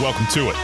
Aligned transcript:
Welcome 0.00 0.26
to 0.28 0.48
it. 0.50 0.54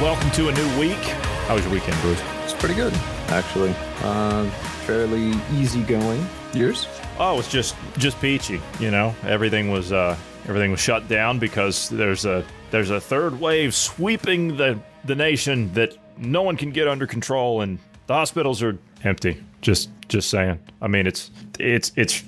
Welcome 0.00 0.30
to 0.30 0.48
a 0.50 0.52
new 0.52 0.78
week. 0.78 0.92
How 1.48 1.56
was 1.56 1.64
your 1.64 1.72
weekend, 1.72 2.00
Bruce? 2.00 2.22
It's 2.44 2.52
pretty 2.52 2.76
good, 2.76 2.92
actually. 3.26 3.74
Uh, 4.02 4.48
fairly 4.86 5.32
easygoing. 5.52 6.24
Yours? 6.54 6.86
Oh, 7.18 7.40
it's 7.40 7.50
just 7.50 7.74
just 7.98 8.20
peachy. 8.20 8.60
You 8.78 8.92
know, 8.92 9.12
everything 9.24 9.72
was 9.72 9.90
uh, 9.90 10.16
everything 10.44 10.70
was 10.70 10.78
shut 10.78 11.08
down 11.08 11.40
because 11.40 11.88
there's 11.88 12.24
a 12.24 12.44
there's 12.70 12.90
a 12.90 13.00
third 13.00 13.40
wave 13.40 13.74
sweeping 13.74 14.56
the 14.56 14.78
the 15.06 15.16
nation 15.16 15.72
that 15.72 15.96
no 16.18 16.42
one 16.42 16.56
can 16.56 16.70
get 16.70 16.86
under 16.86 17.08
control, 17.08 17.62
and 17.62 17.80
the 18.06 18.14
hospitals 18.14 18.62
are 18.62 18.78
empty. 19.02 19.42
Just 19.62 19.90
just 20.08 20.28
saying. 20.28 20.58
I 20.80 20.88
mean, 20.88 21.06
it's 21.06 21.30
it's 21.58 21.92
it's. 21.96 22.22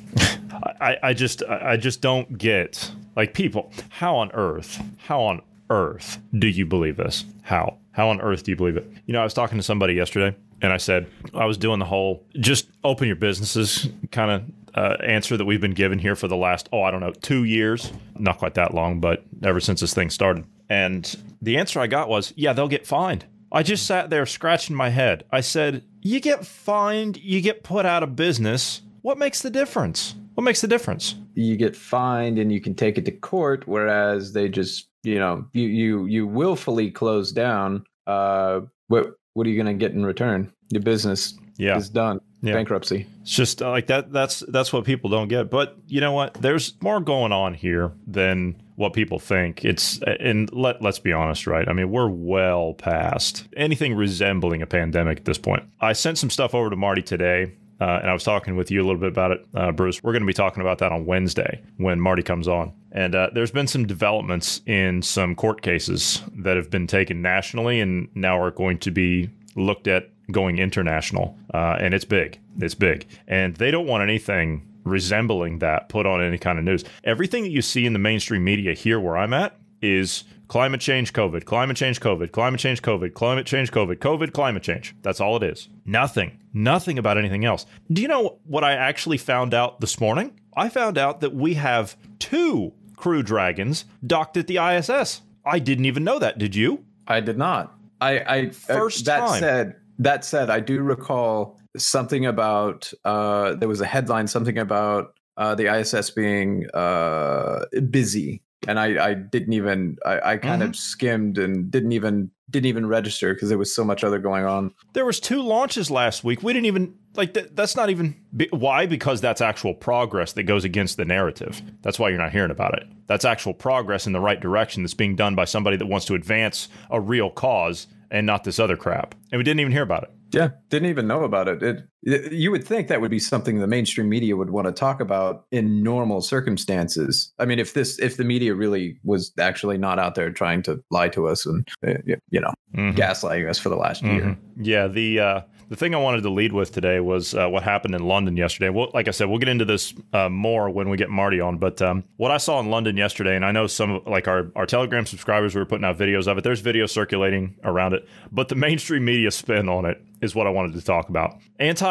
I 0.81 0.97
I 1.03 1.12
just 1.12 1.42
I 1.45 1.77
just 1.77 2.00
don't 2.00 2.39
get 2.39 2.91
like 3.17 3.34
people. 3.34 3.70
How 3.91 4.17
on 4.17 4.31
earth? 4.33 4.83
How 4.98 5.20
on 5.20 5.42
earth 5.70 6.19
do 6.39 6.48
you 6.48 6.64
believe 6.64 6.97
this? 6.97 7.25
How? 7.42 7.78
How 7.92 8.09
on 8.09 8.20
earth 8.20 8.44
do 8.44 8.50
you 8.50 8.56
believe 8.56 8.77
it? 8.77 8.89
You 9.06 9.12
know, 9.12 9.20
I 9.20 9.25
was 9.25 9.34
talking 9.34 9.59
to 9.59 9.62
somebody 9.62 9.94
yesterday 9.94 10.34
and 10.62 10.72
I 10.72 10.78
said, 10.78 11.06
I 11.34 11.44
was 11.44 11.56
doing 11.56 11.78
the 11.78 11.84
whole 11.84 12.25
just 12.41 12.69
open 12.83 13.06
your 13.06 13.17
businesses 13.17 13.89
kind 14.11 14.31
of 14.31 14.42
uh, 14.75 14.97
answer 15.03 15.37
that 15.37 15.44
we've 15.44 15.61
been 15.61 15.75
given 15.75 15.98
here 15.98 16.16
for 16.16 16.27
the 16.27 16.37
last, 16.37 16.69
oh, 16.72 16.83
I 16.83 16.91
don't 16.91 17.00
know, 17.00 17.12
two 17.12 17.44
years. 17.44 17.92
Not 18.19 18.39
quite 18.39 18.55
that 18.55 18.75
long, 18.75 19.00
but 19.00 19.25
ever 19.42 19.61
since 19.61 19.81
this 19.81 19.94
thing 19.94 20.11
started. 20.11 20.44
And 20.69 21.14
the 21.42 21.56
answer 21.59 21.81
I 21.81 21.87
got 21.87 22.09
was, 22.09 22.33
yeah, 22.37 22.53
they'll 22.53 22.69
get 22.69 22.87
fined. 22.87 23.27
I 23.53 23.62
just 23.62 23.87
sat 23.87 24.11
there 24.11 24.27
scratching 24.27 24.75
my 24.75 24.89
head. 24.89 25.25
I 25.31 25.41
said, 25.41 25.84
you 26.05 26.20
get 26.20 26.47
fined, 26.47 27.16
you 27.16 27.41
get 27.41 27.64
put 27.64 27.84
out 27.84 28.02
of 28.05 28.14
business. 28.14 28.83
What 29.02 29.19
makes 29.19 29.42
the 29.42 29.50
difference? 29.50 30.14
What 30.34 30.44
makes 30.44 30.60
the 30.60 30.69
difference? 30.69 31.14
You 31.34 31.56
get 31.56 31.74
fined 31.74 32.38
and 32.38 32.52
you 32.52 32.60
can 32.60 32.74
take 32.74 32.98
it 32.98 33.05
to 33.06 33.10
court, 33.12 33.66
whereas 33.66 34.32
they 34.32 34.48
just, 34.48 34.86
you 35.02 35.19
know, 35.19 35.47
you 35.52 35.66
you 35.69 36.06
you 36.06 36.27
willfully 36.27 36.91
close 36.91 37.32
down. 37.32 37.84
Uh, 38.06 38.60
what 38.88 39.14
what 39.32 39.47
are 39.47 39.50
you 39.50 39.56
going 39.60 39.77
to 39.78 39.78
get 39.78 39.92
in 39.92 40.05
return? 40.06 40.52
Your 40.70 40.82
business 40.82 41.34
Yeah. 41.56 41.77
is 41.77 41.88
done. 41.88 42.20
Yeah. 42.42 42.52
Bankruptcy. 42.55 43.06
It's 43.22 43.30
just 43.34 43.62
uh, 43.62 43.70
like 43.70 43.86
that. 43.86 44.12
That's 44.12 44.41
that's 44.48 44.72
what 44.72 44.84
people 44.84 45.08
don't 45.08 45.28
get. 45.28 45.50
But 45.50 45.77
you 45.86 46.00
know 46.00 46.12
what? 46.12 46.34
There's 46.34 46.75
more 46.82 47.00
going 47.00 47.32
on 47.32 47.55
here 47.55 47.92
than 48.06 48.56
what 48.77 48.92
people 48.92 49.19
think. 49.19 49.64
It's 49.64 50.00
and 50.20 50.53
let 50.53 50.83
let's 50.83 50.98
be 50.98 51.12
honest, 51.12 51.47
right? 51.47 51.69
I 51.69 51.72
mean, 51.72 51.91
we're 51.91 52.08
well 52.08 52.75
past 52.75 53.47
anything 53.56 53.94
resembling 53.94 54.62
a 54.62 54.66
pandemic 54.66 55.19
at 55.19 55.25
this 55.25 55.39
point. 55.39 55.64
I 55.81 55.92
sent 55.92 56.19
some 56.19 56.31
stuff 56.31 56.55
over 56.55 56.70
to 56.70 56.77
Marty 56.77 57.03
today. 57.03 57.53
Uh, 57.81 57.98
and 58.00 58.08
I 58.08 58.12
was 58.12 58.22
talking 58.22 58.55
with 58.55 58.70
you 58.70 58.81
a 58.81 58.84
little 58.86 59.00
bit 59.00 59.08
about 59.08 59.33
it, 59.33 59.47
uh, 59.53 59.72
Bruce. 59.72 60.00
We're 60.00 60.12
going 60.12 60.22
to 60.22 60.27
be 60.27 60.33
talking 60.33 60.61
about 60.61 60.78
that 60.78 60.92
on 60.92 61.06
Wednesday 61.06 61.61
when 61.77 62.00
Marty 62.00 62.22
comes 62.22 62.47
on. 62.47 62.72
And 62.92 63.16
uh, 63.16 63.31
there's 63.34 63.50
been 63.50 63.66
some 63.66 63.84
developments 63.84 64.60
in 64.65 65.03
some 65.03 65.34
court 65.34 65.60
cases 65.60 66.22
that 66.37 66.56
have 66.56 66.70
been 66.70 66.87
taken 66.87 67.20
nationally 67.20 67.81
and 67.81 68.09
now 68.15 68.41
are 68.41 68.53
going 68.53 68.78
to 68.78 68.93
be 68.93 69.28
looked 69.56 69.88
at 69.88 70.09
going 70.31 70.59
international. 70.59 71.37
Uh, 71.53 71.76
and 71.81 71.94
it's 71.94 72.04
big. 72.04 72.38
It's 72.60 72.76
big. 72.76 73.06
And 73.26 73.56
they 73.56 73.72
don't 73.72 73.88
want 73.88 74.04
anything 74.04 74.66
resembling 74.84 75.59
that 75.59 75.89
put 75.89 76.06
on 76.06 76.22
any 76.22 76.39
kind 76.39 76.59
of 76.59 76.65
news. 76.65 76.84
Everything 77.03 77.43
that 77.43 77.50
you 77.50 77.62
see 77.62 77.87
in 77.87 77.93
the 77.93 77.99
mainstream 77.99 78.45
media 78.45 78.75
here 78.75 79.00
where 79.00 79.17
I'm 79.17 79.33
at 79.33 79.56
is 79.83 80.25
climate 80.49 80.81
change, 80.81 81.12
COVID, 81.12 81.45
climate 81.45 81.77
change, 81.77 82.00
COVID, 82.00 82.33
climate 82.33 82.61
change, 82.61 82.83
COVID, 82.83 83.15
climate 83.15 83.47
change, 83.47 83.71
COVID, 83.73 83.97
COVID, 83.97 84.33
climate 84.33 84.62
change. 84.62 84.94
That's 85.03 85.21
all 85.21 85.37
it 85.37 85.43
is. 85.43 85.69
Nothing. 85.84 86.39
Nothing 86.53 86.99
about 86.99 87.19
anything 87.19 87.44
else. 87.44 87.67
Do 87.93 88.03
you 88.03 88.09
know 88.09 88.39
what 88.44 88.65
I 88.65 88.73
actually 88.73 89.19
found 89.19 89.55
out 89.55 89.81
this 89.81 90.00
morning? 90.00 90.39
I 90.56 90.69
found 90.69 90.99
out 90.99 91.21
that 91.21 91.34
we 91.34 91.55
have 91.55 91.97
two 92.19 92.73
Crew 92.97 93.23
Dragons 93.23 93.84
docked 94.06 94.37
at 94.37 94.47
the 94.47 94.59
ISS. 94.59 95.23
I 95.44 95.59
didn't 95.59 95.84
even 95.84 96.05
know 96.05 96.19
that. 96.19 96.39
Did 96.39 96.55
you? 96.55 96.84
I 97.06 97.21
did 97.21 97.37
not. 97.37 97.75
I, 98.00 98.19
I 98.21 98.50
First 98.50 99.09
uh, 99.09 99.19
that 99.19 99.27
time. 99.27 99.41
said, 99.41 99.77
that 99.99 100.25
said, 100.25 100.50
I 100.50 100.61
do 100.61 100.83
recall 100.83 101.59
something 101.77 102.27
about 102.27 102.93
uh, 103.05 103.55
there 103.55 103.69
was 103.69 103.81
a 103.81 103.87
headline, 103.87 104.27
something 104.27 104.59
about 104.59 105.15
uh, 105.37 105.55
the 105.55 105.73
ISS 105.75 106.11
being 106.11 106.67
uh, 106.75 107.65
busy, 107.91 108.43
and 108.69 108.79
I, 108.79 109.11
I 109.11 109.15
didn't 109.15 109.53
even 109.53 109.97
I, 110.07 110.33
I 110.33 110.37
kind 110.37 110.62
Mm-hmm. 110.62 110.71
of 110.71 110.77
skimmed 110.77 111.39
and 111.39 111.71
didn't 111.71 111.93
even 111.93 112.31
didn't 112.51 112.67
even 112.67 112.87
register 112.87 113.35
because 113.35 113.49
there 113.49 113.59
was 113.59 113.75
so 113.75 113.85
much 113.85 114.05
other 114.05 114.19
going 114.19 114.45
on. 114.45 114.73
There 114.93 115.05
was 115.05 115.19
two 115.19 115.43
launches 115.43 115.91
last 115.91 116.23
week. 116.23 116.43
We 116.43 116.53
didn't 116.53 116.67
even 116.67 116.95
like 117.17 117.35
that. 117.35 117.57
That's 117.57 117.75
not 117.75 117.91
even 117.91 118.15
be, 118.37 118.49
why 118.51 118.87
because 118.87 119.21
that's 119.21 119.41
actual 119.41 119.75
progress 119.75 120.35
that 120.35 120.45
goes 120.45 120.65
against 120.65 120.97
the 120.97 121.05
narrative. 121.05 121.61
That's 121.83 121.99
why 121.99 122.11
you're 122.11 122.19
not 122.19 122.31
hearing 122.33 122.51
about 122.53 122.75
it. 122.79 122.85
That's 123.06 123.25
actual 123.25 123.55
progress 123.55 124.06
in 124.06 124.12
the 124.12 124.21
right 124.21 124.41
direction 124.41 124.83
that's 124.83 124.95
being 124.95 125.17
done 125.17 125.35
by 125.35 125.47
somebody 125.47 125.77
that 125.79 125.87
wants 125.87 126.06
to 126.06 126.15
advance 126.15 126.69
a 126.91 127.01
real 127.01 127.31
cause 127.31 127.87
and 128.11 128.27
not 128.27 128.45
this 128.45 128.59
other 128.61 128.77
crap. 128.77 129.15
And 129.33 129.39
we 129.39 129.43
didn't 129.43 129.61
even 129.61 129.73
hear 129.73 129.83
about 129.83 130.05
it. 130.05 130.11
Yeah, 130.34 130.49
didn't 130.69 130.89
even 130.89 131.06
know 131.06 131.22
about 131.22 131.47
it. 131.47 131.62
It. 131.62 131.84
You 132.06 132.50
would 132.50 132.65
think 132.65 132.88
that 132.88 133.00
would 133.00 133.10
be 133.10 133.19
something 133.19 133.59
the 133.60 133.66
mainstream 133.66 134.09
media 134.10 134.37
would 134.37 134.50
want 134.50 134.66
to 134.66 134.72
talk 134.72 135.00
about 135.00 135.47
in 135.50 135.82
normal 135.82 136.20
circumstances. 136.20 137.32
I 137.38 137.47
mean, 137.47 137.59
if 137.59 137.72
this, 137.75 137.98
if 137.98 138.16
the 138.16 138.25
media 138.25 138.54
really 138.54 138.98
was 139.04 139.32
actually 139.38 139.78
not 139.78 139.98
out 139.98 140.14
there 140.14 140.31
trying 140.31 140.62
to 140.64 140.82
lie 140.91 141.09
to 141.09 141.28
us 141.28 141.47
and 141.47 141.66
uh, 141.87 141.94
you 142.31 142.41
know 142.41 142.53
Mhm. 142.76 142.97
gaslighting 142.97 143.48
us 143.48 143.59
for 143.59 143.69
the 143.69 143.76
last 143.76 144.03
year. 144.03 144.20
Mhm. 144.22 144.37
Yeah, 144.60 144.88
the 144.88 145.20
uh, 145.20 145.41
the 145.70 145.76
thing 145.76 145.94
I 145.94 145.98
wanted 145.98 146.22
to 146.25 146.31
lead 146.31 146.53
with 146.53 146.72
today 146.72 146.98
was 147.00 147.34
uh, 147.34 147.48
what 147.48 147.62
happened 147.62 147.94
in 147.94 148.03
London 148.06 148.37
yesterday. 148.37 148.69
Well, 148.69 148.91
like 148.93 149.06
I 149.09 149.12
said, 149.12 149.28
we'll 149.28 149.38
get 149.38 149.48
into 149.48 149.64
this 149.64 149.94
uh, 150.12 150.28
more 150.28 150.69
when 150.70 150.88
we 150.91 150.97
get 150.97 151.09
Marty 151.09 151.41
on. 151.41 151.59
But 151.59 151.81
um, 151.81 152.03
what 152.16 152.31
I 152.32 152.37
saw 152.37 152.59
in 152.60 152.70
London 152.70 152.97
yesterday, 152.97 153.37
and 153.37 153.44
I 153.44 153.53
know 153.53 153.66
some 153.69 154.00
like 154.06 154.26
our 154.28 154.50
our 154.56 154.66
Telegram 154.66 155.06
subscribers 155.06 155.54
were 155.54 155.64
putting 155.64 155.84
out 155.84 155.97
videos 155.97 156.26
of 156.26 156.37
it. 156.37 156.44
There's 156.44 156.62
videos 156.62 156.91
circulating 156.91 157.54
around 157.64 157.94
it, 157.94 158.06
but 158.32 158.48
the 158.48 158.54
mainstream 158.66 159.04
media 159.04 159.31
spin 159.31 159.69
on 159.69 159.84
it 159.84 160.03
is 160.20 160.34
what 160.34 160.47
I 160.47 160.50
wanted 160.50 160.72
to 160.75 160.82
talk 160.84 161.09
about. 161.09 161.37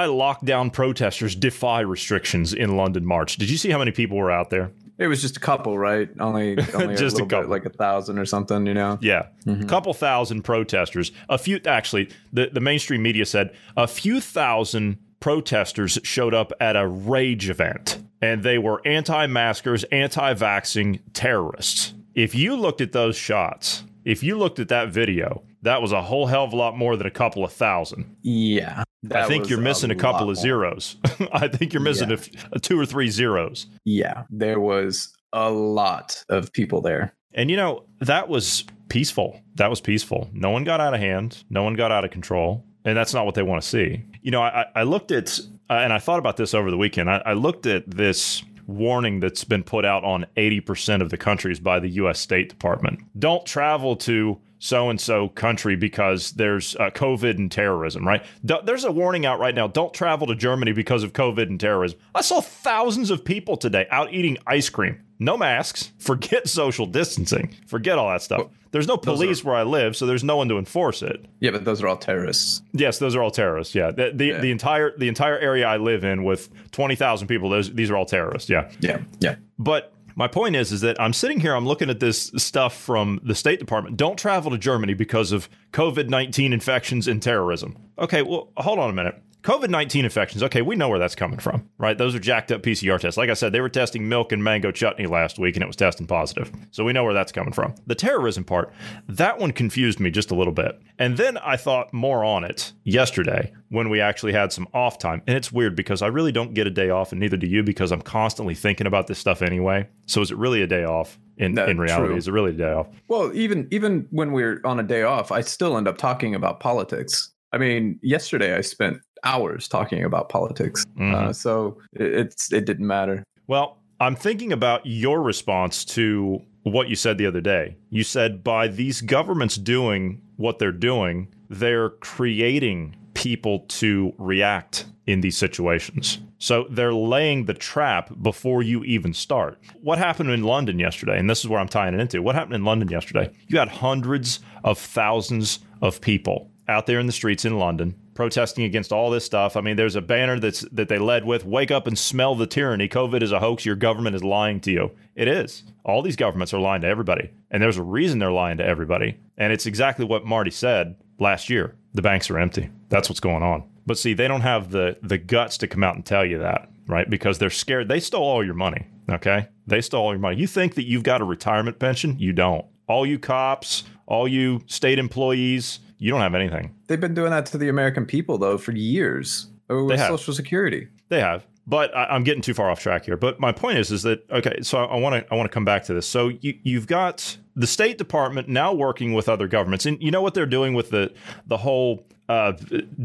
Anti-lockdown 0.03 0.73
protesters 0.73 1.33
defy 1.33 1.79
restrictions 1.79 2.53
in 2.53 2.75
London 2.75 3.05
March. 3.05 3.37
Did 3.37 3.49
you 3.49 3.55
see 3.57 3.69
how 3.69 3.79
many 3.79 3.91
people 3.91 4.17
were 4.17 4.31
out 4.31 4.49
there? 4.49 4.71
It 4.97 5.07
was 5.07 5.21
just 5.21 5.37
a 5.37 5.39
couple, 5.39 5.77
right? 5.77 6.09
Only, 6.19 6.57
only 6.73 6.95
Just 6.97 7.19
a 7.19 7.23
a, 7.23 7.25
couple. 7.25 7.43
bit, 7.43 7.49
like 7.49 7.65
a 7.65 7.69
thousand 7.69 8.19
or 8.19 8.25
something, 8.25 8.65
you 8.65 8.73
know. 8.73 8.99
Yeah, 9.01 9.27
a 9.47 9.63
couple 9.63 9.93
thousand 9.93 10.41
protesters. 10.43 11.13
A 11.29 11.37
few, 11.37 11.61
actually, 11.65 12.09
the, 12.33 12.49
the 12.51 12.59
mainstream 12.59 13.01
media 13.01 13.25
said 13.25 13.55
a 13.77 13.87
few 13.87 14.19
thousand 14.19 14.97
protesters 15.21 15.97
showed 16.03 16.33
up 16.33 16.51
at 16.59 16.75
a 16.75 16.85
rage 16.85 17.49
event, 17.49 17.97
and 18.21 18.43
they 18.43 18.57
were 18.57 18.85
anti-maskers, 18.85 19.85
anti-vaxxing 19.85 20.99
terrorists. 21.13 21.93
If 22.13 22.35
you 22.35 22.55
looked 22.57 22.81
at 22.81 22.91
those 22.91 23.15
shots, 23.15 23.83
if 24.03 24.21
you 24.21 24.37
looked 24.37 24.59
at 24.59 24.67
that 24.67 24.89
video, 24.89 25.43
that 25.61 25.81
was 25.81 25.93
a 25.93 26.01
whole 26.01 26.27
hell 26.27 26.43
of 26.43 26.51
a 26.53 26.57
lot 26.57 26.77
more 26.77 26.97
than 26.97 27.07
a 27.07 27.11
couple 27.11 27.43
of 27.45 27.53
thousand. 27.53 28.17
Yeah, 28.21 28.83
I 29.11 29.27
think 29.27 29.49
you're 29.49 29.59
missing 29.59 29.91
a, 29.91 29.95
couple 29.95 30.29
of 30.29 30.37
zeros. 30.37 30.95
I 31.33 31.47
think 31.47 31.73
you're 31.73 31.81
missing 31.81 32.11
a 32.11 32.15
f 32.15 32.29
a 32.51 32.59
two 32.59 32.79
or 32.79 32.85
three 32.85 33.09
zeros. 33.09 33.67
Yeah, 33.85 34.23
there 34.29 34.59
was 34.59 35.13
a 35.33 35.49
lot 35.49 36.23
of 36.29 36.53
people 36.53 36.81
there. 36.81 37.13
And 37.33 37.49
you 37.49 37.57
know, 37.57 37.83
that 37.99 38.29
was 38.29 38.63
peaceful. 38.89 39.39
That 39.55 39.69
was 39.69 39.81
peaceful. 39.81 40.29
No 40.33 40.51
one 40.51 40.63
got 40.63 40.79
out 40.79 40.93
of 40.93 40.99
hand. 40.99 41.43
No 41.49 41.63
one 41.63 41.73
got 41.73 41.91
out 41.91 42.05
of 42.05 42.11
control. 42.11 42.63
And 42.85 42.97
that's 42.97 43.13
not 43.13 43.25
what 43.25 43.35
they 43.35 43.43
want 43.43 43.61
to 43.61 43.67
see. 43.67 44.03
You 44.21 44.31
know, 44.31 44.41
I, 44.41 44.65
I 44.75 44.83
looked 44.83 45.11
at, 45.11 45.39
uh, 45.69 45.73
and 45.73 45.93
I 45.93 45.99
thought 45.99 46.19
about 46.19 46.37
this 46.37 46.53
over 46.53 46.69
the 46.69 46.77
weekend. 46.77 47.09
I, 47.09 47.21
I 47.25 47.33
looked 47.33 47.65
at 47.65 47.89
this 47.89 48.43
warning 48.67 49.19
that's 49.19 49.43
been 49.43 49.63
put 49.63 49.85
out 49.85 50.03
on 50.03 50.25
80% 50.37 51.01
of 51.01 51.09
the 51.09 51.17
countries 51.17 51.59
by 51.59 51.79
the 51.79 51.89
U.S. 51.89 52.19
State 52.19 52.49
Department. 52.49 52.99
Don't 53.17 53.45
travel 53.45 53.95
to 53.97 54.39
so 54.63 54.89
and 54.89 54.99
so 54.99 55.27
country 55.27 55.75
because 55.75 56.31
there's 56.31 56.77
uh, 56.77 56.89
COVID 56.89 57.37
and 57.37 57.51
terrorism, 57.51 58.07
right? 58.07 58.23
D- 58.45 58.61
there's 58.63 58.85
a 58.85 58.91
warning 58.93 59.25
out 59.25 59.37
right 59.37 59.53
now 59.53 59.67
don't 59.67 59.93
travel 59.93 60.25
to 60.27 60.35
Germany 60.35 60.71
because 60.71 61.03
of 61.03 61.11
COVID 61.11 61.47
and 61.47 61.59
terrorism. 61.59 61.99
I 62.15 62.21
saw 62.21 62.39
thousands 62.39 63.11
of 63.11 63.25
people 63.25 63.57
today 63.57 63.87
out 63.91 64.13
eating 64.13 64.37
ice 64.47 64.69
cream. 64.69 65.01
No 65.19 65.35
masks, 65.35 65.91
forget 65.99 66.47
social 66.47 66.85
distancing, 66.85 67.53
forget 67.67 67.97
all 67.97 68.09
that 68.09 68.21
stuff. 68.21 68.39
Well, 68.39 68.51
there's 68.71 68.87
no 68.87 68.95
police 68.95 69.41
are, 69.41 69.47
where 69.47 69.55
I 69.57 69.63
live, 69.63 69.97
so 69.97 70.05
there's 70.05 70.23
no 70.23 70.37
one 70.37 70.47
to 70.47 70.57
enforce 70.57 71.01
it. 71.01 71.25
Yeah, 71.41 71.51
but 71.51 71.65
those 71.65 71.83
are 71.83 71.87
all 71.89 71.97
terrorists. 71.97 72.61
Yes, 72.71 72.99
those 72.99 73.15
are 73.17 73.21
all 73.21 73.31
terrorists. 73.31 73.75
Yeah, 73.75 73.91
the 73.91 74.11
the, 74.15 74.25
yeah. 74.27 74.39
the 74.39 74.49
entire 74.49 74.97
the 74.97 75.09
entire 75.09 75.37
area 75.37 75.67
I 75.67 75.75
live 75.75 76.05
in 76.05 76.23
with 76.23 76.49
twenty 76.71 76.95
thousand 76.95 77.27
people, 77.27 77.49
those 77.49 77.71
these 77.71 77.91
are 77.91 77.97
all 77.97 78.05
terrorists. 78.05 78.49
Yeah, 78.49 78.71
yeah, 78.79 79.01
yeah. 79.19 79.35
But 79.59 79.92
my 80.15 80.27
point 80.27 80.55
is, 80.55 80.71
is 80.71 80.81
that 80.81 80.99
I'm 80.99 81.13
sitting 81.13 81.39
here, 81.39 81.55
I'm 81.55 81.65
looking 81.65 81.89
at 81.89 81.99
this 81.99 82.31
stuff 82.37 82.75
from 82.77 83.19
the 83.23 83.35
State 83.35 83.59
Department. 83.59 83.97
Don't 83.97 84.17
travel 84.17 84.51
to 84.51 84.57
Germany 84.57 84.93
because 84.93 85.31
of 85.31 85.49
COVID 85.71 86.09
19 86.09 86.53
infections 86.53 87.07
and 87.07 87.21
terrorism. 87.21 87.77
Okay, 87.97 88.21
well, 88.21 88.49
hold 88.57 88.79
on 88.79 88.89
a 88.89 88.93
minute. 88.93 89.21
COVID 89.43 89.69
19 89.69 90.05
infections, 90.05 90.41
okay, 90.41 90.61
we 90.61 90.77
know 90.77 90.87
where 90.87 90.99
that's 90.99 91.15
coming 91.15 91.37
from, 91.37 91.69
right? 91.77 91.97
Those 91.97 92.15
are 92.15 92.19
jacked 92.19 92.49
up 92.49 92.61
PCR 92.61 92.97
tests. 92.97 93.17
Like 93.17 93.29
I 93.29 93.33
said, 93.33 93.51
they 93.51 93.59
were 93.59 93.67
testing 93.67 94.07
milk 94.07 94.31
and 94.31 94.41
mango 94.41 94.71
chutney 94.71 95.05
last 95.05 95.37
week 95.37 95.57
and 95.57 95.63
it 95.63 95.67
was 95.67 95.75
testing 95.75 96.07
positive. 96.07 96.49
So 96.71 96.85
we 96.85 96.93
know 96.93 97.03
where 97.03 97.13
that's 97.13 97.33
coming 97.33 97.51
from. 97.51 97.75
The 97.85 97.95
terrorism 97.95 98.45
part, 98.45 98.71
that 99.09 99.39
one 99.39 99.51
confused 99.51 99.99
me 99.99 100.11
just 100.11 100.31
a 100.31 100.35
little 100.35 100.53
bit. 100.53 100.81
And 100.97 101.17
then 101.17 101.37
I 101.39 101.57
thought 101.57 101.93
more 101.93 102.23
on 102.23 102.45
it 102.45 102.71
yesterday 102.85 103.51
when 103.67 103.89
we 103.89 103.99
actually 103.99 104.31
had 104.31 104.53
some 104.53 104.65
off 104.73 104.97
time. 104.97 105.21
And 105.27 105.35
it's 105.35 105.51
weird 105.51 105.75
because 105.75 106.01
I 106.01 106.07
really 106.07 106.31
don't 106.31 106.53
get 106.53 106.65
a 106.65 106.71
day 106.71 106.89
off, 106.89 107.11
and 107.11 107.19
neither 107.19 107.35
do 107.35 107.47
you 107.47 107.63
because 107.63 107.91
I'm 107.91 108.01
constantly 108.01 108.55
thinking 108.55 108.87
about 108.87 109.07
this 109.07 109.19
stuff 109.19 109.41
anyway. 109.41 109.89
So 110.05 110.21
is 110.21 110.31
it 110.31 110.37
really 110.37 110.61
a 110.61 110.67
day 110.67 110.85
off? 110.85 111.19
In, 111.37 111.57
in 111.57 111.79
reality, 111.79 112.09
true. 112.09 112.15
is 112.15 112.27
it 112.27 112.31
really 112.31 112.51
a 112.51 112.53
day 112.53 112.71
off? 112.71 112.87
Well, 113.07 113.31
even 113.33 113.67
even 113.71 114.07
when 114.11 114.33
we're 114.33 114.61
on 114.63 114.79
a 114.79 114.83
day 114.83 115.01
off, 115.01 115.31
I 115.31 115.41
still 115.41 115.77
end 115.77 115.87
up 115.87 115.97
talking 115.97 116.35
about 116.35 116.59
politics. 116.59 117.31
I 117.51 117.57
mean, 117.57 117.99
yesterday 118.03 118.55
I 118.55 118.61
spent 118.61 118.99
hours 119.23 119.67
talking 119.67 120.03
about 120.03 120.29
politics. 120.29 120.85
Uh, 120.97 121.01
mm-hmm. 121.01 121.15
Uh, 121.15 121.33
so 121.33 121.77
it, 121.93 122.13
it's 122.13 122.51
it 122.51 122.65
didn't 122.65 122.87
matter. 122.87 123.23
Well, 123.47 123.79
I'm 123.99 124.15
thinking 124.15 124.51
about 124.51 124.85
your 124.85 125.21
response 125.21 125.85
to 125.85 126.41
what 126.63 126.89
you 126.89 126.95
said 126.95 127.17
the 127.17 127.25
other 127.25 127.41
day. 127.41 127.77
You 127.89 128.03
said 128.03 128.43
by 128.43 128.67
these 128.67 129.01
governments 129.01 129.55
doing 129.55 130.21
what 130.37 130.59
they're 130.59 130.71
doing, 130.71 131.33
they're 131.49 131.89
creating 131.89 132.95
people 133.13 133.59
to 133.67 134.13
react 134.17 134.85
in 135.05 135.21
these 135.21 135.37
situations. 135.37 136.19
So 136.37 136.65
they're 136.69 136.93
laying 136.93 137.45
the 137.45 137.53
trap 137.53 138.11
before 138.21 138.63
you 138.63 138.83
even 138.83 139.13
start. 139.13 139.59
What 139.81 139.97
happened 139.97 140.29
in 140.31 140.43
London 140.43 140.79
yesterday? 140.79 141.17
And 141.17 141.29
this 141.29 141.39
is 141.39 141.47
where 141.47 141.59
I'm 141.59 141.67
tying 141.67 141.93
it 141.93 141.99
into. 141.99 142.21
What 142.21 142.35
happened 142.35 142.55
in 142.55 142.65
London 142.65 142.89
yesterday? 142.89 143.31
You 143.47 143.59
had 143.59 143.69
hundreds 143.69 144.39
of 144.63 144.77
thousands 144.77 145.59
of 145.81 146.01
people 146.01 146.49
out 146.67 146.85
there 146.85 146.99
in 146.99 147.05
the 147.05 147.13
streets 147.13 147.45
in 147.45 147.59
London 147.59 147.95
protesting 148.13 148.63
against 148.63 148.91
all 148.91 149.09
this 149.09 149.25
stuff. 149.25 149.55
I 149.57 149.61
mean, 149.61 149.75
there's 149.75 149.95
a 149.95 150.01
banner 150.01 150.39
that's 150.39 150.61
that 150.71 150.89
they 150.89 150.99
led 150.99 151.25
with 151.25 151.45
"Wake 151.45 151.71
up 151.71 151.87
and 151.87 151.97
smell 151.97 152.35
the 152.35 152.47
tyranny. 152.47 152.87
COVID 152.87 153.21
is 153.21 153.31
a 153.31 153.39
hoax. 153.39 153.65
Your 153.65 153.75
government 153.75 154.15
is 154.15 154.23
lying 154.23 154.59
to 154.61 154.71
you." 154.71 154.91
It 155.15 155.27
is. 155.27 155.63
All 155.83 156.01
these 156.01 156.15
governments 156.15 156.53
are 156.53 156.59
lying 156.59 156.81
to 156.81 156.87
everybody, 156.87 157.29
and 157.51 157.61
there's 157.61 157.77
a 157.77 157.83
reason 157.83 158.19
they're 158.19 158.31
lying 158.31 158.57
to 158.57 158.65
everybody. 158.65 159.17
And 159.37 159.51
it's 159.51 159.65
exactly 159.65 160.05
what 160.05 160.25
Marty 160.25 160.51
said 160.51 160.95
last 161.19 161.49
year. 161.49 161.75
The 161.93 162.01
banks 162.01 162.29
are 162.29 162.39
empty. 162.39 162.69
That's 162.89 163.09
what's 163.09 163.19
going 163.19 163.43
on. 163.43 163.63
But 163.85 163.97
see, 163.97 164.13
they 164.13 164.27
don't 164.27 164.41
have 164.41 164.71
the 164.71 164.97
the 165.01 165.17
guts 165.17 165.57
to 165.59 165.67
come 165.67 165.83
out 165.83 165.95
and 165.95 166.05
tell 166.05 166.25
you 166.25 166.39
that, 166.39 166.69
right? 166.87 167.09
Because 167.09 167.37
they're 167.39 167.49
scared. 167.49 167.87
They 167.87 167.99
stole 167.99 168.23
all 168.23 168.43
your 168.43 168.53
money. 168.53 168.87
Okay, 169.09 169.47
they 169.67 169.81
stole 169.81 170.05
all 170.05 170.13
your 170.13 170.19
money. 170.19 170.37
You 170.37 170.47
think 170.47 170.75
that 170.75 170.87
you've 170.87 171.03
got 171.03 171.21
a 171.21 171.25
retirement 171.25 171.79
pension? 171.79 172.17
You 172.17 172.31
don't. 172.33 172.65
All 172.87 173.05
you 173.05 173.19
cops, 173.19 173.83
all 174.05 174.27
you 174.27 174.61
state 174.67 174.99
employees, 174.99 175.79
you 176.03 176.11
don't 176.11 176.19
have 176.19 176.35
anything. 176.35 176.75
They've 176.87 176.99
been 176.99 177.13
doing 177.13 177.31
that 177.31 177.45
to 177.47 177.57
the 177.57 177.69
American 177.69 178.05
people 178.05 178.37
though 178.37 178.57
for 178.57 178.73
years 178.73 179.47
with 179.69 179.99
Social 179.99 180.33
Security. 180.33 180.89
They 181.07 181.21
have. 181.21 181.45
But 181.65 181.95
I, 181.95 182.13
am 182.13 182.25
getting 182.25 182.41
too 182.41 182.53
far 182.53 182.69
off 182.69 182.81
track 182.81 183.05
here. 183.05 183.15
But 183.15 183.39
my 183.39 183.53
point 183.53 183.77
is, 183.77 183.89
is 183.89 184.03
that 184.03 184.29
okay? 184.29 184.59
So 184.63 184.83
I 184.83 184.97
want 184.97 185.25
to 185.25 185.33
I 185.33 185.37
want 185.37 185.49
to 185.49 185.53
come 185.53 185.63
back 185.63 185.85
to 185.85 185.93
this. 185.93 186.05
So 186.05 186.27
you 186.27 186.59
you've 186.61 186.87
got 186.87 187.37
the 187.55 187.67
State 187.67 187.97
Department 187.97 188.49
now 188.49 188.73
working 188.73 189.13
with 189.13 189.29
other 189.29 189.47
governments, 189.47 189.85
and 189.85 190.01
you 190.03 190.11
know 190.11 190.21
what 190.21 190.33
they're 190.33 190.45
doing 190.45 190.73
with 190.73 190.89
the 190.89 191.13
the 191.47 191.55
whole 191.55 192.05
uh, 192.27 192.53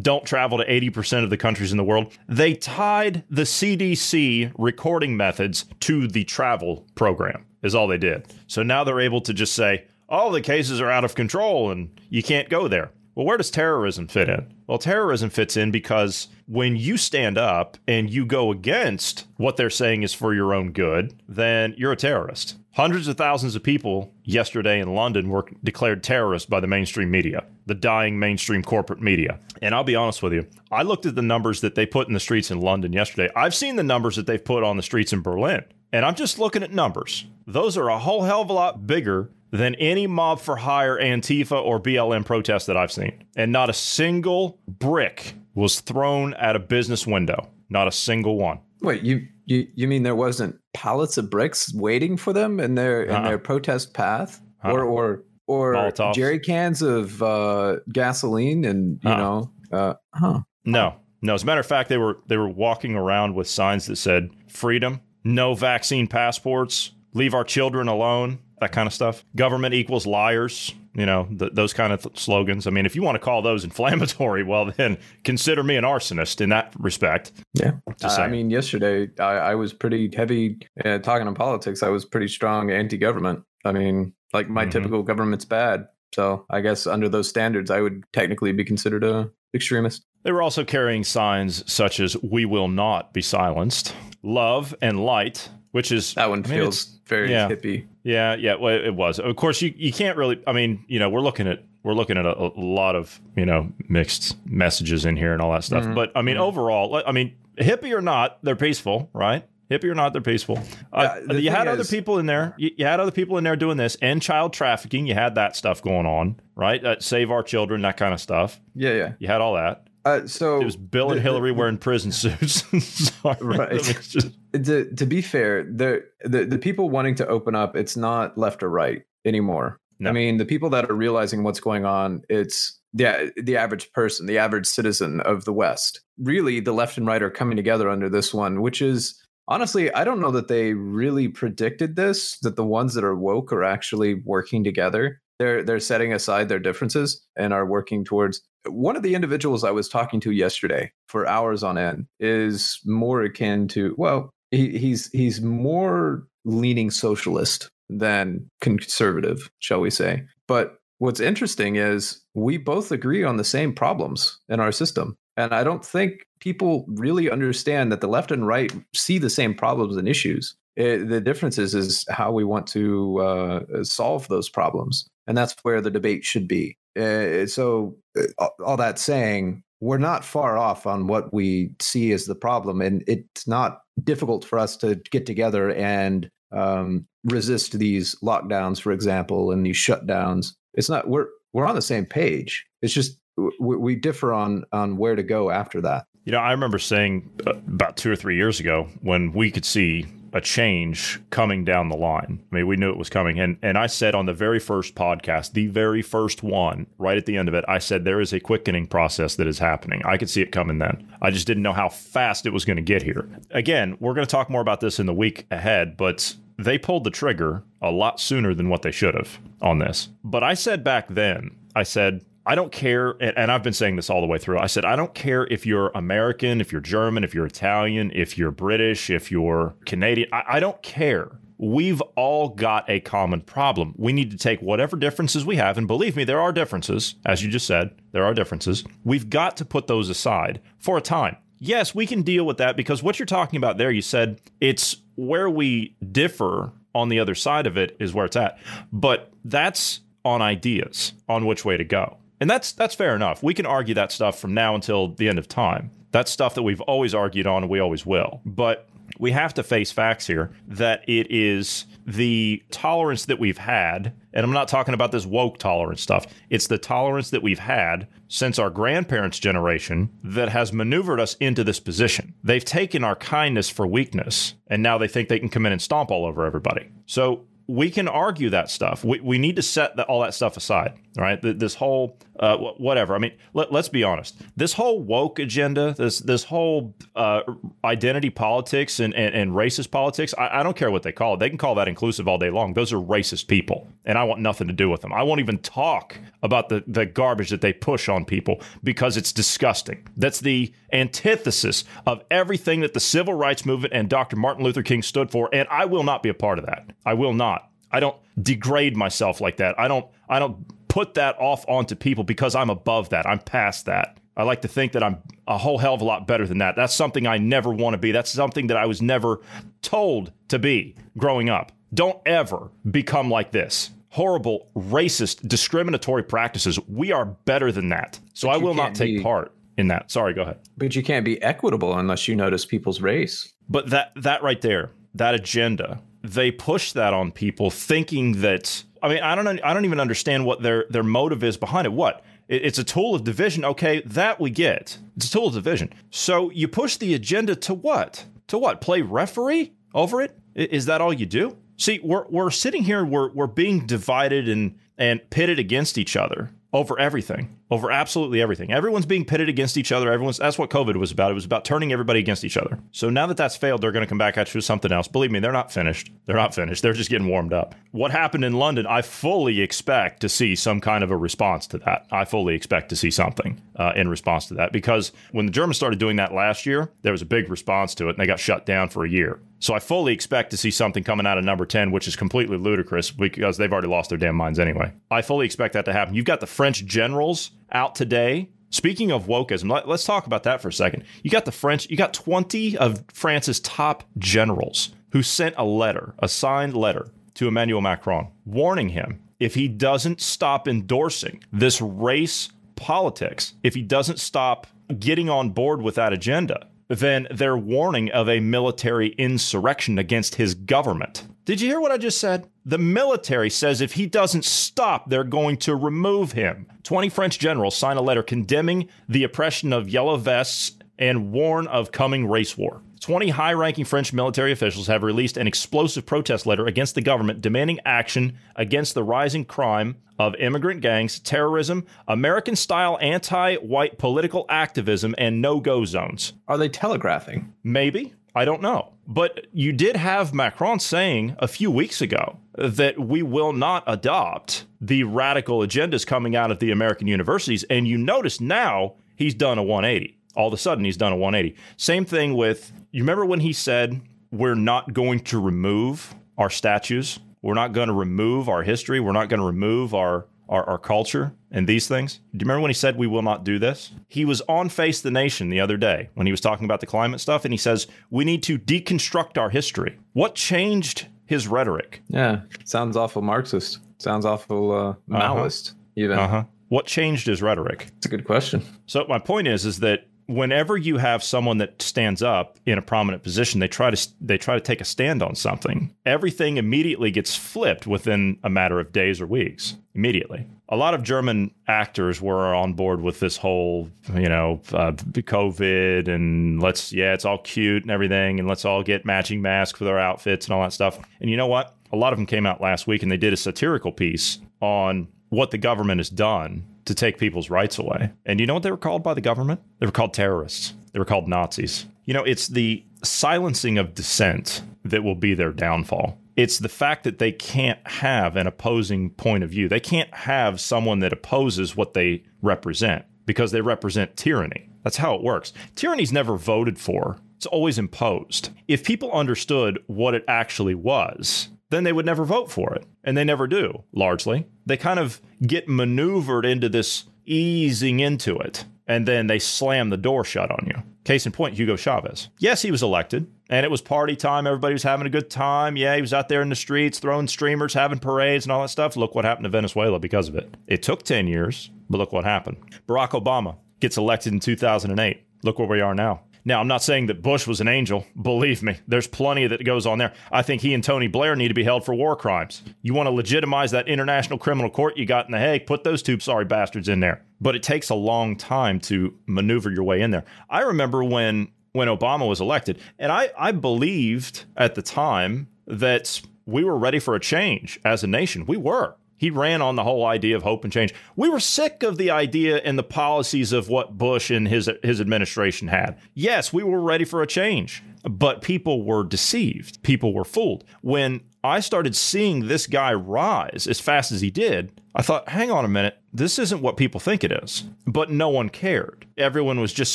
don't 0.01 0.25
travel 0.25 0.59
to 0.59 0.65
80% 0.65 1.25
of 1.25 1.31
the 1.31 1.37
countries 1.37 1.73
in 1.73 1.77
the 1.77 1.85
world. 1.85 2.17
They 2.29 2.55
tied 2.55 3.25
the 3.31 3.43
CDC 3.43 4.53
recording 4.57 5.17
methods 5.17 5.67
to 5.81 6.07
the 6.07 6.25
travel 6.25 6.87
program, 6.95 7.45
is 7.63 7.75
all 7.75 7.89
they 7.89 7.99
did. 7.99 8.27
So 8.47 8.63
now 8.63 8.85
they're 8.85 9.01
able 9.01 9.21
to 9.23 9.35
just 9.35 9.55
say, 9.55 9.87
all 10.09 10.31
the 10.31 10.41
cases 10.41 10.81
are 10.81 10.91
out 10.91 11.05
of 11.05 11.15
control 11.15 11.71
and 11.71 12.01
you 12.09 12.23
can't 12.23 12.49
go 12.49 12.69
there. 12.69 12.91
Well, 13.15 13.27
where 13.27 13.37
does 13.37 13.51
terrorism 13.51 14.07
fit 14.07 14.29
in? 14.29 14.55
Well, 14.69 14.79
terrorism 14.79 15.29
fits 15.29 15.57
in 15.57 15.73
because 15.73 16.29
when 16.47 16.77
you 16.77 16.97
stand 16.97 17.37
up 17.37 17.77
and 17.89 18.09
you 18.09 18.25
go 18.25 18.53
against 18.53 19.27
what 19.39 19.57
they're 19.57 19.71
saying 19.71 20.05
is 20.05 20.15
for 20.15 20.35
your 20.35 20.55
own 20.55 20.71
good, 20.71 21.21
then 21.29 21.75
you're 21.77 21.91
a 21.91 21.97
terrorist. 21.97 22.59
Hundreds 22.75 23.09
of 23.09 23.17
thousands 23.17 23.57
of 23.57 23.63
people 23.65 24.15
yesterday 24.23 24.79
in 24.79 24.95
London 24.95 25.31
were 25.31 25.45
declared 25.65 26.05
terrorists 26.05 26.49
by 26.49 26.61
the 26.61 26.69
mainstream 26.69 27.11
media, 27.11 27.45
the 27.67 27.75
dying 27.75 28.21
mainstream 28.21 28.63
corporate 28.63 29.03
media. 29.03 29.41
And 29.61 29.75
I'll 29.75 29.83
be 29.83 29.97
honest 29.97 30.23
with 30.23 30.33
you, 30.33 30.47
I 30.71 30.83
looked 30.83 31.05
at 31.05 31.17
the 31.17 31.23
numbers 31.23 31.61
that 31.63 31.75
they 31.75 31.87
put 31.87 32.07
in 32.07 32.15
the 32.15 32.21
streets 32.21 32.53
in 32.53 32.61
London 32.61 32.93
yesterday. 32.93 33.33
I've 33.35 33.55
seen 33.55 33.75
the 33.75 33.83
numbers 33.83 34.15
that 34.15 34.29
they've 34.29 34.45
put 34.45 34.63
on 34.63 34.77
the 34.77 34.83
streets 34.85 35.13
in 35.13 35.23
Berlin. 35.23 35.65
And 35.93 36.05
I'm 36.05 36.15
just 36.15 36.39
looking 36.39 36.63
at 36.63 36.71
numbers. 36.71 37.27
Those 37.49 37.77
are 37.77 37.89
a 37.89 37.99
whole 37.99 38.23
hell 38.23 38.43
of 38.43 38.51
a 38.51 38.53
lot 38.53 38.87
bigger 38.87 39.31
than 39.51 39.75
any 39.77 40.07
mob 40.07 40.41
for 40.41 40.57
hire 40.57 40.99
Antifa 40.99 41.63
or 41.63 41.81
BLM 41.81 42.25
protest 42.25 42.67
that 42.67 42.77
I've 42.77 42.93
seen. 42.93 43.25
And 43.37 43.53
not 43.53 43.71
a 43.71 43.73
single 43.73 44.61
brick 44.67 45.35
was 45.55 45.81
thrown 45.81 46.35
at 46.35 46.57
a 46.57 46.59
business 46.59 47.07
window. 47.07 47.49
Not 47.71 47.89
a 47.89 47.93
single 47.93 48.37
one. 48.37 48.61
Wait, 48.81 49.03
you 49.03 49.27
you 49.47 49.67
you 49.75 49.89
mean 49.89 50.03
there 50.03 50.15
wasn't 50.15 50.57
pallets 50.75 51.19
of 51.19 51.31
bricks 51.31 51.73
waiting 51.75 52.17
for 52.17 52.33
them 52.33 52.61
in 52.61 52.75
their 52.75 53.03
in 53.03 53.15
uh-huh. 53.15 53.29
their 53.29 53.39
protest 53.39 53.95
path? 53.95 54.41
Uh-huh. 54.63 54.73
Or 54.73 54.85
or 54.85 55.25
or 55.47 55.75
Molotovs. 55.75 56.15
jerry 56.15 56.39
cans 56.39 56.83
of 56.83 57.23
uh, 57.23 57.77
gasoline 57.93 58.65
and 58.65 59.01
you 59.03 59.11
uh-huh. 59.11 59.21
know 59.21 59.53
uh, 59.73 59.95
huh. 60.15 60.41
No. 60.65 60.97
No, 61.21 61.35
as 61.35 61.43
a 61.43 61.47
matter 61.47 61.61
of 61.61 61.67
fact, 61.67 61.89
they 61.89 61.99
were 61.99 62.19
they 62.29 62.37
were 62.37 62.49
walking 62.49 62.95
around 62.95 63.35
with 63.35 63.49
signs 63.49 63.87
that 63.87 63.97
said 63.97 64.31
freedom, 64.49 65.01
no 65.25 65.55
vaccine 65.55 66.07
passports, 66.07 66.93
leave 67.13 67.35
our 67.35 67.43
children 67.43 67.89
alone, 67.89 68.39
that 68.61 68.73
kind 68.73 68.87
of 68.87 68.93
stuff. 68.93 69.25
Government 69.37 69.75
equals 69.75 70.07
liars, 70.07 70.75
you 70.95 71.07
know, 71.07 71.29
th- 71.39 71.53
those 71.55 71.73
kind 71.73 71.93
of 71.93 72.03
th- 72.03 72.19
slogans. 72.19 72.67
I 72.67 72.71
mean, 72.71 72.87
if 72.87 72.97
you 72.97 73.03
want 73.03 73.17
to 73.17 73.21
call 73.21 73.43
those 73.43 73.65
inflammatory, 73.69 74.43
well, 74.43 74.73
then 74.77 74.99
consider 75.25 75.63
me 75.63 75.77
an 75.77 75.85
arsonist 75.85 76.41
in 76.41 76.51
that 76.51 76.73
respect. 76.79 77.33
Yeah. 77.55 77.73
Uh, 78.03 78.09
I 78.09 78.29
mean, 78.29 78.51
yesterday 78.51 79.09
I, 79.19 79.33
I 79.35 79.55
was 79.55 79.73
pretty 79.73 80.11
heavy 80.15 80.59
uh, 80.85 80.99
talking 80.99 81.27
on 81.27 81.35
politics. 81.35 81.83
I 81.83 81.89
was 81.89 82.05
pretty 82.05 82.29
strong 82.29 82.71
anti 82.71 82.97
government. 82.97 83.45
I 83.65 83.73
mean, 83.73 84.15
like 84.33 84.49
my 84.49 84.63
mm-hmm. 84.63 84.71
typical 84.71 85.03
government's 85.03 85.45
bad. 85.45 85.87
So 86.15 86.47
I 86.51 86.61
guess 86.61 86.87
under 86.87 87.09
those 87.09 87.29
standards, 87.29 87.71
I 87.71 87.81
would 87.81 88.05
technically 88.13 88.53
be 88.53 88.65
considered 88.65 89.05
a 89.05 89.31
extremist. 89.55 90.05
They 90.25 90.33
were 90.33 90.43
also 90.43 90.65
carrying 90.65 91.05
signs 91.05 91.71
such 91.71 92.01
as 92.01 92.17
"We 92.23 92.45
will 92.45 92.69
not 92.69 93.13
be 93.13 93.23
silenced," 93.23 93.95
"Love 94.23 94.75
and 94.81 95.05
light," 95.05 95.49
which 95.79 95.93
is 95.93 96.15
that 96.15 96.29
one 96.29 96.45
I 96.45 96.49
mean, 96.49 96.59
feels 96.59 96.87
very 97.07 97.31
yeah, 97.31 97.49
hippie. 97.49 97.87
Yeah, 98.03 98.35
yeah, 98.35 98.57
well, 98.57 98.75
it 98.75 98.97
was. 98.97 99.21
Of 99.21 99.37
course, 99.37 99.63
you 99.63 99.73
you 99.77 99.93
can't 99.93 100.19
really. 100.19 100.43
I 100.45 100.53
mean, 100.53 100.85
you 100.89 100.99
know, 100.99 101.09
we're 101.09 101.21
looking 101.21 101.47
at 101.47 101.63
we're 101.85 101.95
looking 101.95 102.19
at 102.19 102.27
a, 102.27 102.37
a 102.37 102.51
lot 102.57 102.97
of 102.97 103.21
you 103.37 103.47
know 103.47 103.71
mixed 103.89 104.45
messages 104.45 105.07
in 105.07 105.17
here 105.17 105.33
and 105.33 105.41
all 105.41 105.53
that 105.53 105.63
stuff. 105.63 105.85
Mm-hmm. 105.85 105.95
But 105.95 106.11
I 106.17 106.23
mean, 106.23 106.35
mm-hmm. 106.35 106.43
overall, 106.43 107.01
I 107.07 107.13
mean, 107.13 107.37
hippie 107.57 107.97
or 107.97 108.03
not, 108.03 108.41
they're 108.43 108.57
peaceful, 108.57 109.09
right? 109.13 109.47
Hippie 109.71 109.85
or 109.85 109.95
not, 109.95 110.13
they're 110.13 110.21
peaceful. 110.21 110.59
Uh, 110.93 111.21
you 111.31 111.51
had 111.51 111.69
is, 111.69 111.75
other 111.75 111.85
people 111.85 112.19
in 112.19 112.27
there. 112.27 112.57
You, 112.59 112.73
you, 112.77 112.85
had 112.85 112.99
other 112.99 113.13
people 113.13 113.39
in 113.39 113.45
there 113.45 113.55
doing 113.55 113.77
this 113.77 113.97
and 114.03 114.21
child 114.21 114.53
trafficking. 114.53 115.07
You 115.07 115.15
had 115.15 115.37
that 115.37 115.55
stuff 115.55 115.81
going 115.81 116.07
on, 116.07 116.41
right? 116.57 116.85
Uh, 116.85 116.99
save 116.99 117.31
our 117.31 117.45
children, 117.45 117.83
that 117.83 117.97
kind 117.97 118.13
of 118.13 118.21
stuff. 118.21 118.61
Yeah, 118.75 118.95
yeah. 118.95 119.13
You 119.21 119.29
had 119.29 119.41
all 119.41 119.55
that. 119.55 119.87
Uh, 120.05 120.27
so 120.27 120.61
it 120.61 120.65
was 120.65 120.77
Bill 120.77 121.11
and 121.11 121.19
the, 121.19 121.23
Hillary 121.23 121.53
wearing 121.53 121.79
prison 121.79 122.13
suits. 122.13 122.65
Sorry, 122.85 123.37
right. 123.41 123.83
Just... 123.83 124.31
To, 124.53 124.95
to 124.95 125.07
be 125.07 125.21
fair, 125.21 125.65
the, 125.65 126.05
the 126.25 126.45
the 126.45 126.59
people 126.59 126.89
wanting 126.89 127.15
to 127.17 127.27
open 127.27 127.55
up, 127.55 127.77
it's 127.77 127.97
not 127.97 128.39
left 128.39 128.63
or 128.63 128.71
right 128.71 129.03
anymore. 129.25 129.79
No. 129.99 130.11
I 130.11 130.13
mean, 130.13 130.37
the 130.37 130.45
people 130.45 130.71
that 130.71 130.91
are 130.91 130.95
realizing 130.95 131.43
what's 131.43 131.61
going 131.61 131.85
on, 131.85 132.23
it's 132.29 132.79
the 132.95 133.33
the 133.37 133.57
average 133.57 133.93
person, 133.93 134.27
the 134.27 134.39
average 134.39 134.67
citizen 134.67 135.21
of 135.23 135.45
the 135.45 135.53
West. 135.53 136.01
Really, 136.19 136.61
the 136.61 136.73
left 136.73 136.97
and 136.97 137.07
right 137.07 137.23
are 137.23 137.31
coming 137.31 137.57
together 137.57 137.91
under 137.91 138.09
this 138.09 138.33
one, 138.33 138.63
which 138.63 138.81
is 138.81 139.21
honestly, 139.49 139.93
I 139.93 140.05
don't 140.05 140.21
know 140.21 140.31
that 140.31 140.49
they 140.49 140.75
really 140.75 141.29
predicted 141.29 141.97
this. 141.97 142.39
That 142.41 142.57
the 142.57 142.65
ones 142.65 142.95
that 142.95 143.05
are 143.05 143.17
woke 143.17 143.53
are 143.53 143.65
actually 143.65 144.15
working 144.15 144.63
together. 144.63 145.21
They're 145.39 145.63
they're 145.63 145.81
setting 145.81 146.13
aside 146.13 146.49
their 146.49 146.59
differences 146.59 147.25
and 147.37 147.53
are 147.53 147.67
working 147.67 148.05
towards 148.05 148.43
one 148.67 148.97
of 148.97 149.03
the 149.03 149.15
individuals 149.15 149.65
I 149.65 149.71
was 149.71 149.89
talking 149.89 150.21
to 150.21 150.31
yesterday 150.31 150.93
for 151.09 151.27
hours 151.27 151.63
on 151.63 151.79
end 151.79 152.07
is 152.21 152.81
more 152.85 153.23
akin 153.23 153.69
to 153.69 153.95
well, 153.99 154.31
he, 154.51 154.79
he's 154.79 155.11
he's 155.11 155.41
more 155.41 156.27
leaning 156.45 156.91
socialist 156.91 157.71
than 157.89 158.51
conservative, 158.61 159.51
shall 159.59 159.81
we 159.81 159.91
say? 159.91 160.25
But 160.47 160.79
what's 160.99 161.21
interesting 161.21 161.77
is 161.77 162.21
we 162.35 162.57
both 162.57 162.93
agree 162.93 163.25
on 163.25 163.37
the 163.37 163.45
same 163.45 163.75
problems 163.75 164.39
in 164.49 164.61
our 164.61 164.73
system. 164.73 165.17
And 165.37 165.55
I 165.55 165.63
don't 165.63 165.85
think 165.85 166.27
people 166.41 166.85
really 166.89 167.31
understand 167.31 167.93
that 167.93 168.01
the 168.01 168.09
left 168.09 168.33
and 168.33 168.47
right 168.47 168.73
see 168.95 169.19
the 169.19 169.31
same 169.31 169.55
problems 169.55 169.97
and 169.97 170.09
issues. 170.09 170.57
It, 170.77 171.09
the 171.09 171.21
difference 171.21 171.59
is, 171.59 171.75
is 171.75 172.05
how 172.09 172.33
we 172.33 172.45
want 172.45 172.67
to 172.69 173.19
uh, 173.21 173.85
solve 173.85 174.29
those 174.29 174.49
problems. 174.49 175.09
And 175.27 175.37
that's 175.37 175.57
where 175.63 175.81
the 175.81 175.91
debate 175.91 176.25
should 176.25 176.49
be. 176.49 176.77
Uh, 176.99 177.47
so, 177.47 177.97
uh, 178.39 178.49
all 178.65 178.77
that 178.77 178.99
saying, 178.99 179.63
we're 179.81 179.99
not 179.99 180.25
far 180.25 180.59
off 180.59 180.87
on 180.87 181.07
what 181.07 181.33
we 181.33 181.71
see 181.81 182.13
as 182.13 182.27
the 182.27 182.35
problem. 182.35 182.81
And 182.81 183.05
it's 183.07 183.47
not 183.47 183.83
difficult 184.03 184.45
for 184.45 184.59
us 184.59 184.77
to 184.79 184.97
get 185.11 185.25
together 185.25 185.73
and 185.73 186.29
um, 186.51 187.07
resist 187.25 187.79
these 187.79 188.17
lockdowns, 188.23 188.81
for 188.81 188.91
example, 188.91 189.53
and 189.53 189.65
these 189.65 189.77
shutdowns. 189.77 190.55
It's 190.75 190.89
not, 190.89 191.09
we're, 191.09 191.27
we're 191.53 191.67
on 191.67 191.77
the 191.77 191.83
same 191.83 192.07
page. 192.07 192.67
It's 192.83 192.93
just 192.93 193.19
we, 193.61 193.77
we 193.77 193.95
differ 193.95 194.33
on 194.33 194.65
on 194.73 194.97
where 194.97 195.17
to 195.17 195.23
go 195.23 195.51
after 195.51 195.81
that. 195.83 196.07
You 196.25 196.33
know, 196.33 196.39
I 196.39 196.51
remember 196.51 196.79
saying 196.79 197.31
uh, 197.47 197.53
about 197.53 197.97
two 197.97 198.11
or 198.11 198.17
three 198.17 198.37
years 198.37 198.61
ago 198.61 198.89
when 199.01 199.33
we 199.33 199.51
could 199.51 199.65
see 199.65 200.07
a 200.33 200.41
change 200.41 201.21
coming 201.31 201.65
down 201.65 201.89
the 201.89 201.97
line. 201.97 202.43
I 202.51 202.55
mean, 202.55 202.67
we 202.67 202.77
knew 202.77 202.91
it 202.91 202.99
was 202.99 203.11
coming. 203.11 203.39
And 203.39 203.59
and 203.63 203.79
I 203.79 203.87
said 203.87 204.15
on 204.15 204.27
the 204.27 204.33
very 204.33 204.59
first 204.59 204.95
podcast, 204.95 205.53
the 205.53 205.67
very 205.69 206.03
first 206.03 206.43
one, 206.43 206.87
right 206.99 207.17
at 207.17 207.27
the 207.27 207.37
end 207.37 207.49
of 207.49 207.55
it, 207.55 207.65
I 207.69 207.79
said 207.79 208.05
there 208.05 208.21
is 208.21 208.33
a 208.33 208.41
quickening 208.41 208.87
process 208.87 209.37
that 209.37 209.47
is 209.47 209.59
happening. 209.59 210.03
I 210.05 210.17
could 210.17 210.31
see 210.31 210.43
it 210.43 210.53
coming 210.53 210.79
then. 210.79 211.09
I 211.23 211.31
just 211.31 211.47
didn't 211.47 211.63
know 211.63 211.73
how 211.73 211.89
fast 211.89 212.47
it 212.47 212.53
was 212.53 212.65
going 212.65 212.77
to 212.77 212.83
get 212.83 213.03
here. 213.03 213.29
Again, 213.51 213.97
we're 214.01 214.15
going 214.15 214.27
to 214.27 214.31
talk 214.31 214.51
more 214.51 214.61
about 214.61 214.81
this 214.81 214.99
in 214.99 215.07
the 215.07 215.15
week 215.15 215.47
ahead, 215.51 215.97
but 215.97 216.35
they 216.59 216.77
pulled 216.77 217.05
the 217.05 217.11
trigger 217.11 217.63
a 217.81 217.91
lot 217.91 218.21
sooner 218.21 218.55
than 218.55 218.69
what 218.69 218.83
they 218.83 218.91
should 218.91 219.15
have 219.15 219.39
on 219.63 219.79
this. 219.79 220.09
But 220.25 220.43
I 220.43 220.55
said 220.55 220.83
back 220.83 221.07
then, 221.09 221.53
I 221.75 221.85
said 221.85 222.25
I 222.49 222.55
don't 222.55 222.73
care, 222.73 223.15
and 223.21 223.53
I've 223.53 223.63
been 223.63 223.75
saying 223.75 223.97
this 223.97 224.09
all 224.09 224.23
the 224.23 224.27
way 224.27 224.39
through. 224.39 224.59
I 224.59 224.69
said, 224.69 224.87
I 224.87 224.97
don't 224.97 225.13
care 225.13 225.47
if 225.49 225.67
you're 225.67 225.91
American, 225.95 226.63
if 226.63 226.73
you're 226.73 226.81
German, 226.81 227.23
if 227.23 227.35
you're 227.35 227.45
Italian, 227.45 228.11
if 228.15 228.39
you're 228.39 228.51
British, 228.51 229.11
if 229.11 229.31
you're 229.31 229.77
Canadian. 229.85 230.31
I, 230.33 230.45
I 230.49 230.61
don't 230.61 230.81
care. 230.83 231.39
We've 231.59 232.01
all 232.17 232.49
got 232.49 232.89
a 232.89 233.01
common 233.01 233.43
problem. 233.43 233.93
We 233.99 234.15
need 234.15 234.31
to 234.31 234.39
take 234.39 234.63
whatever 234.63 234.97
differences 234.97 235.45
we 235.45 235.57
have, 235.57 235.77
and 235.77 235.87
believe 235.87 236.17
me, 236.17 236.25
there 236.25 236.41
are 236.41 236.51
differences, 236.51 237.17
as 237.27 237.45
you 237.45 237.51
just 237.51 237.67
said, 237.67 237.91
there 238.13 238.25
are 238.25 238.33
differences. 238.33 238.83
We've 239.05 239.29
got 239.29 239.59
to 239.59 239.67
put 239.67 239.87
those 239.87 240.09
aside 240.09 240.63
for 240.79 240.97
a 240.97 241.03
time. 241.03 241.37
Yes, 241.59 241.95
we 241.95 242.07
can 242.07 242.23
deal 242.23 242.47
with 242.47 242.57
that 242.57 242.79
because 242.79 243.03
what 243.03 243.19
you're 243.19 243.27
talking 243.27 243.59
about 243.59 243.77
there, 243.77 243.91
you 243.91 244.01
said 244.01 244.41
it's 244.59 244.97
where 245.17 245.51
we 245.51 245.97
differ 246.13 246.73
on 246.95 247.11
the 247.11 247.21
other 247.21 247.35
side 247.35 247.67
of 247.67 247.77
it 247.77 247.95
is 248.01 248.15
where 248.15 248.25
it's 248.25 248.37
at. 248.37 248.59
But 248.91 249.31
that's 249.45 250.01
on 250.25 250.41
ideas 250.41 251.13
on 251.29 251.45
which 251.45 251.67
way 251.67 251.77
to 251.77 251.85
go. 251.85 252.17
And 252.41 252.49
that's 252.49 252.73
that's 252.73 252.95
fair 252.95 253.15
enough. 253.15 253.43
We 253.43 253.55
can 253.55 253.67
argue 253.67 253.95
that 253.95 254.13
stuff 254.13 254.39
from 254.39 254.55
now 254.55 254.75
until 254.75 255.09
the 255.09 255.29
end 255.29 255.39
of 255.39 255.49
time. 255.49 255.91
That's 256.11 256.31
stuff 256.31 256.55
that 256.55 256.63
we've 256.63 256.81
always 256.83 257.15
argued 257.15 257.47
on 257.47 257.63
and 257.63 257.71
we 257.71 257.81
always 257.81 258.07
will. 258.07 258.41
But 258.45 258.89
we 259.19 259.33
have 259.33 259.55
to 259.55 259.63
face 259.63 259.91
facts 259.91 260.27
here 260.27 260.51
that 260.67 261.03
it 261.09 261.31
is 261.31 261.87
the 262.07 262.63
tolerance 262.71 263.27
that 263.27 263.39
we've 263.39 263.59
had, 263.59 264.15
and 264.33 264.45
I'm 264.45 264.53
not 264.53 264.69
talking 264.69 264.95
about 264.95 265.13
this 265.13 265.27
woke 265.27 265.59
tolerance 265.59 266.01
stuff. 266.01 266.27
It's 266.51 266.67
the 266.67 266.79
tolerance 266.79 267.31
that 267.31 267.43
we've 267.43 267.59
had 267.59 268.09
since 268.29 268.59
our 268.59 268.71
grandparents' 268.71 269.39
generation 269.39 270.11
that 270.23 270.51
has 270.51 270.73
maneuvered 270.73 271.21
us 271.21 271.35
into 271.35 271.65
this 271.65 271.81
position. 271.81 272.35
They've 272.43 272.65
taken 272.65 273.05
our 273.05 273.17
kindness 273.17 273.69
for 273.69 273.87
weakness, 273.87 274.55
and 274.67 274.83
now 274.83 274.99
they 274.99 275.09
think 275.09 275.29
they 275.29 275.39
can 275.39 275.49
come 275.49 275.67
in 275.67 275.73
and 275.73 275.83
stomp 275.83 276.11
all 276.11 276.25
over 276.25 276.47
everybody. 276.47 276.89
So 277.07 277.47
we 277.67 277.91
can 277.91 278.09
argue 278.09 278.51
that 278.51 278.71
stuff. 278.71 279.05
We, 279.05 279.21
we 279.21 279.39
need 279.39 279.57
to 279.57 279.63
set 279.63 279.97
the, 279.97 280.05
all 280.05 280.23
that 280.23 280.35
stuff 280.35 280.57
aside, 280.57 280.95
right? 281.19 281.41
This 281.43 281.75
whole 281.75 282.17
uh, 282.39 282.57
whatever. 282.57 283.15
I 283.15 283.19
mean, 283.19 283.33
let, 283.53 283.73
us 283.73 283.89
be 283.89 284.05
honest. 284.05 284.37
This 284.57 284.75
whole 284.75 285.01
woke 285.01 285.39
agenda, 285.39 285.95
this 285.95 286.21
this 286.21 286.45
whole 286.45 286.95
uh, 287.17 287.41
identity 287.85 288.31
politics 288.31 289.01
and, 289.01 289.15
and, 289.15 289.35
and 289.35 289.53
racist 289.53 289.91
politics, 289.91 290.35
I, 290.39 290.61
I, 290.61 290.63
don't 290.63 290.77
care 290.77 290.91
what 290.91 291.03
they 291.03 291.13
call 291.13 291.35
it. 291.35 291.41
They 291.41 291.49
can 291.49 291.59
call 291.59 291.75
that 291.75 291.89
inclusive 291.89 292.29
all 292.29 292.39
day 292.39 292.51
long. 292.51 292.75
Those 292.75 292.93
are 292.93 292.99
racist 292.99 293.49
people, 293.49 293.89
and 294.05 294.17
I 294.17 294.25
want 294.25 294.41
nothing 294.41 294.69
to 294.69 294.73
do 294.73 294.89
with 294.89 295.01
them. 295.01 295.13
I 295.13 295.23
won't 295.23 295.41
even 295.41 295.59
talk 295.59 296.17
about 296.43 296.69
the, 296.69 296.85
the 296.87 297.07
garbage 297.07 297.51
that 297.51 297.61
they 297.61 297.73
push 297.73 298.09
on 298.09 298.25
people 298.25 298.61
because 298.85 299.17
it's 299.17 299.33
disgusting. 299.33 300.07
That's 300.17 300.41
the 300.41 300.73
antithesis 300.93 301.85
of 302.07 302.23
everything 302.31 302.81
that 302.81 302.95
the 302.95 303.01
civil 303.01 303.35
rights 303.35 303.67
movement 303.67 303.93
and 303.93 304.09
Dr. 304.09 304.37
Martin 304.37 304.65
Luther 304.65 304.83
King 304.83 305.03
stood 305.03 305.31
for, 305.31 305.51
and 305.53 305.67
I 305.71 305.87
will 305.87 306.05
not 306.05 306.23
be 306.23 306.29
a 306.29 306.35
part 306.35 306.59
of 306.59 306.67
that. 306.67 306.87
I 307.05 307.15
will 307.15 307.35
not. 307.35 307.69
I 307.91 308.01
don't 308.01 308.17
degrade 308.41 308.97
myself 308.97 309.41
like 309.41 309.57
that. 309.57 309.79
I 309.79 309.89
don't 309.89 310.07
I 310.29 310.39
don't 310.39 310.67
put 310.99 311.15
that 311.15 311.37
off 311.39 311.65
onto 311.69 311.95
people 311.95 312.25
because 312.25 312.57
I'm 312.57 312.71
above 312.71 313.11
that. 313.11 313.25
I'm 313.25 313.39
past 313.39 313.87
that. 313.87 314.19
I 314.37 314.43
like 314.43 314.63
to 314.63 314.69
think 314.69 314.91
that 314.93 315.03
I'm 315.05 315.23
a 315.47 315.57
whole 315.57 315.79
hell 315.79 315.95
of 315.95 316.01
a 316.01 316.05
lot 316.05 316.27
better 316.27 316.45
than 316.45 316.59
that. 316.59 316.75
That's 316.75 316.93
something 316.93 317.25
I 317.25 317.39
never 317.39 317.71
want 317.71 317.95
to 317.95 317.99
be. 317.99 318.11
That's 318.11 318.33
something 318.33 318.67
that 318.67 318.77
I 318.77 318.87
was 318.87 319.01
never 319.01 319.41
told 319.81 320.33
to 320.49 320.59
be 320.59 320.97
growing 321.17 321.51
up. 321.51 321.71
Don't 321.95 322.21
ever 322.27 322.73
become 322.91 323.31
like 323.31 323.53
this. 323.53 323.93
Horrible, 324.09 324.71
racist, 324.75 325.47
discriminatory 325.47 326.25
practices. 326.25 326.81
We 326.89 327.13
are 327.13 327.27
better 327.27 327.71
than 327.71 327.91
that. 327.91 328.19
So 328.35 328.49
I 328.49 328.57
will 328.57 328.75
not 328.75 328.97
take 328.97 329.19
be, 329.19 329.23
part 329.23 329.53
in 329.77 329.87
that. 329.89 330.11
Sorry, 330.11 330.35
go 330.35 330.43
ahead. 330.43 330.59
But 330.77 330.97
you 330.97 331.05
can't 331.05 331.25
be 331.25 331.41
equitable 331.43 331.97
unless 331.97 332.27
you 332.27 332.35
notice 332.35 332.65
people's 332.65 333.01
race. 333.01 333.53
But 333.69 333.91
that 333.91 334.11
that 334.17 334.43
right 334.43 334.61
there, 334.61 334.91
that 335.15 335.37
agenda 335.37 336.01
they 336.23 336.51
push 336.51 336.93
that 336.93 337.15
on 337.15 337.33
people 337.33 337.71
thinking 337.71 338.41
that 338.41 338.83
I 339.03 339.09
mean 339.09 339.23
I 339.23 339.35
don't 339.35 339.47
I 339.65 339.75
don't 339.75 339.85
even 339.85 340.01
understand 340.01 340.45
what 340.45 340.63
their 340.63 340.85
their 340.91 341.03
motive 341.03 341.45
is 341.45 341.57
behind 341.57 341.87
it. 341.87 341.93
What? 341.93 342.25
It's 342.49 342.79
a 342.79 342.85
tool 342.85 343.15
of 343.15 343.25
division. 343.25 343.65
Okay, 343.65 344.01
that 344.07 344.41
we 344.41 344.51
get. 344.51 344.99
It's 345.17 345.27
a 345.27 345.31
tool 345.31 345.49
of 345.49 345.55
division. 345.55 345.93
So 346.11 346.51
you 346.51 346.67
push 346.67 346.97
the 346.97 347.15
agenda 347.15 347.55
to 347.57 347.75
what? 347.75 348.25
To 348.49 348.59
what? 348.59 348.81
Play 348.81 349.03
referee 349.03 349.73
over 349.95 350.23
it? 350.23 350.39
Is 350.55 350.87
that 350.87 351.01
all 351.01 351.13
you 351.13 351.27
do? 351.27 351.57
See, 351.77 352.01
we're 352.03 352.27
we're 352.29 352.51
sitting 352.51 352.85
here 352.85 353.05
we're 353.05 353.31
we're 353.31 353.47
being 353.47 353.87
divided 353.87 354.49
and 354.49 354.79
and 354.97 355.29
pitted 355.31 355.59
against 355.59 355.97
each 355.97 356.17
other 356.17 356.51
over 356.73 356.99
everything, 356.99 357.57
over 357.71 357.91
absolutely 357.91 358.43
everything. 358.43 358.71
Everyone's 358.71 359.07
being 359.07 359.25
pitted 359.25 359.49
against 359.49 359.79
each 359.79 359.91
other. 359.91 360.13
Everyone's 360.13 360.37
that's 360.37 360.59
what 360.59 360.69
COVID 360.69 360.97
was 360.97 361.11
about. 361.11 361.31
It 361.31 361.35
was 361.35 361.47
about 361.47 361.65
turning 361.65 361.93
everybody 361.93 362.21
against 362.21 362.45
each 362.45 362.59
other. 362.59 362.79
So 362.93 363.09
now 363.09 363.27
that 363.27 363.39
that's 363.39 363.57
failed, 363.57 363.81
they're 363.81 363.93
going 363.93 364.05
to 364.05 364.09
come 364.09 364.19
back 364.19 364.37
at 364.37 364.53
you 364.53 364.59
with 364.59 364.65
something 364.65 364.93
else. 364.93 365.09
Believe 365.09 365.31
me, 365.31 365.41
they're 365.41 365.51
not 365.53 365.73
finished. 365.73 366.11
They're 366.27 366.37
not 366.37 366.55
finished. 366.55 366.83
They're 366.83 366.93
just 366.93 367.09
getting 367.09 367.29
warmed 367.29 367.55
up. 367.55 367.75
What 367.93 368.11
happened 368.11 368.45
in 368.45 368.53
London, 368.53 368.87
I 368.87 369.01
fully 369.01 369.63
expect 369.63 370.21
to 370.21 370.29
see 370.29 370.55
some 370.55 370.81
kind 370.81 371.03
of 371.03 371.11
a 371.11 371.17
response 371.17 371.67
to 371.69 371.79
that. 371.79 372.07
I 372.11 372.27
fully 372.27 372.55
expect 372.55 372.91
to 372.91 372.97
see 372.97 373.11
something 373.11 373.61
uh, 373.77 373.93
in 373.97 374.09
response 374.09 374.47
to 374.49 374.55
that 374.55 374.73
because 374.73 375.13
when 375.33 375.47
the 375.47 375.53
Germans 375.53 375.77
started 375.77 375.99
doing 375.99 376.17
that 376.17 376.35
last 376.35 376.67
year, 376.67 376.91
there 377.03 377.13
was 377.13 377.23
a 377.23 377.27
big 377.27 377.49
response 377.49 377.95
to 377.97 378.09
it 378.09 378.11
and 378.11 378.19
they 378.19 378.27
got 378.27 378.41
shut 378.41 378.67
down 378.67 378.91
for 378.91 379.05
a 379.05 379.09
year. 379.09 379.41
So 379.61 379.75
I 379.75 379.81
fully 379.81 380.13
expect 380.13 380.51
to 380.53 380.57
see 380.57 380.71
something 380.71 381.03
coming 381.03 381.27
out 381.27 381.39
of 381.39 381.45
number 381.45 381.67
10, 381.67 381.91
which 381.91 382.07
is 382.07 382.17
completely 382.17 382.57
ludicrous 382.57 383.11
because 383.11 383.57
they've 383.57 383.73
already 383.73 383.89
lost 383.89 384.11
their 384.11 384.19
damn 384.19 384.37
minds 384.37 384.59
anyway. 384.59 384.93
I 385.11 385.23
fully 385.23 385.47
expect 385.47 385.75
that 385.75 385.85
to 385.87 385.93
happen. 385.93 386.15
You've 386.15 386.25
got 386.25 386.41
the 386.41 386.47
French 386.47 386.85
generals 386.85 387.51
out 387.73 387.95
today. 387.95 388.51
Speaking 388.71 389.11
of 389.11 389.27
wokeism, 389.27 389.71
let, 389.71 389.89
us 389.89 390.05
talk 390.05 390.27
about 390.27 390.43
that 390.45 390.61
for 390.61 390.69
a 390.69 390.73
second. 390.73 391.05
You 391.23 391.31
got 391.31 391.45
the 391.45 391.53
French, 391.53 391.89
you 391.91 391.97
got 391.97 392.13
20 392.13 392.77
of 392.77 393.03
France's 393.13 393.61
top 393.61 394.05
generals 394.19 394.91
who 395.13 395.23
sent 395.23 395.55
a 395.57 395.65
letter, 395.65 396.15
a 396.19 396.29
signed 396.29 396.77
letter 396.77 397.09
to 397.35 397.49
Emmanuel 397.49 397.81
Macron, 397.81 398.29
warning 398.45 398.91
him 398.91 399.21
if 399.41 399.55
he 399.55 399.69
doesn't 399.69 400.21
stop 400.21 400.69
endorsing 400.69 401.43
this 401.53 401.81
race 401.81 402.51
politics, 402.77 403.55
if 403.63 403.75
he 403.75 403.83
doesn't 403.83 404.19
stop 404.19 404.67
getting 404.99 405.29
on 405.29 405.51
board 405.51 405.83
with 405.83 405.95
that 405.95 406.13
agenda, 406.13 406.67
then 406.89 407.29
they're 407.31 407.57
warning 407.57 408.11
of 408.11 408.29
a 408.29 408.41
military 408.41 409.09
insurrection 409.11 409.99
against 409.99 410.37
his 410.37 410.55
government. 410.55 411.27
Did 411.45 411.61
you 411.61 411.69
hear 411.69 411.81
what 411.81 411.93
I 411.93 411.99
just 411.99 412.19
said? 412.19 412.49
The 412.65 412.79
military 412.79 413.51
says 413.51 413.81
if 413.81 413.95
he 413.95 414.07
doesn't 414.07 414.45
stop, 414.45 415.09
they're 415.09 415.25
going 415.25 415.57
to 415.59 415.75
remove 415.75 416.33
him. 416.33 416.67
20 416.83 417.09
French 417.09 417.39
generals 417.39 417.77
sign 417.77 417.97
a 417.97 418.03
letter 418.03 418.23
condemning 418.23 418.89
the 419.09 419.25
oppression 419.25 419.73
of 419.73 419.89
yellow 419.89 420.17
vests 420.17 420.73
and 420.99 421.33
warn 421.33 421.67
of 421.67 421.93
coming 421.93 422.27
race 422.27 422.59
war. 422.59 422.83
20 422.99 423.31
high 423.31 423.53
ranking 423.53 423.85
French 423.85 424.13
military 424.13 424.53
officials 424.53 424.87
have 424.87 425.03
released 425.03 425.37
an 425.37 425.47
explosive 425.47 426.05
protest 426.07 426.47
letter 426.47 426.67
against 426.67 426.95
the 426.95 427.01
government 427.01 427.41
demanding 427.41 427.79
action 427.85 428.39
against 428.57 428.95
the 428.95 429.03
rising 429.03 429.45
crime 429.45 429.97
of 430.19 430.35
immigrant 430.37 430.81
gangs, 430.81 431.19
terrorism, 431.21 431.87
American 432.09 432.57
style 432.57 432.99
anti 433.01 433.57
white 433.57 433.99
political 433.99 434.45
activism, 434.49 435.15
and 435.17 435.41
no 435.41 435.61
go 435.61 435.85
zones. 435.85 436.33
Are 436.49 436.59
they 436.59 436.69
telegraphing? 436.69 437.55
Maybe. 437.63 438.15
I 438.35 438.45
don't 438.45 438.63
know. 438.63 438.93
But 439.07 439.47
you 439.53 439.73
did 439.73 439.97
have 439.97 440.35
Macron 440.35 440.81
saying 440.81 441.35
a 441.39 441.49
few 441.49 441.71
weeks 441.71 442.01
ago 442.01 442.39
that 442.57 442.99
we 442.99 443.23
will 443.23 443.53
not 443.53 443.85
adopt 443.87 444.67
the 444.81 445.05
radical 445.05 445.61
agendas 445.61 446.07
coming 446.07 446.37
out 446.37 446.51
of 446.51 446.59
the 446.59 446.71
American 446.71 447.07
universities. 447.07 447.65
And 447.65 447.89
you 447.89 447.97
notice 447.97 448.41
now 448.41 448.95
he's 449.17 449.35
done 449.35 449.59
a 449.59 449.63
180 449.63 450.18
all 450.37 450.49
of 450.49 450.55
a 450.55 450.59
sudden 450.59 450.85
he's 450.85 450.97
done 450.97 451.13
a 451.13 451.17
180. 451.17 451.57
Same 451.77 452.05
thing 452.05 452.35
with, 452.35 452.73
you 452.93 453.03
remember 453.03 453.25
when 453.25 453.41
he 453.41 453.53
said, 453.53 454.01
we're 454.31 454.55
not 454.55 454.93
going 454.93 455.21
to 455.21 455.41
remove 455.41 456.15
our 456.37 456.51
statues? 456.51 457.19
We're 457.43 457.55
not 457.55 457.73
going 457.73 457.89
to 457.89 457.95
remove 457.95 458.49
our 458.49 458.63
history. 458.63 459.01
We're 459.01 459.13
not 459.13 459.29
going 459.29 459.41
to 459.41 459.47
remove 459.47 459.95
our 459.95 460.27
our, 460.49 460.65
our 460.69 460.79
culture 460.79 461.33
and 461.51 461.67
these 461.67 461.87
things. 461.87 462.21
Do 462.33 462.39
you 462.39 462.47
remember 462.47 462.63
when 462.63 462.71
he 462.71 462.75
said 462.75 462.97
we 462.97 463.07
will 463.07 463.23
not 463.23 463.45
do 463.45 463.59
this? 463.59 463.93
He 464.09 464.25
was 464.25 464.41
on 464.49 464.69
Face 464.69 465.01
the 465.01 465.11
Nation 465.11 465.51
the 465.51 465.61
other 465.61 465.77
day 465.77 466.09
when 466.15 466.27
he 466.27 466.33
was 466.33 466.41
talking 466.41 466.65
about 466.65 466.81
the 466.81 466.87
climate 466.87 467.21
stuff, 467.21 467.45
and 467.45 467.53
he 467.53 467.59
says 467.59 467.87
we 468.11 468.25
need 468.25 468.43
to 468.45 468.59
deconstruct 468.59 469.37
our 469.37 469.51
history. 469.51 469.99
What 470.13 470.35
changed 470.35 471.07
his 471.27 471.47
rhetoric? 471.49 472.03
Yeah, 472.09 472.43
sounds 472.65 472.97
awful 472.97 473.23
Marxist. 473.23 473.81
Sounds 473.99 474.25
awful 474.25 474.73
uh, 474.73 474.95
Maoist. 475.09 475.75
Even. 475.97 476.19
Uh 476.19 476.29
huh. 476.29 476.45
What 476.69 476.87
changed 476.87 477.27
his 477.27 477.43
rhetoric? 477.43 477.89
It's 477.97 478.07
a 478.07 478.11
good 478.11 478.25
question. 478.25 478.63
So 478.87 479.05
my 479.09 479.19
point 479.19 479.49
is, 479.49 479.65
is 479.65 479.81
that 479.81 480.07
whenever 480.29 480.77
you 480.77 480.99
have 480.99 481.25
someone 481.25 481.57
that 481.59 481.81
stands 481.81 482.23
up 482.23 482.59
in 482.67 482.79
a 482.79 482.83
prominent 482.83 483.23
position, 483.23 483.61
they 483.61 483.69
try 483.69 483.91
to 483.91 484.09
they 484.21 484.39
try 484.39 484.55
to 484.55 484.61
take 484.61 484.81
a 484.81 484.85
stand 484.85 485.23
on 485.23 485.35
something. 485.35 485.93
Everything 486.07 486.59
immediately 486.59 487.11
gets 487.11 487.35
flipped 487.35 487.87
within 487.87 488.39
a 488.45 488.51
matter 488.51 488.79
of 488.79 488.93
days 488.93 489.21
or 489.21 489.27
weeks. 489.27 489.77
Immediately, 489.95 490.47
a 490.69 490.77
lot 490.77 490.95
of 490.95 491.03
German 491.03 491.51
actors 491.67 492.21
were 492.21 492.55
on 492.55 492.75
board 492.75 493.01
with 493.01 493.19
this 493.19 493.37
whole, 493.37 493.91
you 494.15 494.29
know, 494.29 494.61
uh, 494.73 494.93
COVID 494.93 496.07
and 496.07 496.63
let's 496.63 496.93
yeah, 496.93 497.15
it's 497.15 497.25
all 497.25 497.39
cute 497.39 497.83
and 497.83 497.91
everything, 497.91 498.39
and 498.39 498.47
let's 498.47 498.65
all 498.65 498.83
get 498.83 499.05
matching 499.05 499.43
masks 499.43 499.81
with 499.81 499.89
our 499.89 499.99
outfits 499.99 500.47
and 500.47 500.55
all 500.55 500.63
that 500.63 500.73
stuff. 500.73 501.01
And 501.21 501.31
you 501.31 501.37
know 501.37 501.49
what? 501.49 501.75
A 501.91 501.97
lot 501.97 502.13
of 502.13 502.19
them 502.19 502.27
came 502.27 502.47
out 502.47 502.61
last 502.61 502.87
week 502.87 503.03
and 503.03 503.11
they 503.11 503.17
did 503.17 503.33
a 503.33 503.37
satirical 503.37 503.93
piece 503.93 504.39
on 504.61 505.09
what 505.31 505.51
the 505.51 505.59
government 505.59 506.01
has 506.01 506.11
done 506.11 506.65
to 506.89 506.95
take 506.95 507.19
people's 507.19 507.51
rights 507.51 507.79
away. 507.79 508.11
And 508.27 508.41
you 508.41 508.47
know 508.47 508.55
what 508.55 508.63
they 508.63 508.71
were 508.71 508.77
called 508.77 509.03
by 509.03 509.15
the 509.15 509.21
government? 509.21 509.61
They 509.79 509.87
were 509.87 509.93
called 509.93 510.13
terrorists. 510.15 510.75
They 510.93 510.99
were 510.99 511.05
called 511.05 511.29
Nazis. 511.29 511.87
You 512.05 512.15
know, 512.15 512.25
it's 512.25 512.49
the 512.49 512.85
silencing 513.05 513.79
of 513.79 513.95
dissent 513.95 514.63
that 514.85 515.05
will 515.05 515.15
be 515.15 515.35
their 515.35 515.53
downfall. 515.53 516.19
It's 516.37 516.59
the 516.59 516.69
fact 516.69 517.05
that 517.05 517.19
they 517.19 517.33
can't 517.33 517.79
have 517.87 518.37
an 518.37 518.47
opposing 518.47 519.11
point 519.11 519.45
of 519.45 519.51
view. 519.51 519.69
They 519.69 519.81
can't 519.81 520.13
have 520.15 520.61
someone 520.61 521.01
that 521.01 521.13
opposes 521.13 521.77
what 521.77 521.95
they 521.95 522.25
represent 522.43 523.05
because 523.27 523.53
they 523.53 523.61
represent 523.61 524.17
tyranny. 524.17 524.71
That's 524.83 524.97
how 524.97 525.15
it 525.15 525.23
works. 525.23 525.53
Tyranny's 525.75 526.13
never 526.13 526.37
voted 526.37 526.79
for. 526.79 527.19
It's 527.37 527.47
always 527.47 527.79
imposed. 527.79 528.51
If 528.67 528.85
people 528.85 529.13
understood 529.13 529.79
what 529.87 530.15
it 530.15 530.25
actually 530.27 530.75
was, 530.75 531.51
then 531.71 531.85
they 531.85 531.93
would 531.93 532.07
never 532.07 532.25
vote 532.25 532.51
for 532.51 532.75
it. 532.75 532.85
And 533.05 533.17
they 533.17 533.25
never 533.25 533.47
do, 533.47 533.85
largely. 533.93 534.47
They 534.67 534.77
kind 534.77 534.99
of 534.99 535.21
get 535.47 535.69
maneuvered 535.69 536.45
into 536.45 536.69
this 536.69 537.05
easing 537.25 538.01
into 538.01 538.39
it, 538.39 538.65
and 538.87 539.07
then 539.07 539.27
they 539.27 539.39
slam 539.39 539.91
the 539.91 539.97
door 539.97 540.25
shut 540.25 540.51
on 540.51 540.67
you. 540.67 540.83
Case 541.05 541.25
in 541.27 541.33
point, 541.33 541.57
Hugo 541.57 541.77
Chavez. 541.77 542.29
Yes, 542.39 542.63
he 542.63 542.71
was 542.71 542.83
elected, 542.83 543.27
and 543.49 543.65
it 543.65 543.71
was 543.71 543.81
party 543.81 544.17
time. 544.17 544.47
Everybody 544.47 544.75
was 544.75 544.83
having 544.83 545.07
a 545.07 545.11
good 545.11 545.31
time. 545.31 545.77
Yeah, 545.77 545.95
he 545.95 546.01
was 546.01 546.13
out 546.13 546.29
there 546.29 546.43
in 546.43 546.51
the 546.51 546.57
streets 546.57 546.99
throwing 546.99 547.29
streamers, 547.29 547.75
having 547.75 547.99
parades, 547.99 548.45
and 548.45 548.53
all 548.53 548.63
that 548.63 548.69
stuff. 548.69 548.97
Look 548.97 549.15
what 549.15 549.25
happened 549.25 549.45
to 549.45 549.51
Venezuela 549.51 549.99
because 549.99 550.29
of 550.29 550.35
it. 550.35 550.55
It 550.67 550.83
took 550.83 551.03
10 551.03 551.27
years, 551.27 551.71
but 551.89 551.99
look 551.99 552.13
what 552.13 552.25
happened. 552.25 552.59
Barack 552.87 553.11
Obama 553.11 553.57
gets 553.81 553.97
elected 553.97 554.33
in 554.33 554.41
2008. 554.41 555.23
Look 555.45 555.59
where 555.59 555.69
we 555.69 555.81
are 555.81 555.95
now. 555.95 556.23
Now, 556.49 556.61
I'm 556.61 556.67
not 556.67 556.83
saying 556.83 557.09
that 557.09 557.21
Bush 557.21 557.47
was 557.47 557.61
an 557.61 557.69
angel. 557.69 558.07
Believe 558.23 558.63
me, 558.63 558.79
there's 558.89 559.07
plenty 559.07 559.47
that 559.47 559.63
goes 559.67 559.85
on 559.85 559.99
there. 559.99 560.15
I 560.33 560.41
think 560.41 560.63
he 560.63 560.73
and 560.73 560.83
Tony 560.83 561.07
Blair 561.07 561.37
need 561.37 561.49
to 561.49 561.55
be 561.55 561.63
held 561.63 561.85
for 561.85 561.95
war 561.95 562.17
crimes. 562.17 562.63
You 562.81 562.95
want 562.95 563.07
to 563.07 563.11
legitimize 563.11 563.71
that 563.73 563.87
international 563.87 564.39
criminal 564.39 564.71
court 564.71 564.97
you 564.97 565.05
got 565.05 565.27
in 565.27 565.33
The 565.33 565.39
Hague, 565.39 565.67
put 565.67 565.85
those 565.85 566.03
two 566.03 566.19
sorry 566.21 566.47
bastards 566.47 566.89
in 566.89 567.01
there. 567.01 567.23
But 567.39 567.55
it 567.55 567.63
takes 567.63 567.91
a 567.91 567.95
long 567.95 568.35
time 568.35 568.81
to 568.81 569.15
maneuver 569.27 569.71
your 569.71 569.85
way 569.85 570.01
in 570.01 570.11
there. 570.11 570.25
I 570.49 570.63
remember 570.63 571.05
when 571.05 571.49
when 571.73 571.89
Obama 571.89 572.27
was 572.27 572.41
elected, 572.41 572.81
and 572.99 573.13
I, 573.13 573.29
I 573.39 573.53
believed 573.53 574.47
at 574.57 574.75
the 574.75 574.81
time 574.81 575.49
that 575.67 576.19
we 576.47 576.65
were 576.65 576.79
ready 576.79 576.99
for 576.99 577.15
a 577.15 577.21
change 577.21 577.79
as 577.85 578.03
a 578.03 578.07
nation. 578.07 578.47
We 578.47 578.57
were. 578.57 578.97
He 579.19 579.31
ran 579.31 579.61
on 579.61 579.77
the 579.77 579.85
whole 579.85 580.07
idea 580.07 580.37
of 580.37 580.45
hope 580.45 580.65
and 580.65 580.73
change. 580.73 580.95
We 581.17 581.29
were 581.29 581.41
sick 581.41 581.83
of 581.83 581.99
the 581.99 582.11
idea 582.11 582.59
and 582.59 582.79
the 582.79 582.85
policies 582.85 583.53
of 583.53 583.69
what 583.69 583.99
Bush 583.99 584.31
and 584.31 584.49
his 584.49 584.71
his 584.83 585.01
administration 585.01 585.69
had. 585.69 585.99
Yes, 586.15 586.53
we 586.53 586.63
were 586.63 586.81
ready 586.81 587.05
for 587.05 587.21
a 587.21 587.27
change, 587.27 587.83
but 588.05 588.41
people 588.41 588.85
were 588.85 589.05
deceived. 589.05 589.83
People 589.83 590.15
were 590.15 590.25
fooled. 590.25 590.65
When 590.81 591.23
I 591.43 591.61
started 591.61 591.95
seeing 591.97 592.47
this 592.47 592.67
guy 592.67 592.93
rise 592.95 593.67
as 593.69 593.81
fast 593.81 594.13
as 594.13 594.21
he 594.21 594.31
did, 594.31 594.81
I 594.95 595.03
thought, 595.03 595.29
hang 595.29 595.51
on 595.51 595.65
a 595.65 595.69
minute, 595.69 595.99
this 596.13 596.39
isn't 596.39 596.63
what 596.63 596.77
people 596.77 597.01
think 597.01 597.23
it 597.23 597.33
is. 597.33 597.65
But 597.87 598.11
no 598.11 598.29
one 598.29 598.49
cared. 598.49 599.07
Everyone 599.17 599.61
was 599.61 599.73
just 599.73 599.95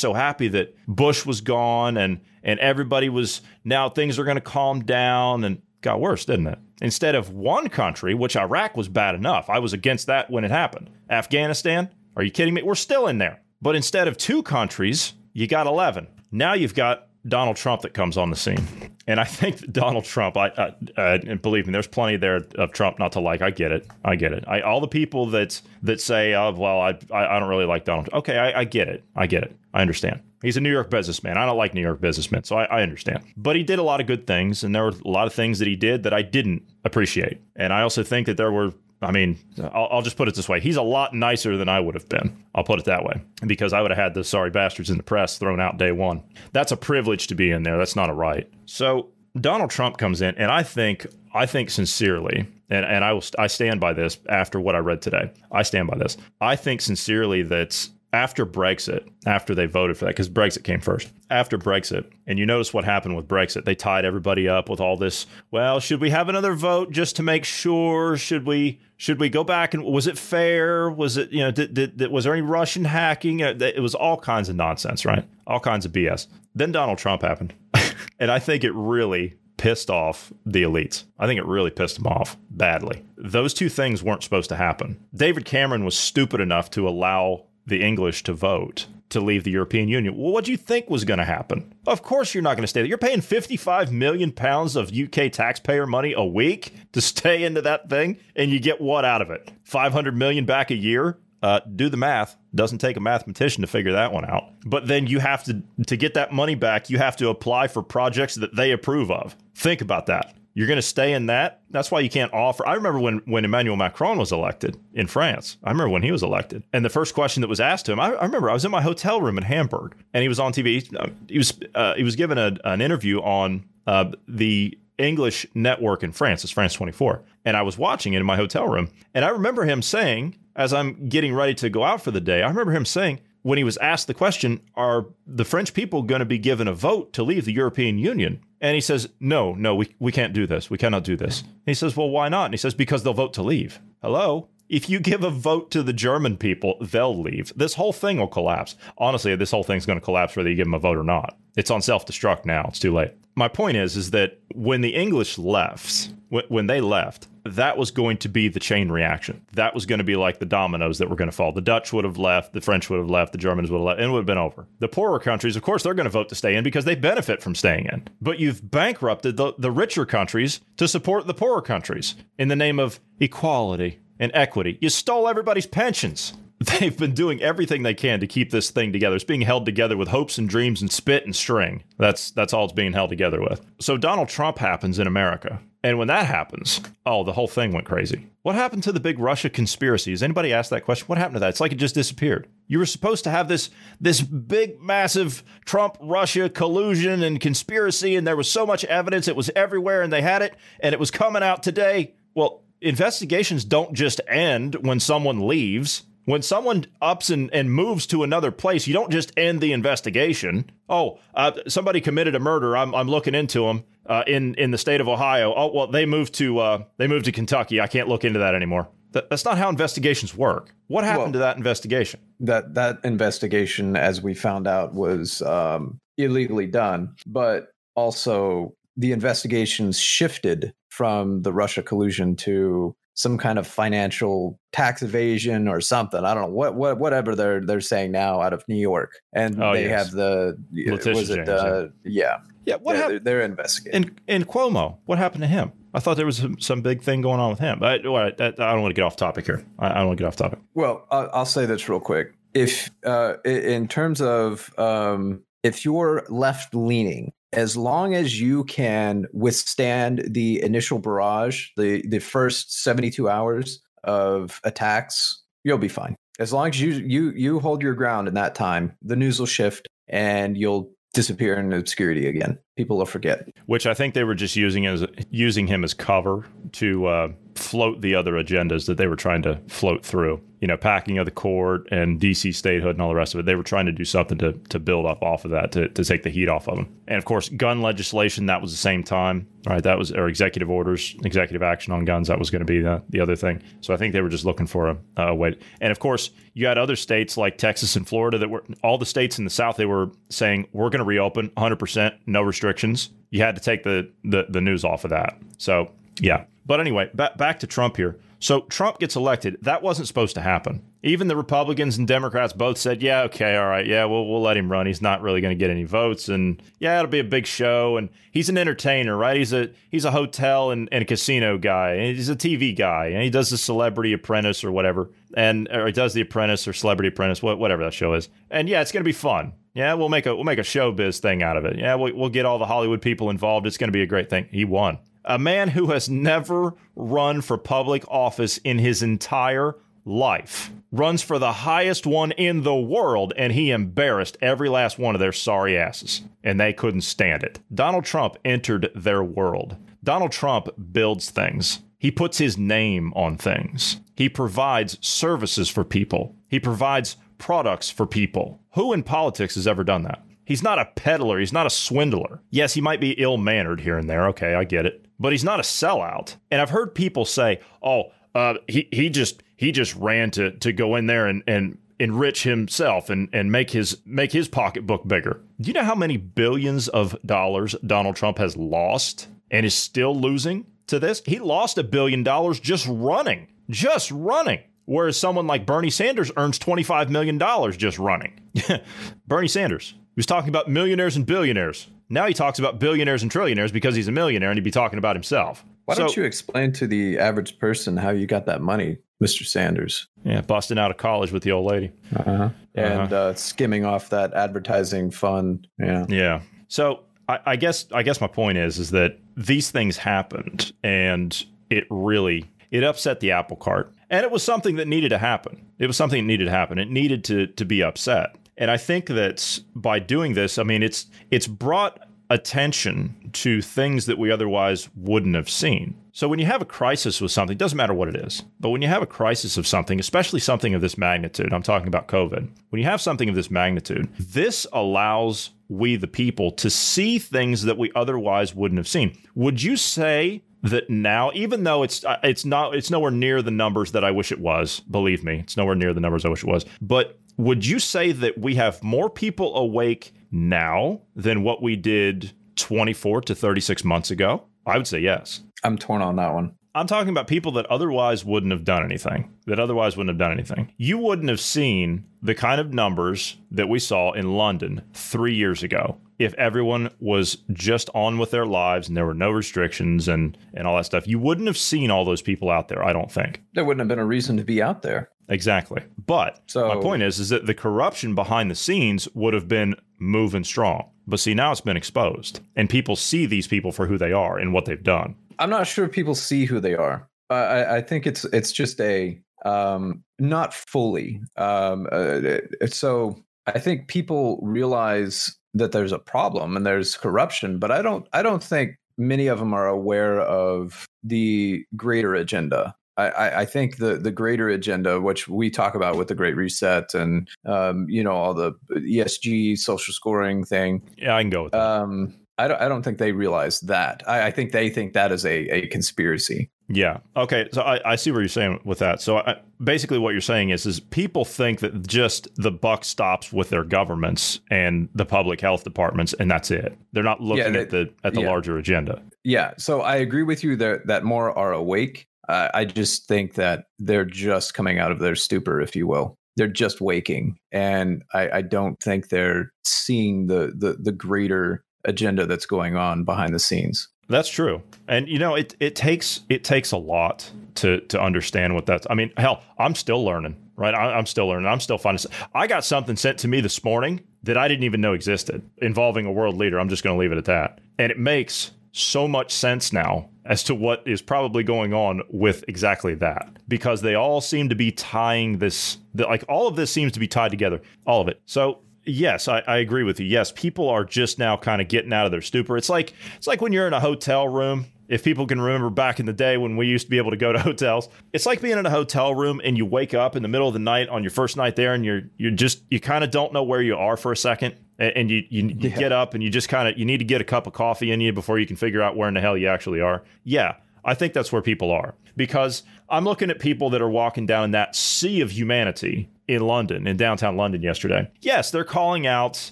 so 0.00 0.14
happy 0.14 0.48
that 0.48 0.74
Bush 0.86 1.26
was 1.26 1.40
gone 1.40 1.96
and 1.96 2.20
and 2.42 2.60
everybody 2.60 3.08
was 3.08 3.40
now 3.64 3.88
things 3.88 4.18
are 4.18 4.24
going 4.24 4.36
to 4.36 4.40
calm 4.40 4.84
down 4.84 5.44
and 5.44 5.62
got 5.84 6.00
worse, 6.00 6.24
didn't 6.24 6.48
it? 6.48 6.58
Instead 6.82 7.14
of 7.14 7.30
one 7.30 7.68
country, 7.68 8.14
which 8.14 8.36
Iraq 8.36 8.76
was 8.76 8.88
bad 8.88 9.14
enough, 9.14 9.48
I 9.48 9.60
was 9.60 9.72
against 9.72 10.06
that 10.08 10.30
when 10.30 10.44
it 10.44 10.50
happened. 10.50 10.90
Afghanistan, 11.08 11.90
are 12.16 12.22
you 12.24 12.30
kidding 12.30 12.54
me? 12.54 12.62
We're 12.62 12.74
still 12.74 13.06
in 13.06 13.18
there. 13.18 13.40
But 13.62 13.76
instead 13.76 14.08
of 14.08 14.16
two 14.16 14.42
countries, 14.42 15.12
you 15.32 15.46
got 15.46 15.66
11. 15.66 16.08
Now 16.32 16.54
you've 16.54 16.74
got 16.74 17.08
Donald 17.26 17.56
Trump 17.56 17.82
that 17.82 17.94
comes 17.94 18.16
on 18.16 18.30
the 18.30 18.36
scene. 18.36 18.66
And 19.06 19.20
I 19.20 19.24
think 19.24 19.58
that 19.58 19.72
Donald 19.72 20.04
Trump, 20.04 20.36
I, 20.36 20.48
uh, 20.48 20.70
and 20.96 21.40
believe 21.42 21.66
me, 21.66 21.72
there's 21.72 21.86
plenty 21.86 22.16
there 22.16 22.46
of 22.56 22.72
Trump 22.72 22.98
not 22.98 23.12
to 23.12 23.20
like. 23.20 23.42
I 23.42 23.50
get 23.50 23.70
it. 23.70 23.86
I 24.04 24.16
get 24.16 24.32
it. 24.32 24.44
I, 24.46 24.62
all 24.62 24.80
the 24.80 24.88
people 24.88 25.26
that 25.26 25.60
that 25.82 26.00
say, 26.00 26.32
oh, 26.34 26.52
well, 26.52 26.80
I, 26.80 26.98
I, 27.10 27.36
I 27.36 27.38
don't 27.38 27.48
really 27.50 27.66
like 27.66 27.84
Donald. 27.84 28.08
Okay, 28.14 28.38
I, 28.38 28.60
I 28.60 28.64
get 28.64 28.88
it. 28.88 29.04
I 29.14 29.26
get 29.26 29.42
it. 29.42 29.54
I 29.74 29.82
understand. 29.82 30.20
He's 30.44 30.56
a 30.56 30.60
New 30.60 30.70
York 30.70 30.90
businessman. 30.90 31.36
I 31.36 31.46
don't 31.46 31.56
like 31.56 31.74
New 31.74 31.80
York 31.80 32.00
businessmen, 32.00 32.44
so 32.44 32.56
I, 32.56 32.64
I, 32.64 32.82
understand. 32.82 33.24
But 33.36 33.56
he 33.56 33.62
did 33.62 33.78
a 33.78 33.82
lot 33.82 34.00
of 34.00 34.06
good 34.06 34.26
things, 34.26 34.62
and 34.62 34.74
there 34.74 34.84
were 34.84 34.92
a 35.04 35.08
lot 35.08 35.26
of 35.26 35.32
things 35.32 35.58
that 35.58 35.66
he 35.66 35.74
did 35.74 36.02
that 36.02 36.12
I 36.12 36.22
didn't 36.22 36.62
appreciate. 36.84 37.40
And 37.56 37.72
I 37.72 37.82
also 37.82 38.02
think 38.02 38.26
that 38.26 38.36
there 38.36 38.52
were 38.52 38.72
I 39.02 39.10
mean, 39.10 39.38
I'll, 39.60 39.88
I'll, 39.90 40.02
just 40.02 40.16
put 40.16 40.28
it 40.28 40.34
this 40.34 40.48
way: 40.48 40.60
he's 40.60 40.76
a 40.76 40.82
lot 40.82 41.14
nicer 41.14 41.56
than 41.56 41.68
I 41.68 41.80
would 41.80 41.94
have 41.94 42.08
been. 42.08 42.36
I'll 42.54 42.64
put 42.64 42.78
it 42.78 42.86
that 42.86 43.04
way 43.04 43.20
because 43.46 43.72
I 43.72 43.82
would 43.82 43.90
have 43.90 43.98
had 43.98 44.14
the 44.14 44.24
sorry 44.24 44.50
bastards 44.50 44.88
in 44.88 44.96
the 44.96 45.02
press 45.02 45.36
thrown 45.36 45.60
out 45.60 45.76
day 45.76 45.92
one. 45.92 46.22
That's 46.52 46.72
a 46.72 46.76
privilege 46.76 47.26
to 47.26 47.34
be 47.34 47.50
in 47.50 47.64
there. 47.64 47.76
That's 47.76 47.96
not 47.96 48.08
a 48.08 48.14
right. 48.14 48.48
So 48.66 49.10
Donald 49.40 49.70
Trump 49.70 49.98
comes 49.98 50.22
in, 50.22 50.34
and 50.36 50.50
I 50.50 50.62
think, 50.62 51.06
I 51.34 51.46
think 51.46 51.70
sincerely, 51.70 52.46
and, 52.70 52.84
and 52.84 53.04
I 53.04 53.12
will, 53.12 53.24
I 53.38 53.48
stand 53.48 53.80
by 53.80 53.92
this 53.92 54.18
after 54.28 54.60
what 54.60 54.74
I 54.74 54.78
read 54.78 55.02
today. 55.02 55.30
I 55.50 55.62
stand 55.62 55.88
by 55.88 55.98
this. 55.98 56.16
I 56.40 56.56
think 56.56 56.80
sincerely 56.80 57.42
that 57.42 57.88
after 58.14 58.46
Brexit, 58.46 59.08
after 59.26 59.56
they 59.56 59.66
voted 59.66 59.98
for 59.98 60.04
that, 60.04 60.12
because 60.12 60.30
Brexit 60.30 60.62
came 60.62 60.78
first, 60.78 61.12
after 61.30 61.58
Brexit, 61.58 62.04
and 62.28 62.38
you 62.38 62.46
notice 62.46 62.72
what 62.72 62.84
happened 62.84 63.16
with 63.16 63.26
Brexit, 63.26 63.64
they 63.64 63.74
tied 63.74 64.04
everybody 64.04 64.48
up 64.48 64.68
with 64.68 64.80
all 64.80 64.96
this. 64.96 65.26
Well, 65.50 65.80
should 65.80 66.00
we 66.00 66.10
have 66.10 66.28
another 66.28 66.54
vote 66.54 66.92
just 66.92 67.16
to 67.16 67.24
make 67.24 67.44
sure? 67.44 68.16
Should 68.16 68.46
we 68.46 68.80
should 68.96 69.18
we 69.18 69.28
go 69.28 69.42
back 69.42 69.74
and 69.74 69.82
was 69.82 70.06
it 70.06 70.16
fair? 70.16 70.88
Was 70.88 71.16
it 71.16 71.32
you 71.32 71.40
know 71.40 71.50
did, 71.50 71.74
did, 71.74 71.96
did 71.96 72.12
was 72.12 72.22
there 72.22 72.32
any 72.32 72.42
Russian 72.42 72.84
hacking? 72.84 73.42
Uh, 73.42 73.54
it 73.58 73.82
was 73.82 73.96
all 73.96 74.16
kinds 74.16 74.48
of 74.48 74.54
nonsense, 74.54 75.04
right? 75.04 75.24
All 75.48 75.58
kinds 75.58 75.84
of 75.84 75.90
BS. 75.90 76.28
Then 76.54 76.70
Donald 76.70 76.98
Trump 76.98 77.22
happened, 77.22 77.52
and 78.20 78.30
I 78.30 78.38
think 78.38 78.62
it 78.62 78.72
really 78.74 79.34
pissed 79.56 79.90
off 79.90 80.32
the 80.46 80.62
elites. 80.62 81.02
I 81.18 81.26
think 81.26 81.38
it 81.38 81.46
really 81.46 81.70
pissed 81.70 81.96
them 81.96 82.06
off 82.06 82.36
badly. 82.50 83.04
Those 83.16 83.54
two 83.54 83.68
things 83.68 84.04
weren't 84.04 84.22
supposed 84.22 84.50
to 84.50 84.56
happen. 84.56 85.04
David 85.12 85.44
Cameron 85.44 85.84
was 85.84 85.98
stupid 85.98 86.40
enough 86.40 86.70
to 86.70 86.88
allow 86.88 87.46
the 87.66 87.82
English 87.82 88.22
to 88.24 88.32
vote 88.32 88.86
to 89.10 89.20
leave 89.20 89.44
the 89.44 89.50
European 89.50 89.88
Union. 89.88 90.16
Well, 90.16 90.32
what 90.32 90.44
do 90.44 90.50
you 90.50 90.56
think 90.56 90.90
was 90.90 91.04
going 91.04 91.18
to 91.18 91.24
happen? 91.24 91.72
Of 91.86 92.02
course, 92.02 92.34
you're 92.34 92.42
not 92.42 92.56
going 92.56 92.64
to 92.64 92.68
stay 92.68 92.80
there. 92.80 92.88
You're 92.88 92.98
paying 92.98 93.20
55 93.20 93.92
million 93.92 94.32
pounds 94.32 94.76
of 94.76 94.92
UK 94.92 95.30
taxpayer 95.32 95.86
money 95.86 96.12
a 96.16 96.24
week 96.24 96.74
to 96.92 97.00
stay 97.00 97.44
into 97.44 97.62
that 97.62 97.88
thing, 97.88 98.18
and 98.34 98.50
you 98.50 98.60
get 98.60 98.80
what 98.80 99.04
out 99.04 99.22
of 99.22 99.30
it? 99.30 99.50
500 99.62 100.16
million 100.16 100.44
back 100.44 100.70
a 100.70 100.76
year? 100.76 101.18
Uh, 101.42 101.60
do 101.76 101.90
the 101.90 101.96
math. 101.96 102.36
Doesn't 102.54 102.78
take 102.78 102.96
a 102.96 103.00
mathematician 103.00 103.60
to 103.60 103.66
figure 103.66 103.92
that 103.92 104.12
one 104.12 104.24
out. 104.24 104.44
But 104.64 104.86
then 104.88 105.06
you 105.06 105.18
have 105.18 105.44
to 105.44 105.62
to 105.86 105.96
get 105.96 106.14
that 106.14 106.32
money 106.32 106.54
back. 106.54 106.88
You 106.88 106.96
have 106.96 107.16
to 107.18 107.28
apply 107.28 107.68
for 107.68 107.82
projects 107.82 108.34
that 108.36 108.56
they 108.56 108.72
approve 108.72 109.10
of. 109.10 109.36
Think 109.54 109.82
about 109.82 110.06
that. 110.06 110.34
You're 110.54 110.68
going 110.68 110.76
to 110.76 110.82
stay 110.82 111.12
in 111.12 111.26
that. 111.26 111.62
That's 111.70 111.90
why 111.90 112.00
you 112.00 112.08
can't 112.08 112.32
offer. 112.32 112.66
I 112.66 112.74
remember 112.74 113.00
when 113.00 113.18
when 113.26 113.44
Emmanuel 113.44 113.76
Macron 113.76 114.18
was 114.18 114.30
elected 114.30 114.76
in 114.92 115.08
France. 115.08 115.56
I 115.64 115.70
remember 115.70 115.90
when 115.90 116.04
he 116.04 116.12
was 116.12 116.22
elected, 116.22 116.62
and 116.72 116.84
the 116.84 116.90
first 116.90 117.12
question 117.12 117.40
that 117.40 117.48
was 117.48 117.60
asked 117.60 117.86
to 117.86 117.92
him. 117.92 118.00
I, 118.00 118.12
I 118.12 118.24
remember 118.24 118.48
I 118.48 118.52
was 118.52 118.64
in 118.64 118.70
my 118.70 118.80
hotel 118.80 119.20
room 119.20 119.36
in 119.36 119.44
Hamburg, 119.44 119.96
and 120.12 120.22
he 120.22 120.28
was 120.28 120.38
on 120.38 120.52
TV. 120.52 120.86
He 121.28 121.38
was 121.38 121.58
uh, 121.74 121.94
he 121.94 122.04
was 122.04 122.14
given 122.14 122.38
a, 122.38 122.56
an 122.64 122.80
interview 122.80 123.18
on 123.20 123.64
uh, 123.88 124.12
the 124.28 124.78
English 124.96 125.44
network 125.54 126.04
in 126.04 126.12
France. 126.12 126.44
It's 126.44 126.52
France 126.52 126.74
24, 126.74 127.22
and 127.44 127.56
I 127.56 127.62
was 127.62 127.76
watching 127.76 128.12
it 128.12 128.20
in 128.20 128.26
my 128.26 128.36
hotel 128.36 128.68
room, 128.68 128.90
and 129.12 129.24
I 129.24 129.30
remember 129.30 129.64
him 129.64 129.82
saying, 129.82 130.38
as 130.54 130.72
I'm 130.72 131.08
getting 131.08 131.34
ready 131.34 131.54
to 131.54 131.68
go 131.68 131.82
out 131.82 132.02
for 132.02 132.12
the 132.12 132.20
day, 132.20 132.42
I 132.42 132.48
remember 132.48 132.72
him 132.72 132.84
saying, 132.84 133.18
when 133.44 133.58
he 133.58 133.64
was 133.64 133.76
asked 133.76 134.06
the 134.06 134.14
question, 134.14 134.60
Are 134.74 135.06
the 135.26 135.44
French 135.44 135.74
people 135.74 136.02
going 136.02 136.20
to 136.20 136.24
be 136.24 136.38
given 136.38 136.66
a 136.66 136.72
vote 136.72 137.12
to 137.12 137.22
leave 137.22 137.44
the 137.44 137.52
European 137.52 137.98
Union? 137.98 138.40
And 138.64 138.74
he 138.74 138.80
says, 138.80 139.10
No, 139.20 139.52
no, 139.52 139.74
we, 139.74 139.94
we 139.98 140.10
can't 140.10 140.32
do 140.32 140.46
this. 140.46 140.70
We 140.70 140.78
cannot 140.78 141.04
do 141.04 141.16
this. 141.16 141.42
And 141.42 141.50
he 141.66 141.74
says, 141.74 141.94
Well, 141.98 142.08
why 142.08 142.30
not? 142.30 142.46
And 142.46 142.54
he 142.54 142.58
says, 142.58 142.72
Because 142.72 143.02
they'll 143.02 143.12
vote 143.12 143.34
to 143.34 143.42
leave. 143.42 143.78
Hello? 144.00 144.48
If 144.70 144.88
you 144.88 145.00
give 145.00 145.22
a 145.22 145.28
vote 145.28 145.70
to 145.72 145.82
the 145.82 145.92
German 145.92 146.38
people, 146.38 146.78
they'll 146.80 147.20
leave. 147.20 147.52
This 147.54 147.74
whole 147.74 147.92
thing 147.92 148.16
will 148.16 148.26
collapse. 148.26 148.76
Honestly, 148.96 149.36
this 149.36 149.50
whole 149.50 149.64
thing's 149.64 149.84
going 149.84 150.00
to 150.00 150.04
collapse 150.04 150.34
whether 150.34 150.48
you 150.48 150.56
give 150.56 150.64
them 150.64 150.72
a 150.72 150.78
vote 150.78 150.96
or 150.96 151.04
not. 151.04 151.36
It's 151.58 151.70
on 151.70 151.82
self 151.82 152.06
destruct 152.06 152.46
now. 152.46 152.64
It's 152.68 152.78
too 152.78 152.94
late. 152.94 153.12
My 153.36 153.48
point 153.48 153.76
is, 153.76 153.96
is 153.96 154.10
that 154.12 154.38
when 154.54 154.80
the 154.80 154.94
English 154.94 155.38
left, 155.38 156.10
when 156.48 156.66
they 156.66 156.80
left, 156.80 157.26
that 157.44 157.76
was 157.76 157.90
going 157.90 158.16
to 158.18 158.28
be 158.28 158.48
the 158.48 158.60
chain 158.60 158.90
reaction. 158.90 159.44
That 159.52 159.74
was 159.74 159.84
going 159.86 159.98
to 159.98 160.04
be 160.04 160.16
like 160.16 160.38
the 160.38 160.46
dominoes 160.46 160.98
that 160.98 161.10
were 161.10 161.16
going 161.16 161.30
to 161.30 161.36
fall. 161.36 161.52
The 161.52 161.60
Dutch 161.60 161.92
would 161.92 162.04
have 162.04 162.16
left, 162.16 162.52
the 162.54 162.60
French 162.60 162.88
would 162.88 162.98
have 162.98 163.10
left, 163.10 163.32
the 163.32 163.38
Germans 163.38 163.70
would 163.70 163.78
have 163.78 163.84
left, 163.84 164.00
and 164.00 164.08
it 164.08 164.12
would 164.12 164.20
have 164.20 164.26
been 164.26 164.38
over. 164.38 164.66
The 164.78 164.88
poorer 164.88 165.18
countries, 165.18 165.56
of 165.56 165.62
course, 165.62 165.82
they're 165.82 165.94
going 165.94 166.04
to 166.04 166.10
vote 166.10 166.28
to 166.30 166.34
stay 166.34 166.54
in 166.56 166.64
because 166.64 166.84
they 166.84 166.94
benefit 166.94 167.42
from 167.42 167.54
staying 167.54 167.86
in. 167.86 168.08
But 168.22 168.38
you've 168.38 168.70
bankrupted 168.70 169.36
the, 169.36 169.52
the 169.58 169.70
richer 169.70 170.06
countries 170.06 170.60
to 170.78 170.88
support 170.88 171.26
the 171.26 171.34
poorer 171.34 171.62
countries 171.62 172.14
in 172.38 172.48
the 172.48 172.56
name 172.56 172.78
of 172.78 172.98
equality 173.20 173.98
and 174.18 174.30
equity. 174.34 174.78
You 174.80 174.88
stole 174.88 175.28
everybody's 175.28 175.66
pensions 175.66 176.32
they've 176.80 176.96
been 176.96 177.14
doing 177.14 177.42
everything 177.42 177.82
they 177.82 177.94
can 177.94 178.20
to 178.20 178.26
keep 178.26 178.50
this 178.50 178.70
thing 178.70 178.92
together. 178.92 179.16
It's 179.16 179.24
being 179.24 179.42
held 179.42 179.64
together 179.64 179.96
with 179.96 180.08
hopes 180.08 180.38
and 180.38 180.48
dreams 180.48 180.80
and 180.80 180.90
spit 180.90 181.24
and 181.24 181.34
string. 181.34 181.84
That's 181.98 182.30
that's 182.30 182.52
all 182.52 182.64
it's 182.64 182.72
being 182.72 182.92
held 182.92 183.10
together 183.10 183.40
with. 183.40 183.64
So 183.80 183.96
Donald 183.96 184.28
Trump 184.28 184.58
happens 184.58 184.98
in 184.98 185.06
America. 185.06 185.60
And 185.82 185.98
when 185.98 186.08
that 186.08 186.24
happens, 186.24 186.80
oh, 187.04 187.24
the 187.24 187.34
whole 187.34 187.46
thing 187.46 187.72
went 187.72 187.84
crazy. 187.84 188.28
What 188.40 188.54
happened 188.54 188.82
to 188.84 188.92
the 188.92 189.00
big 189.00 189.18
Russia 189.18 189.50
conspiracy? 189.50 190.12
Has 190.12 190.22
anybody 190.22 190.50
asked 190.50 190.70
that 190.70 190.84
question? 190.84 191.08
What 191.08 191.18
happened 191.18 191.34
to 191.34 191.40
that? 191.40 191.50
It's 191.50 191.60
like 191.60 191.72
it 191.72 191.76
just 191.76 191.94
disappeared. 191.94 192.48
You 192.66 192.78
were 192.78 192.86
supposed 192.86 193.24
to 193.24 193.30
have 193.30 193.48
this 193.48 193.70
this 194.00 194.22
big 194.22 194.80
massive 194.80 195.42
Trump 195.66 195.98
Russia 196.00 196.48
collusion 196.48 197.22
and 197.22 197.40
conspiracy 197.40 198.16
and 198.16 198.26
there 198.26 198.36
was 198.36 198.50
so 198.50 198.64
much 198.64 198.84
evidence 198.84 199.28
it 199.28 199.36
was 199.36 199.50
everywhere 199.54 200.02
and 200.02 200.12
they 200.12 200.22
had 200.22 200.40
it 200.40 200.54
and 200.80 200.92
it 200.92 201.00
was 201.00 201.10
coming 201.10 201.42
out 201.42 201.62
today. 201.62 202.14
Well, 202.34 202.62
investigations 202.80 203.64
don't 203.64 203.94
just 203.94 204.20
end 204.28 204.76
when 204.76 205.00
someone 205.00 205.46
leaves 205.46 206.04
when 206.24 206.42
someone 206.42 206.86
ups 207.00 207.30
and, 207.30 207.52
and 207.52 207.72
moves 207.72 208.06
to 208.08 208.22
another 208.22 208.50
place, 208.50 208.86
you 208.86 208.94
don't 208.94 209.10
just 209.10 209.32
end 209.36 209.60
the 209.60 209.72
investigation. 209.72 210.70
Oh, 210.88 211.18
uh, 211.34 211.52
somebody 211.68 212.00
committed 212.00 212.34
a 212.34 212.40
murder. 212.40 212.76
I'm, 212.76 212.94
I'm 212.94 213.08
looking 213.08 213.34
into 213.34 213.66
them 213.66 213.84
uh, 214.06 214.24
in 214.26 214.54
in 214.54 214.70
the 214.70 214.78
state 214.78 215.00
of 215.00 215.08
Ohio. 215.08 215.52
Oh, 215.54 215.72
well, 215.74 215.86
they 215.86 216.06
moved 216.06 216.34
to 216.34 216.58
uh, 216.58 216.84
they 216.98 217.06
moved 217.06 217.26
to 217.26 217.32
Kentucky. 217.32 217.80
I 217.80 217.86
can't 217.86 218.08
look 218.08 218.24
into 218.24 218.38
that 218.40 218.54
anymore. 218.54 218.88
That, 219.12 219.30
that's 219.30 219.44
not 219.44 219.58
how 219.58 219.68
investigations 219.68 220.34
work. 220.34 220.74
What 220.88 221.04
happened 221.04 221.24
well, 221.24 221.32
to 221.34 221.38
that 221.40 221.56
investigation? 221.56 222.20
That 222.40 222.74
that 222.74 223.00
investigation, 223.04 223.96
as 223.96 224.20
we 224.20 224.34
found 224.34 224.66
out, 224.66 224.94
was 224.94 225.40
um, 225.42 226.00
illegally 226.18 226.66
done, 226.66 227.14
but 227.26 227.70
also 227.94 228.74
the 228.96 229.12
investigations 229.12 229.98
shifted 229.98 230.72
from 230.88 231.42
the 231.42 231.52
Russia 231.52 231.82
collusion 231.82 232.36
to 232.36 232.94
some 233.14 233.38
kind 233.38 233.58
of 233.58 233.66
financial 233.66 234.58
tax 234.72 235.02
evasion 235.02 235.68
or 235.68 235.80
something. 235.80 236.24
I 236.24 236.34
don't 236.34 236.44
know 236.44 236.48
what 236.50 236.74
what 236.74 236.98
whatever 236.98 237.34
they're 237.34 237.60
they're 237.60 237.80
saying 237.80 238.12
now 238.12 238.40
out 238.40 238.52
of 238.52 238.64
New 238.68 238.76
York, 238.76 239.20
and 239.32 239.62
oh, 239.62 239.72
they 239.72 239.84
yes. 239.84 240.06
have 240.06 240.12
the 240.12 240.56
Letitia 240.72 241.14
was 241.14 241.30
it 241.30 241.48
uh, 241.48 241.86
yeah 242.04 242.38
yeah 242.66 242.76
what 242.76 242.94
yeah, 242.94 243.02
happened? 243.02 243.24
They're, 243.24 243.38
they're, 243.38 243.44
investigating. 243.44 244.04
in, 244.04 244.18
and 244.28 244.48
Cuomo, 244.48 244.98
what 245.06 245.18
happened 245.18 245.42
to 245.42 245.48
him? 245.48 245.72
I 245.94 246.00
thought 246.00 246.16
there 246.16 246.26
was 246.26 246.38
some, 246.38 246.58
some 246.58 246.82
big 246.82 247.02
thing 247.02 247.20
going 247.20 247.38
on 247.38 247.50
with 247.50 247.60
him. 247.60 247.78
But 247.78 248.04
I, 248.04 248.08
I, 248.08 248.26
I 248.26 248.50
don't 248.50 248.82
want 248.82 248.90
to 248.90 248.94
get 248.94 249.04
off 249.04 249.16
topic 249.16 249.46
here. 249.46 249.64
I, 249.78 249.90
I 249.90 249.94
don't 249.94 250.08
want 250.08 250.18
to 250.18 250.24
get 250.24 250.28
off 250.28 250.36
topic. 250.36 250.58
Well, 250.74 251.06
I'll, 251.10 251.30
I'll 251.32 251.46
say 251.46 251.66
this 251.66 251.88
real 251.88 252.00
quick. 252.00 252.34
If 252.52 252.90
uh, 253.04 253.34
in 253.44 253.88
terms 253.88 254.20
of 254.20 254.76
um, 254.78 255.42
if 255.62 255.84
you're 255.84 256.24
left 256.28 256.74
leaning 256.74 257.32
as 257.54 257.76
long 257.76 258.14
as 258.14 258.40
you 258.40 258.64
can 258.64 259.26
withstand 259.32 260.24
the 260.30 260.62
initial 260.62 260.98
barrage, 260.98 261.68
the 261.76 262.06
the 262.06 262.18
first 262.18 262.82
72 262.82 263.28
hours 263.28 263.80
of 264.02 264.60
attacks, 264.64 265.42
you'll 265.62 265.78
be 265.78 265.88
fine. 265.88 266.16
As 266.38 266.52
long 266.52 266.68
as 266.68 266.80
you 266.80 266.92
you 266.92 267.30
you 267.30 267.60
hold 267.60 267.82
your 267.82 267.94
ground 267.94 268.28
in 268.28 268.34
that 268.34 268.54
time, 268.54 268.96
the 269.02 269.16
news 269.16 269.38
will 269.38 269.46
shift 269.46 269.86
and 270.08 270.58
you'll 270.58 270.90
disappear 271.14 271.54
in 271.54 271.72
obscurity 271.72 272.26
again. 272.26 272.58
People 272.76 272.98
will 272.98 273.06
forget. 273.06 273.48
Which 273.66 273.86
I 273.86 273.94
think 273.94 274.14
they 274.14 274.24
were 274.24 274.34
just 274.34 274.56
using 274.56 274.86
as 274.86 275.04
using 275.30 275.66
him 275.66 275.84
as 275.84 275.94
cover 275.94 276.44
to 276.72 277.06
uh, 277.06 277.28
float 277.54 278.00
the 278.00 278.14
other 278.14 278.32
agendas 278.32 278.86
that 278.86 278.96
they 278.96 279.06
were 279.06 279.16
trying 279.16 279.42
to 279.42 279.60
float 279.68 280.04
through. 280.04 280.40
You 280.60 280.68
know, 280.68 280.76
packing 280.78 281.18
of 281.18 281.26
the 281.26 281.30
court 281.30 281.86
and 281.90 282.18
DC 282.18 282.54
statehood 282.54 282.92
and 282.92 283.02
all 283.02 283.10
the 283.10 283.14
rest 283.14 283.34
of 283.34 283.40
it. 283.40 283.44
They 283.44 283.54
were 283.54 283.62
trying 283.62 283.84
to 283.84 283.92
do 283.92 284.04
something 284.04 284.38
to, 284.38 284.52
to 284.52 284.78
build 284.78 285.04
up 285.04 285.22
off 285.22 285.44
of 285.44 285.50
that 285.50 285.72
to, 285.72 285.88
to 285.90 286.04
take 286.04 286.22
the 286.22 286.30
heat 286.30 286.48
off 286.48 286.68
of 286.68 286.76
them. 286.76 286.88
And 287.06 287.18
of 287.18 287.26
course, 287.26 287.50
gun 287.50 287.82
legislation, 287.82 288.46
that 288.46 288.62
was 288.62 288.70
the 288.70 288.78
same 288.78 289.02
time, 289.02 289.46
right? 289.66 289.82
That 289.82 289.98
was, 289.98 290.10
or 290.10 290.26
executive 290.26 290.70
orders, 290.70 291.14
executive 291.22 291.62
action 291.62 291.92
on 291.92 292.06
guns, 292.06 292.28
that 292.28 292.38
was 292.38 292.48
going 292.48 292.60
to 292.60 292.66
be 292.66 292.80
the, 292.80 293.02
the 293.10 293.20
other 293.20 293.36
thing. 293.36 293.62
So 293.82 293.92
I 293.92 293.98
think 293.98 294.14
they 294.14 294.22
were 294.22 294.30
just 294.30 294.46
looking 294.46 294.66
for 294.66 294.88
a, 294.88 294.98
a 295.18 295.34
way. 295.34 295.58
And 295.82 295.90
of 295.90 295.98
course, 295.98 296.30
you 296.54 296.66
had 296.66 296.78
other 296.78 296.96
states 296.96 297.36
like 297.36 297.58
Texas 297.58 297.94
and 297.94 298.08
Florida 298.08 298.38
that 298.38 298.48
were, 298.48 298.64
all 298.82 298.96
the 298.96 299.04
states 299.04 299.38
in 299.38 299.44
the 299.44 299.50
South, 299.50 299.76
they 299.76 299.86
were 299.86 300.10
saying, 300.30 300.66
we're 300.72 300.88
going 300.88 301.00
to 301.00 301.04
reopen 301.04 301.50
100%, 301.50 302.14
no 302.26 302.40
restrictions. 302.40 303.10
You 303.28 303.42
had 303.42 303.54
to 303.54 303.60
take 303.60 303.82
the, 303.82 304.10
the, 304.24 304.46
the 304.48 304.62
news 304.62 304.82
off 304.82 305.04
of 305.04 305.10
that. 305.10 305.36
So 305.58 305.90
yeah. 306.20 306.44
But 306.66 306.80
anyway, 306.80 307.10
back 307.14 307.36
back 307.36 307.60
to 307.60 307.66
Trump 307.66 307.96
here. 307.96 308.18
So 308.44 308.62
Trump 308.62 308.98
gets 308.98 309.16
elected. 309.16 309.56
That 309.62 309.82
wasn't 309.82 310.06
supposed 310.06 310.34
to 310.34 310.42
happen. 310.42 310.82
Even 311.02 311.28
the 311.28 311.36
Republicans 311.36 311.96
and 311.96 312.06
Democrats 312.06 312.52
both 312.52 312.76
said, 312.76 313.02
"Yeah, 313.02 313.22
okay, 313.22 313.56
all 313.56 313.66
right, 313.66 313.86
yeah, 313.86 314.04
we'll 314.04 314.26
we'll 314.26 314.42
let 314.42 314.56
him 314.56 314.70
run. 314.70 314.86
He's 314.86 315.00
not 315.00 315.22
really 315.22 315.40
going 315.40 315.56
to 315.56 315.58
get 315.58 315.70
any 315.70 315.84
votes, 315.84 316.28
and 316.28 316.62
yeah, 316.78 316.98
it'll 316.98 317.10
be 317.10 317.20
a 317.20 317.24
big 317.24 317.46
show. 317.46 317.96
And 317.96 318.10
he's 318.32 318.48
an 318.48 318.58
entertainer, 318.58 319.16
right? 319.16 319.36
He's 319.36 319.52
a 319.52 319.70
he's 319.90 320.04
a 320.04 320.10
hotel 320.10 320.70
and, 320.70 320.88
and 320.92 321.02
a 321.02 321.06
casino 321.06 321.56
guy. 321.56 321.92
And 321.92 322.16
he's 322.16 322.28
a 322.28 322.36
TV 322.36 322.76
guy, 322.76 323.06
and 323.06 323.22
he 323.22 323.30
does 323.30 323.50
the 323.50 323.58
Celebrity 323.58 324.12
Apprentice 324.12 324.62
or 324.62 324.72
whatever, 324.72 325.10
and 325.34 325.68
or 325.70 325.86
he 325.86 325.92
does 325.92 326.12
the 326.12 326.20
Apprentice 326.20 326.68
or 326.68 326.72
Celebrity 326.72 327.08
Apprentice, 327.08 327.42
whatever 327.42 327.84
that 327.84 327.94
show 327.94 328.14
is. 328.14 328.28
And 328.50 328.68
yeah, 328.68 328.82
it's 328.82 328.92
going 328.92 329.02
to 329.02 329.08
be 329.08 329.12
fun. 329.12 329.52
Yeah, 329.74 329.94
we'll 329.94 330.10
make 330.10 330.26
a 330.26 330.34
we'll 330.34 330.44
make 330.44 330.58
a 330.58 330.62
showbiz 330.62 331.18
thing 331.18 331.42
out 331.42 331.56
of 331.56 331.64
it. 331.64 331.78
Yeah, 331.78 331.94
we'll, 331.94 332.14
we'll 332.14 332.28
get 332.28 332.44
all 332.46 332.58
the 332.58 332.66
Hollywood 332.66 333.00
people 333.02 333.30
involved. 333.30 333.66
It's 333.66 333.78
going 333.78 333.88
to 333.88 333.92
be 333.92 334.02
a 334.02 334.06
great 334.06 334.30
thing. 334.30 334.48
He 334.50 334.64
won 334.64 334.98
a 335.24 335.38
man 335.38 335.68
who 335.68 335.88
has 335.88 336.08
never 336.08 336.74
run 336.94 337.40
for 337.40 337.56
public 337.58 338.06
office 338.08 338.58
in 338.58 338.78
his 338.78 339.02
entire 339.02 339.76
life 340.04 340.70
runs 340.92 341.22
for 341.22 341.38
the 341.38 341.52
highest 341.52 342.06
one 342.06 342.30
in 342.32 342.62
the 342.62 342.74
world 342.74 343.32
and 343.36 343.52
he 343.52 343.70
embarrassed 343.70 344.36
every 344.40 344.68
last 344.68 344.98
one 344.98 345.14
of 345.14 345.20
their 345.20 345.32
sorry 345.32 345.76
asses 345.78 346.22
and 346.42 346.60
they 346.60 346.72
couldn't 346.72 347.00
stand 347.00 347.42
it. 347.42 347.58
Donald 347.72 348.04
Trump 348.04 348.36
entered 348.44 348.90
their 348.94 349.24
world. 349.24 349.76
Donald 350.02 350.32
Trump 350.32 350.68
builds 350.92 351.30
things. 351.30 351.80
He 351.98 352.10
puts 352.10 352.38
his 352.38 352.58
name 352.58 353.12
on 353.14 353.38
things. 353.38 354.00
He 354.14 354.28
provides 354.28 354.98
services 355.00 355.70
for 355.70 355.84
people. 355.84 356.36
He 356.48 356.60
provides 356.60 357.16
products 357.38 357.88
for 357.88 358.06
people. 358.06 358.60
Who 358.74 358.92
in 358.92 359.02
politics 359.02 359.54
has 359.54 359.66
ever 359.66 359.84
done 359.84 360.02
that? 360.02 360.22
He's 360.44 360.62
not 360.62 360.78
a 360.78 360.86
peddler. 360.96 361.38
He's 361.38 361.52
not 361.52 361.66
a 361.66 361.70
swindler. 361.70 362.40
Yes, 362.50 362.74
he 362.74 362.80
might 362.80 363.00
be 363.00 363.12
ill 363.12 363.36
mannered 363.36 363.80
here 363.80 363.98
and 363.98 364.08
there. 364.08 364.28
Okay, 364.28 364.54
I 364.54 364.64
get 364.64 364.86
it. 364.86 365.06
But 365.18 365.32
he's 365.32 365.44
not 365.44 365.60
a 365.60 365.62
sellout. 365.62 366.36
And 366.50 366.60
I've 366.60 366.70
heard 366.70 366.94
people 366.94 367.24
say, 367.24 367.60
oh, 367.82 368.12
uh, 368.34 368.54
he, 368.66 368.88
he 368.92 369.10
just 369.10 369.42
he 369.56 369.72
just 369.72 369.94
ran 369.94 370.30
to 370.32 370.52
to 370.58 370.72
go 370.72 370.96
in 370.96 371.06
there 371.06 371.26
and, 371.26 371.42
and 371.46 371.78
enrich 371.98 372.42
himself 372.42 373.10
and, 373.10 373.28
and 373.32 373.52
make 373.52 373.70
his 373.70 373.98
make 374.04 374.32
his 374.32 374.48
pocketbook 374.48 375.06
bigger. 375.06 375.40
Do 375.60 375.68
you 375.68 375.74
know 375.74 375.84
how 375.84 375.94
many 375.94 376.16
billions 376.16 376.88
of 376.88 377.16
dollars 377.24 377.74
Donald 377.86 378.16
Trump 378.16 378.38
has 378.38 378.56
lost 378.56 379.28
and 379.50 379.64
is 379.64 379.74
still 379.74 380.18
losing 380.18 380.66
to 380.88 380.98
this? 380.98 381.22
He 381.24 381.38
lost 381.38 381.78
a 381.78 381.84
billion 381.84 382.22
dollars 382.22 382.60
just 382.60 382.86
running. 382.88 383.48
Just 383.70 384.10
running. 384.10 384.60
Whereas 384.86 385.16
someone 385.16 385.46
like 385.46 385.64
Bernie 385.64 385.88
Sanders 385.88 386.30
earns 386.36 386.58
$25 386.58 387.08
million 387.08 387.38
just 387.72 387.98
running. 387.98 388.38
Bernie 389.26 389.48
Sanders, 389.48 389.94
he 390.14 390.18
was 390.20 390.26
talking 390.26 390.48
about 390.48 390.68
millionaires 390.68 391.16
and 391.16 391.26
billionaires. 391.26 391.88
Now 392.08 392.26
he 392.26 392.34
talks 392.34 392.60
about 392.60 392.78
billionaires 392.78 393.22
and 393.22 393.32
trillionaires 393.32 393.72
because 393.72 393.96
he's 393.96 394.06
a 394.06 394.12
millionaire 394.12 394.50
and 394.50 394.56
he'd 394.56 394.62
be 394.64 394.70
talking 394.70 394.98
about 394.98 395.16
himself. 395.16 395.64
Why 395.86 395.94
so, 395.94 396.02
don't 396.02 396.16
you 396.16 396.22
explain 396.22 396.72
to 396.74 396.86
the 396.86 397.18
average 397.18 397.58
person 397.58 397.96
how 397.96 398.10
you 398.10 398.26
got 398.26 398.46
that 398.46 398.60
money, 398.62 398.98
Mr. 399.22 399.44
Sanders? 399.44 400.06
Yeah, 400.24 400.40
busting 400.40 400.78
out 400.78 400.92
of 400.92 400.98
college 400.98 401.32
with 401.32 401.42
the 401.42 401.50
old 401.50 401.70
lady. 401.70 401.90
Uh-huh. 402.14 402.50
And 402.76 403.12
uh-huh. 403.12 403.16
Uh, 403.16 403.34
skimming 403.34 403.84
off 403.84 404.10
that 404.10 404.32
advertising 404.34 405.10
fund. 405.10 405.66
Yeah. 405.78 406.06
Yeah. 406.08 406.42
So 406.68 407.00
I, 407.28 407.40
I 407.46 407.56
guess 407.56 407.86
I 407.92 408.02
guess 408.02 408.20
my 408.20 408.26
point 408.26 408.58
is 408.58 408.78
is 408.78 408.90
that 408.90 409.18
these 409.36 409.70
things 409.70 409.96
happened 409.96 410.72
and 410.82 411.44
it 411.70 411.86
really 411.90 412.48
it 412.70 412.84
upset 412.84 413.20
the 413.20 413.32
apple 413.32 413.56
cart. 413.56 413.92
And 414.10 414.24
it 414.24 414.30
was 414.30 414.42
something 414.42 414.76
that 414.76 414.86
needed 414.86 415.08
to 415.10 415.18
happen. 415.18 415.66
It 415.78 415.86
was 415.86 415.96
something 415.96 416.22
that 416.22 416.26
needed 416.26 416.44
to 416.44 416.50
happen. 416.50 416.78
It 416.78 416.90
needed 416.90 417.24
to 417.24 417.46
to 417.48 417.64
be 417.64 417.82
upset. 417.82 418.36
And 418.56 418.70
I 418.70 418.76
think 418.76 419.06
that 419.06 419.60
by 419.74 419.98
doing 419.98 420.34
this, 420.34 420.58
I 420.58 420.62
mean 420.62 420.82
it's 420.82 421.06
it's 421.30 421.46
brought 421.46 422.00
attention 422.30 423.30
to 423.32 423.60
things 423.60 424.06
that 424.06 424.18
we 424.18 424.30
otherwise 424.30 424.88
wouldn't 424.96 425.34
have 425.34 425.50
seen. 425.50 425.96
So 426.12 426.28
when 426.28 426.38
you 426.38 426.46
have 426.46 426.62
a 426.62 426.66
crisis 426.66 427.20
with 427.20 427.32
something, 427.32 427.56
doesn't 427.56 427.76
matter 427.76 427.92
what 427.92 428.08
it 428.08 428.16
is, 428.16 428.44
but 428.60 428.70
when 428.70 428.82
you 428.82 428.88
have 428.88 429.02
a 429.02 429.06
crisis 429.06 429.56
of 429.56 429.66
something, 429.66 429.98
especially 429.98 430.40
something 430.40 430.72
of 430.72 430.80
this 430.80 430.96
magnitude, 430.96 431.52
I'm 431.52 431.62
talking 431.62 431.88
about 431.88 432.08
COVID, 432.08 432.48
when 432.70 432.80
you 432.80 432.86
have 432.86 433.00
something 433.00 433.28
of 433.28 433.34
this 433.34 433.50
magnitude, 433.50 434.08
this 434.18 434.66
allows 434.72 435.50
we 435.68 435.96
the 435.96 436.06
people 436.06 436.52
to 436.52 436.70
see 436.70 437.18
things 437.18 437.64
that 437.64 437.78
we 437.78 437.90
otherwise 437.94 438.54
wouldn't 438.54 438.78
have 438.78 438.88
seen. 438.88 439.18
Would 439.34 439.62
you 439.62 439.76
say 439.76 440.42
that 440.62 440.88
now, 440.88 441.30
even 441.34 441.64
though 441.64 441.82
it's 441.82 442.04
uh, 442.04 442.18
it's 442.22 442.44
not 442.44 442.74
it's 442.74 442.90
nowhere 442.90 443.10
near 443.10 443.42
the 443.42 443.50
numbers 443.50 443.92
that 443.92 444.04
I 444.04 444.10
wish 444.10 444.32
it 444.32 444.40
was, 444.40 444.80
believe 444.80 445.22
me, 445.22 445.40
it's 445.40 445.56
nowhere 445.56 445.74
near 445.74 445.92
the 445.92 446.00
numbers 446.00 446.24
I 446.24 446.28
wish 446.28 446.42
it 446.42 446.48
was, 446.48 446.64
but 446.80 447.18
would 447.36 447.66
you 447.66 447.78
say 447.78 448.12
that 448.12 448.38
we 448.38 448.54
have 448.56 448.82
more 448.82 449.10
people 449.10 449.56
awake 449.56 450.14
now 450.30 451.02
than 451.14 451.42
what 451.42 451.62
we 451.62 451.76
did 451.76 452.32
24 452.56 453.22
to 453.22 453.34
36 453.34 453.84
months 453.84 454.10
ago? 454.10 454.44
I 454.66 454.76
would 454.76 454.86
say 454.86 455.00
yes. 455.00 455.42
I'm 455.62 455.78
torn 455.78 456.02
on 456.02 456.16
that 456.16 456.32
one. 456.32 456.54
I'm 456.74 456.86
talking 456.88 457.10
about 457.10 457.28
people 457.28 457.52
that 457.52 457.66
otherwise 457.66 458.24
wouldn't 458.24 458.52
have 458.52 458.64
done 458.64 458.82
anything, 458.84 459.32
that 459.46 459.60
otherwise 459.60 459.96
wouldn't 459.96 460.10
have 460.14 460.18
done 460.18 460.32
anything. 460.32 460.72
You 460.76 460.98
wouldn't 460.98 461.28
have 461.28 461.40
seen 461.40 462.04
the 462.20 462.34
kind 462.34 462.60
of 462.60 462.74
numbers 462.74 463.36
that 463.52 463.68
we 463.68 463.78
saw 463.78 464.12
in 464.12 464.32
London 464.32 464.82
three 464.92 465.34
years 465.34 465.62
ago 465.62 465.98
if 466.18 466.34
everyone 466.34 466.90
was 467.00 467.38
just 467.52 467.90
on 467.94 468.18
with 468.18 468.30
their 468.30 468.46
lives 468.46 468.88
and 468.88 468.96
there 468.96 469.06
were 469.06 469.14
no 469.14 469.30
restrictions 469.30 470.08
and, 470.08 470.36
and 470.54 470.66
all 470.66 470.76
that 470.76 470.86
stuff. 470.86 471.06
You 471.06 471.18
wouldn't 471.18 471.46
have 471.48 471.58
seen 471.58 471.90
all 471.90 472.04
those 472.04 472.22
people 472.22 472.50
out 472.50 472.68
there, 472.68 472.84
I 472.84 472.92
don't 472.92 473.10
think. 473.10 473.42
There 473.54 473.64
wouldn't 473.64 473.80
have 473.80 473.88
been 473.88 473.98
a 473.98 474.04
reason 474.06 474.36
to 474.36 474.44
be 474.44 474.62
out 474.62 474.82
there. 474.82 475.10
Exactly. 475.28 475.82
But 476.06 476.40
So- 476.46 476.68
my 476.68 476.76
point 476.80 477.02
is, 477.02 477.18
is 477.18 477.30
that 477.30 477.46
the 477.46 477.54
corruption 477.54 478.14
behind 478.14 478.50
the 478.50 478.54
scenes 478.54 479.08
would 479.14 479.34
have 479.34 479.48
been 479.48 479.74
moving 479.98 480.44
strong. 480.44 480.90
But 481.06 481.20
see, 481.20 481.34
now 481.34 481.52
it's 481.52 481.60
been 481.60 481.76
exposed, 481.76 482.40
and 482.56 482.68
people 482.70 482.96
see 482.96 483.26
these 483.26 483.46
people 483.46 483.72
for 483.72 483.86
who 483.86 483.98
they 483.98 484.12
are 484.12 484.38
and 484.38 484.52
what 484.52 484.64
they've 484.64 484.82
done. 484.82 485.14
I'm 485.38 485.50
not 485.50 485.66
sure 485.66 485.88
people 485.88 486.14
see 486.14 486.44
who 486.44 486.60
they 486.60 486.74
are. 486.74 487.08
I, 487.30 487.76
I, 487.76 487.80
think 487.80 488.06
it's 488.06 488.24
it's 488.26 488.52
just 488.52 488.80
a 488.80 489.18
um, 489.44 490.02
not 490.18 490.54
fully. 490.54 491.20
Um, 491.36 491.88
uh, 491.90 492.38
so 492.66 493.22
I 493.46 493.58
think 493.58 493.88
people 493.88 494.38
realize 494.42 495.36
that 495.54 495.72
there's 495.72 495.92
a 495.92 495.98
problem 495.98 496.56
and 496.56 496.66
there's 496.66 496.96
corruption, 496.96 497.58
but 497.58 497.70
I 497.70 497.82
don't 497.82 498.06
I 498.12 498.22
don't 498.22 498.42
think 498.42 498.76
many 498.96 499.26
of 499.26 499.38
them 499.38 499.54
are 499.54 499.66
aware 499.66 500.20
of 500.20 500.86
the 501.02 501.64
greater 501.76 502.14
agenda. 502.14 502.74
I, 502.96 503.40
I, 503.40 503.44
think 503.44 503.78
the 503.78 503.96
the 503.96 504.12
greater 504.12 504.48
agenda, 504.48 505.00
which 505.00 505.26
we 505.28 505.50
talk 505.50 505.74
about 505.74 505.96
with 505.96 506.08
the 506.08 506.14
Great 506.14 506.36
Reset 506.36 506.94
and 506.94 507.28
um, 507.44 507.86
you 507.88 508.04
know 508.04 508.12
all 508.12 508.34
the 508.34 508.52
ESG 508.70 509.58
social 509.58 509.92
scoring 509.92 510.44
thing, 510.44 510.82
Yeah, 510.96 511.16
I 511.16 511.22
can 511.22 511.30
go 511.30 511.44
with 511.44 511.52
that. 511.52 511.60
um, 511.60 512.14
I 512.38 512.48
don't 512.48 512.60
I 512.60 512.68
don't 512.68 512.82
think 512.82 512.98
they 512.98 513.12
realize 513.12 513.60
that. 513.60 514.02
I, 514.06 514.26
I 514.26 514.30
think 514.30 514.52
they 514.52 514.70
think 514.70 514.92
that 514.92 515.12
is 515.12 515.24
a 515.26 515.48
a 515.48 515.66
conspiracy. 515.68 516.50
Yeah. 516.68 516.98
Okay. 517.14 517.48
So 517.52 517.62
I, 517.62 517.92
I 517.92 517.96
see 517.96 518.10
what 518.10 518.20
you're 518.20 518.28
saying 518.28 518.60
with 518.64 518.78
that. 518.78 519.02
So 519.02 519.18
I, 519.18 519.38
basically, 519.62 519.98
what 519.98 520.12
you're 520.12 520.22
saying 520.22 520.48
is, 520.48 520.64
is 520.64 520.80
people 520.80 521.24
think 521.26 521.60
that 521.60 521.86
just 521.86 522.28
the 522.36 522.50
buck 522.50 522.84
stops 522.86 523.32
with 523.32 523.50
their 523.50 523.64
governments 523.64 524.40
and 524.50 524.88
the 524.94 525.04
public 525.04 525.42
health 525.42 525.62
departments, 525.62 526.14
and 526.14 526.30
that's 526.30 526.50
it. 526.50 526.76
They're 526.92 527.02
not 527.02 527.20
looking 527.20 527.52
they- 527.52 527.60
at 527.60 527.70
the 527.70 527.92
at 528.02 528.14
the 528.14 528.22
yeah. 528.22 528.28
larger 528.30 528.56
agenda. 528.56 529.02
Yeah, 529.24 529.52
so 529.58 529.80
I 529.80 529.96
agree 529.96 530.22
with 530.22 530.44
you 530.44 530.56
that 530.56 530.86
that 530.86 531.04
more 531.04 531.36
are 531.36 531.52
awake. 531.52 532.06
Uh, 532.28 532.48
I 532.54 532.64
just 532.64 533.06
think 533.06 533.34
that 533.34 533.64
they're 533.78 534.04
just 534.04 534.54
coming 534.54 534.78
out 534.78 534.90
of 534.90 534.98
their 534.98 535.14
stupor, 535.14 535.60
if 535.60 535.76
you 535.76 535.86
will. 535.86 536.16
They're 536.36 536.48
just 536.48 536.80
waking, 536.80 537.36
and 537.52 538.02
I, 538.12 538.38
I 538.38 538.42
don't 538.42 538.80
think 538.80 539.08
they're 539.08 539.52
seeing 539.64 540.26
the, 540.26 540.52
the 540.56 540.76
the 540.80 540.90
greater 540.90 541.62
agenda 541.84 542.26
that's 542.26 542.46
going 542.46 542.76
on 542.76 543.04
behind 543.04 543.34
the 543.34 543.38
scenes. 543.38 543.88
That's 544.08 544.28
true. 544.28 544.62
And 544.88 545.08
you 545.08 545.18
know, 545.18 545.34
it 545.34 545.54
it 545.60 545.76
takes 545.76 546.22
it 546.28 546.42
takes 546.42 546.72
a 546.72 546.76
lot 546.76 547.30
to 547.56 547.80
to 547.82 548.00
understand 548.00 548.54
what 548.54 548.66
that's. 548.66 548.86
I 548.90 548.94
mean, 548.94 549.12
hell, 549.16 549.42
I'm 549.58 549.74
still 549.74 550.04
learning. 550.04 550.36
Right, 550.56 550.74
I, 550.74 550.92
I'm 550.92 551.06
still 551.06 551.26
learning. 551.26 551.48
I'm 551.48 551.58
still 551.58 551.78
finding. 551.78 552.04
I 552.32 552.46
got 552.46 552.64
something 552.64 552.96
sent 552.96 553.18
to 553.18 553.28
me 553.28 553.40
this 553.40 553.64
morning 553.64 554.02
that 554.22 554.38
I 554.38 554.46
didn't 554.46 554.62
even 554.64 554.80
know 554.80 554.92
existed 554.92 555.42
involving 555.58 556.06
a 556.06 556.12
world 556.12 556.36
leader. 556.36 556.60
I'm 556.60 556.68
just 556.68 556.84
going 556.84 556.96
to 556.96 557.00
leave 557.00 557.10
it 557.10 557.18
at 557.18 557.24
that. 557.24 557.60
And 557.78 557.90
it 557.90 557.98
makes 557.98 558.52
so 558.70 559.08
much 559.08 559.32
sense 559.32 559.72
now 559.72 560.10
as 560.24 560.42
to 560.44 560.54
what 560.54 560.82
is 560.86 561.02
probably 561.02 561.42
going 561.42 561.74
on 561.74 562.02
with 562.08 562.44
exactly 562.48 562.94
that 562.94 563.28
because 563.46 563.82
they 563.82 563.94
all 563.94 564.20
seem 564.20 564.48
to 564.48 564.54
be 564.54 564.72
tying 564.72 565.38
this. 565.38 565.78
The, 565.94 566.04
like 566.04 566.24
all 566.28 566.48
of 566.48 566.56
this 566.56 566.70
seems 566.70 566.92
to 566.92 567.00
be 567.00 567.08
tied 567.08 567.30
together. 567.30 567.60
All 567.86 568.00
of 568.00 568.08
it. 568.08 568.20
So 568.26 568.60
Yes, 568.86 569.28
I, 569.28 569.40
I 569.40 569.58
agree 569.58 569.82
with 569.82 569.98
you. 569.98 570.06
Yes, 570.06 570.32
people 570.32 570.68
are 570.68 570.84
just 570.84 571.18
now 571.18 571.36
kind 571.36 571.62
of 571.62 571.68
getting 571.68 571.92
out 571.92 572.04
of 572.04 572.12
their 572.12 572.20
stupor. 572.20 572.56
It's 572.56 572.68
like 572.68 572.92
it's 573.16 573.26
like 573.26 573.40
when 573.40 573.52
you're 573.52 573.66
in 573.66 573.72
a 573.72 573.80
hotel 573.80 574.28
room. 574.28 574.66
If 574.86 575.02
people 575.02 575.26
can 575.26 575.40
remember 575.40 575.70
back 575.70 575.98
in 575.98 576.04
the 576.04 576.12
day 576.12 576.36
when 576.36 576.58
we 576.58 576.66
used 576.66 576.84
to 576.88 576.90
be 576.90 576.98
able 576.98 577.10
to 577.10 577.16
go 577.16 577.32
to 577.32 577.38
hotels, 577.40 577.88
it's 578.12 578.26
like 578.26 578.42
being 578.42 578.58
in 578.58 578.66
a 578.66 578.70
hotel 578.70 579.14
room 579.14 579.40
and 579.42 579.56
you 579.56 579.64
wake 579.64 579.94
up 579.94 580.14
in 580.14 580.22
the 580.22 580.28
middle 580.28 580.46
of 580.46 580.52
the 580.52 580.60
night 580.60 580.90
on 580.90 581.02
your 581.02 581.10
first 581.10 581.38
night 581.38 581.56
there, 581.56 581.72
and 581.72 581.86
you're 581.86 582.02
you're 582.18 582.30
just 582.30 582.62
you 582.70 582.78
kind 582.80 583.02
of 583.02 583.10
don't 583.10 583.32
know 583.32 583.42
where 583.42 583.62
you 583.62 583.76
are 583.76 583.96
for 583.96 584.12
a 584.12 584.16
second, 584.16 584.54
and, 584.78 584.92
and 584.96 585.10
you 585.10 585.24
you, 585.28 585.48
you 585.48 585.70
Yeah. 585.70 585.76
get 585.78 585.92
up 585.92 586.14
and 586.14 586.22
you 586.22 586.30
just 586.30 586.48
kind 586.48 586.68
of 586.68 586.78
you 586.78 586.84
need 586.84 586.98
to 586.98 587.04
get 587.04 587.20
a 587.20 587.24
cup 587.24 587.46
of 587.46 587.52
coffee 587.52 587.90
in 587.90 588.00
you 588.00 588.12
before 588.12 588.38
you 588.38 588.46
can 588.46 588.56
figure 588.56 588.82
out 588.82 588.96
where 588.96 589.08
in 589.08 589.14
the 589.14 589.20
hell 589.20 589.36
you 589.36 589.48
actually 589.48 589.80
are. 589.80 590.02
Yeah, 590.24 590.56
I 590.84 590.94
think 590.94 591.12
that's 591.12 591.32
where 591.32 591.42
people 591.42 591.70
are 591.70 591.94
because 592.16 592.62
I'm 592.88 593.04
looking 593.04 593.30
at 593.30 593.38
people 593.38 593.70
that 593.70 593.80
are 593.82 593.88
walking 593.90 594.26
down 594.26 594.44
in 594.44 594.50
that 594.52 594.76
sea 594.76 595.20
of 595.20 595.30
humanity 595.32 596.08
in 596.28 596.42
London, 596.46 596.86
in 596.86 596.96
downtown 596.96 597.36
London 597.36 597.62
yesterday. 597.62 598.10
Yes, 598.20 598.50
they're 598.50 598.64
calling 598.64 599.06
out. 599.06 599.50